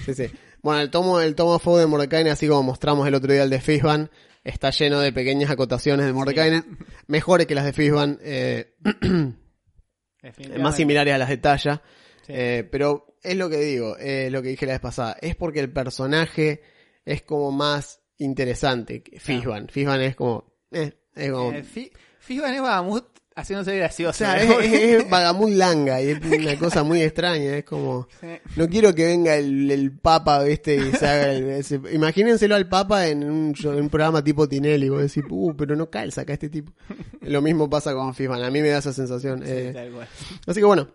sí, 0.06 0.14
sí. 0.14 0.32
Bueno, 0.62 0.82
el 0.82 0.90
tomo, 0.90 1.20
el 1.20 1.36
tomo 1.36 1.60
Fou 1.60 1.78
de 1.78 1.86
Mordekainen, 1.86 2.34
así 2.34 2.48
como 2.48 2.64
mostramos 2.64 3.08
el 3.08 3.16
otro 3.16 3.32
día 3.32 3.44
el 3.44 3.50
de 3.50 3.62
Fishban, 3.62 4.10
está 4.44 4.72
lleno 4.72 5.00
de 5.00 5.14
pequeñas 5.14 5.50
acotaciones 5.50 6.06
de 6.06 6.14
Mordekainen, 6.14 6.78
mejores 7.08 7.48
que 7.48 7.56
las 7.56 7.66
de 7.66 7.74
Fishban, 7.74 8.20
eh, 8.22 8.76
más 10.60 10.76
similares 10.76 11.14
a 11.14 11.18
las 11.18 11.30
de 11.30 11.38
Talla. 11.38 11.82
Sí. 12.26 12.34
Eh, 12.36 12.68
pero 12.70 13.18
es 13.24 13.36
lo 13.36 13.50
que 13.50 13.58
digo, 13.58 13.98
eh, 13.98 14.30
lo 14.32 14.42
que 14.42 14.50
dije 14.50 14.66
la 14.66 14.74
vez 14.74 14.82
pasada, 14.82 15.18
es 15.22 15.36
porque 15.36 15.60
el 15.60 15.72
personaje 15.72 16.62
es 17.06 17.22
como 17.24 17.52
más 17.52 18.02
interesante 18.18 19.02
que 19.02 19.20
Fishban. 19.20 19.68
Fishban 19.70 20.02
es 20.02 20.16
como, 20.16 20.54
eh, 20.72 20.99
es 21.16 21.32
como, 21.32 21.52
Eh, 21.54 21.64
Fi- 21.64 21.92
Fishban 22.20 22.54
es 22.54 22.62
Bahamut 22.62 23.06
haciéndose 23.36 23.72
o 23.72 23.76
gracioso. 23.78 24.18
sea, 24.18 24.44
¿no? 24.44 24.60
es, 24.60 24.72
es, 24.74 24.74
es 25.04 25.10
vagamut 25.10 25.50
langa 25.52 26.02
y 26.02 26.10
es 26.10 26.20
una 26.26 26.58
cosa 26.60 26.84
muy 26.84 27.02
extraña, 27.02 27.56
es 27.58 27.64
como, 27.64 28.08
Sí. 28.20 28.28
no 28.58 28.68
quiero 28.68 28.94
que 28.94 29.06
venga 29.06 29.36
el, 29.38 29.72
el 29.72 29.98
Papa, 29.98 30.44
viste, 30.44 30.76
y 30.76 30.92
se 30.92 31.08
haga 31.08 31.32
el, 31.32 31.50
ese- 31.52 31.80
imagínenselo 31.94 32.56
al 32.56 32.68
Papa 32.68 33.08
en 33.08 33.24
un, 33.24 33.54
show- 33.54 33.72
en 33.74 33.84
un 33.84 33.90
programa 33.90 34.22
tipo 34.24 34.48
Tinelli, 34.50 34.90
vos 34.90 35.02
decís, 35.02 35.24
uh, 35.30 35.56
pero 35.56 35.76
no 35.78 35.90
calza 35.90 36.22
acá 36.22 36.34
este 36.34 36.50
tipo. 36.50 36.74
Lo 37.22 37.42
mismo 37.42 37.70
pasa 37.70 37.94
con 37.94 38.14
Fishban, 38.14 38.44
a 38.44 38.52
mí 38.52 38.62
me 38.62 38.70
da 38.70 38.80
esa 38.80 38.92
sensación. 38.92 39.40
Sí, 39.46 39.52
eh, 39.52 39.72
tal 39.74 39.92
cual. 39.92 40.08
así 40.46 40.60
que 40.60 40.66
bueno, 40.66 40.90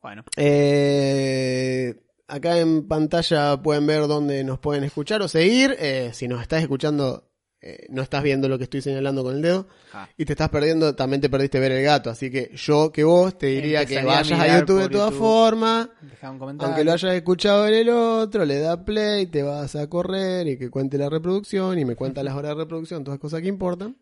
Bueno, 0.00 0.24
eh, 0.36 1.94
acá 2.28 2.58
en 2.58 2.86
pantalla 2.88 3.60
pueden 3.62 3.86
ver 3.86 4.06
dónde 4.06 4.42
nos 4.44 4.58
pueden 4.58 4.84
escuchar 4.84 5.22
o 5.22 5.28
seguir. 5.28 5.76
Eh, 5.78 6.10
si 6.14 6.28
nos 6.28 6.40
estás 6.42 6.62
escuchando, 6.62 7.27
eh, 7.60 7.86
no 7.88 8.02
estás 8.02 8.22
viendo 8.22 8.48
lo 8.48 8.56
que 8.56 8.64
estoy 8.64 8.80
señalando 8.80 9.24
con 9.24 9.34
el 9.34 9.42
dedo. 9.42 9.66
Ah. 9.92 10.08
Y 10.16 10.24
te 10.24 10.32
estás 10.32 10.48
perdiendo, 10.48 10.94
también 10.94 11.20
te 11.20 11.28
perdiste 11.28 11.58
ver 11.58 11.72
el 11.72 11.82
gato. 11.82 12.08
Así 12.08 12.30
que 12.30 12.52
yo 12.54 12.92
que 12.92 13.02
vos 13.02 13.36
te 13.36 13.46
diría 13.46 13.84
que 13.84 13.98
Empezaría 13.98 14.36
vayas 14.36 14.40
a 14.40 14.60
YouTube 14.60 14.82
de 14.82 14.88
todas 14.88 15.14
formas. 15.14 15.88
deja 16.02 16.30
un 16.30 16.38
comentario. 16.38 16.68
Aunque 16.68 16.84
lo 16.84 16.92
hayas 16.92 17.14
escuchado 17.14 17.66
en 17.66 17.74
el 17.74 17.88
otro, 17.88 18.44
le 18.44 18.60
da 18.60 18.84
play, 18.84 19.26
te 19.26 19.42
vas 19.42 19.74
a 19.74 19.88
correr 19.88 20.46
y 20.46 20.56
que 20.56 20.70
cuente 20.70 20.98
la 20.98 21.08
reproducción 21.08 21.78
y 21.78 21.84
me 21.84 21.96
cuenta 21.96 22.22
las 22.22 22.34
horas 22.34 22.50
de 22.50 22.62
reproducción, 22.62 23.02
todas 23.02 23.18
cosas 23.18 23.40
que 23.40 23.48
importan. 23.48 23.96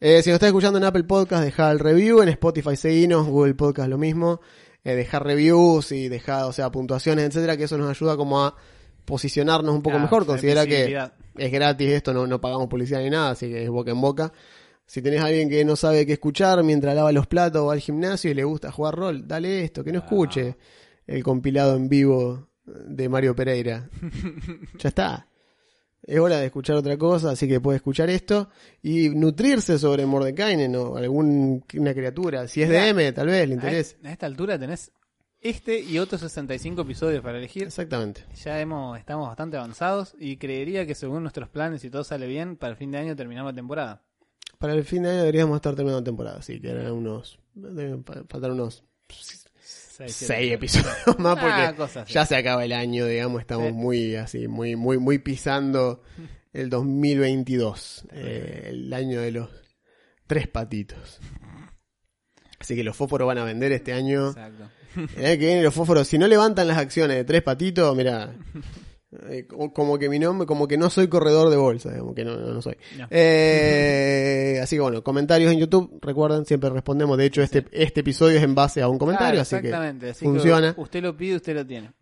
Eh, 0.00 0.22
si 0.22 0.30
nos 0.30 0.34
estás 0.34 0.48
escuchando 0.48 0.78
en 0.78 0.84
Apple 0.84 1.04
Podcast, 1.04 1.44
deja 1.44 1.70
el 1.70 1.78
review, 1.78 2.22
en 2.22 2.28
Spotify 2.28 2.76
seguinos, 2.76 3.26
Google 3.26 3.54
Podcast 3.54 3.88
lo 3.88 3.98
mismo, 3.98 4.40
eh, 4.84 4.94
dejar 4.94 5.24
reviews 5.24 5.92
y 5.92 6.08
dejar, 6.08 6.44
o 6.44 6.52
sea, 6.52 6.70
puntuaciones, 6.70 7.24
etcétera, 7.26 7.56
que 7.56 7.64
eso 7.64 7.78
nos 7.78 7.88
ayuda 7.90 8.16
como 8.16 8.44
a 8.44 8.56
posicionarnos 9.04 9.74
un 9.74 9.82
poco 9.82 9.94
Claro, 9.94 10.04
mejor. 10.04 10.26
Considera 10.26 10.66
que 10.66 10.98
es 11.36 11.52
gratis 11.52 11.88
esto, 11.90 12.12
no, 12.12 12.26
no 12.26 12.40
pagamos 12.40 12.68
publicidad 12.68 13.00
ni 13.00 13.10
nada, 13.10 13.30
así 13.30 13.48
que 13.48 13.64
es 13.64 13.70
boca 13.70 13.90
en 13.90 14.00
boca. 14.00 14.32
Si 14.86 15.00
tenés 15.00 15.20
a 15.20 15.26
alguien 15.26 15.48
que 15.48 15.64
no 15.64 15.76
sabe 15.76 16.04
qué 16.04 16.14
escuchar 16.14 16.62
mientras 16.62 16.94
lava 16.94 17.12
los 17.12 17.26
platos 17.26 17.62
o 17.62 17.66
va 17.66 17.72
al 17.72 17.80
gimnasio 17.80 18.30
y 18.30 18.34
le 18.34 18.44
gusta 18.44 18.70
jugar 18.70 18.94
rol, 18.94 19.26
dale 19.26 19.64
esto, 19.64 19.82
que 19.84 19.92
no 19.92 20.00
escuche 20.00 20.56
el 21.06 21.22
compilado 21.22 21.76
en 21.76 21.88
vivo 21.88 22.48
de 22.64 23.08
Mario 23.08 23.34
Pereira. 23.34 23.88
ya 24.78 24.88
está. 24.88 25.28
Es 26.02 26.18
hora 26.18 26.38
de 26.38 26.46
escuchar 26.46 26.76
otra 26.76 26.96
cosa, 26.98 27.30
así 27.30 27.46
que 27.46 27.60
puede 27.60 27.76
escuchar 27.76 28.10
esto 28.10 28.50
y 28.82 29.08
nutrirse 29.10 29.78
sobre 29.78 30.04
Mordekainen 30.04 30.74
o 30.74 30.96
alguna 30.96 31.94
criatura. 31.94 32.48
Si 32.48 32.60
es 32.60 32.68
DM, 32.68 33.14
tal 33.14 33.28
vez 33.28 33.48
le 33.48 33.54
interese. 33.54 33.96
a 34.02 34.10
esta 34.10 34.26
altura 34.26 34.58
tenés 34.58 34.90
este 35.42 35.80
y 35.80 35.98
otros 35.98 36.20
65 36.20 36.82
episodios 36.82 37.22
para 37.22 37.38
elegir. 37.38 37.64
Exactamente. 37.64 38.24
Ya 38.42 38.60
hemos, 38.60 38.98
estamos 38.98 39.26
bastante 39.28 39.56
avanzados 39.56 40.14
y 40.18 40.36
creería 40.36 40.86
que 40.86 40.94
según 40.94 41.22
nuestros 41.22 41.48
planes 41.48 41.84
y 41.84 41.90
todo 41.90 42.04
sale 42.04 42.26
bien, 42.26 42.56
para 42.56 42.70
el 42.72 42.76
fin 42.76 42.90
de 42.92 42.98
año 42.98 43.16
terminamos 43.16 43.52
la 43.52 43.56
temporada. 43.56 44.02
Para 44.58 44.74
el 44.74 44.84
fin 44.84 45.02
de 45.02 45.10
año 45.10 45.18
deberíamos 45.20 45.56
estar 45.56 45.74
terminando 45.74 46.00
la 46.00 46.04
temporada, 46.04 46.38
así 46.38 46.60
que 46.60 46.70
eran 46.70 46.92
unos. 46.92 47.40
Deben 47.54 48.04
fa- 48.04 48.22
faltar 48.28 48.52
unos 48.52 48.84
Seis, 50.06 50.52
episodios 50.52 50.88
más 51.18 51.38
porque 51.38 51.52
Ah, 51.98 52.04
ya 52.08 52.24
se 52.26 52.34
acaba 52.36 52.64
el 52.64 52.72
año, 52.72 53.06
digamos, 53.06 53.40
estamos 53.40 53.68
Sí. 53.68 53.72
muy 53.72 54.14
así, 54.16 54.48
muy, 54.48 54.74
muy, 54.74 54.98
muy 54.98 55.18
pisando 55.18 56.02
el 56.52 56.70
2022, 56.70 58.06
eh, 58.12 58.68
el 58.70 58.92
año 58.92 59.20
de 59.20 59.32
los 59.32 59.50
tres 60.26 60.48
patitos. 60.48 61.18
Así 62.58 62.74
que 62.74 62.84
los 62.84 62.96
fósforos 62.96 63.26
van 63.26 63.38
a 63.38 63.44
vender 63.44 63.72
este 63.72 63.92
año. 63.92 64.28
Exacto. 64.28 64.70
El 65.16 65.38
que 65.38 65.46
viene 65.46 65.62
los 65.62 65.74
fósforos, 65.74 66.06
si 66.08 66.18
no 66.18 66.26
levantan 66.26 66.66
las 66.68 66.78
acciones 66.78 67.16
de 67.16 67.24
tres 67.24 67.42
patitos, 67.42 67.96
mira, 67.96 68.34
eh, 69.28 69.46
como 69.46 69.98
que 69.98 70.08
mi 70.08 70.18
nombre, 70.18 70.46
como 70.46 70.66
que 70.66 70.76
no 70.78 70.88
soy 70.90 71.08
corredor 71.08 71.50
de 71.50 71.56
bolsa, 71.56 71.90
digamos 71.90 72.14
que 72.14 72.24
no, 72.24 72.36
no, 72.36 72.52
no 72.54 72.62
soy. 72.62 72.76
No. 72.98 73.06
Eh, 73.10 74.58
así 74.62 74.76
que 74.76 74.80
bueno, 74.80 75.02
comentarios 75.02 75.52
en 75.52 75.58
YouTube, 75.58 75.98
recuerden, 76.00 76.44
siempre 76.46 76.70
respondemos. 76.70 77.16
De 77.18 77.26
hecho, 77.26 77.42
este, 77.42 77.64
este 77.72 78.00
episodio 78.00 78.38
es 78.38 78.42
en 78.42 78.54
base 78.54 78.80
a 78.82 78.88
un 78.88 78.98
comentario, 78.98 79.42
Claro, 79.42 79.42
así 79.42 80.00
que 80.00 80.06
así 80.10 80.24
funciona. 80.24 80.74
que 80.74 80.80
usted 80.80 81.02
lo 81.02 81.16
pide, 81.16 81.36
usted 81.36 81.54
lo 81.54 81.66
tiene. 81.66 81.92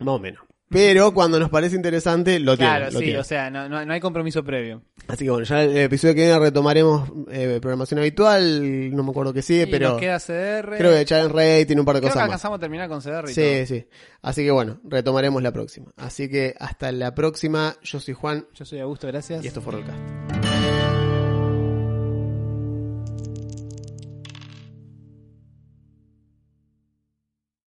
más 0.00 0.14
o 0.14 0.18
menos. 0.18 0.42
Pero 0.70 1.14
cuando 1.14 1.40
nos 1.40 1.48
parece 1.48 1.76
interesante, 1.76 2.38
lo 2.38 2.56
tiene. 2.56 2.70
claro, 2.72 2.90
lo 2.92 2.98
sí, 2.98 3.04
tiene. 3.06 3.18
o 3.20 3.24
sea, 3.24 3.48
no, 3.50 3.68
no, 3.68 3.84
no 3.86 3.92
hay 3.92 4.00
compromiso 4.00 4.44
previo. 4.44 4.82
Así 5.06 5.24
que 5.24 5.30
bueno, 5.30 5.44
ya 5.46 5.62
el 5.62 5.76
episodio 5.78 6.14
que 6.14 6.20
viene 6.26 6.38
retomaremos 6.38 7.10
eh, 7.30 7.58
programación 7.62 8.00
habitual, 8.00 8.94
no 8.94 9.02
me 9.02 9.10
acuerdo 9.10 9.32
qué 9.32 9.40
sigue, 9.40 9.62
Y 9.62 9.66
pero 9.66 9.90
nos 9.90 10.00
queda 10.00 10.18
CDR. 10.20 10.76
creo 10.76 10.90
que 10.90 11.00
echar 11.00 11.24
en 11.24 11.30
rey 11.32 11.64
tiene 11.64 11.80
un 11.80 11.86
par 11.86 11.94
de 11.94 12.00
Creo 12.02 12.10
que 12.10 12.12
cosas 12.12 12.20
más. 12.22 12.24
alcanzamos 12.34 12.56
a 12.58 12.60
terminar 12.60 12.88
con 12.90 13.00
CDR 13.00 13.30
y 13.30 13.34
Sí, 13.34 13.40
todo. 13.40 13.66
sí. 13.66 13.86
Así 14.20 14.44
que 14.44 14.50
bueno, 14.50 14.78
retomaremos 14.84 15.42
la 15.42 15.52
próxima. 15.52 15.86
Así 15.96 16.28
que 16.28 16.54
hasta 16.58 16.92
la 16.92 17.14
próxima. 17.14 17.76
Yo 17.82 17.98
soy 18.00 18.12
Juan 18.12 18.46
Yo 18.54 18.64
soy 18.66 18.80
Augusto, 18.80 19.06
gracias. 19.06 19.42
y 19.44 19.48
esto 19.48 19.62
fue 19.62 19.72
Rollcast. 19.72 20.27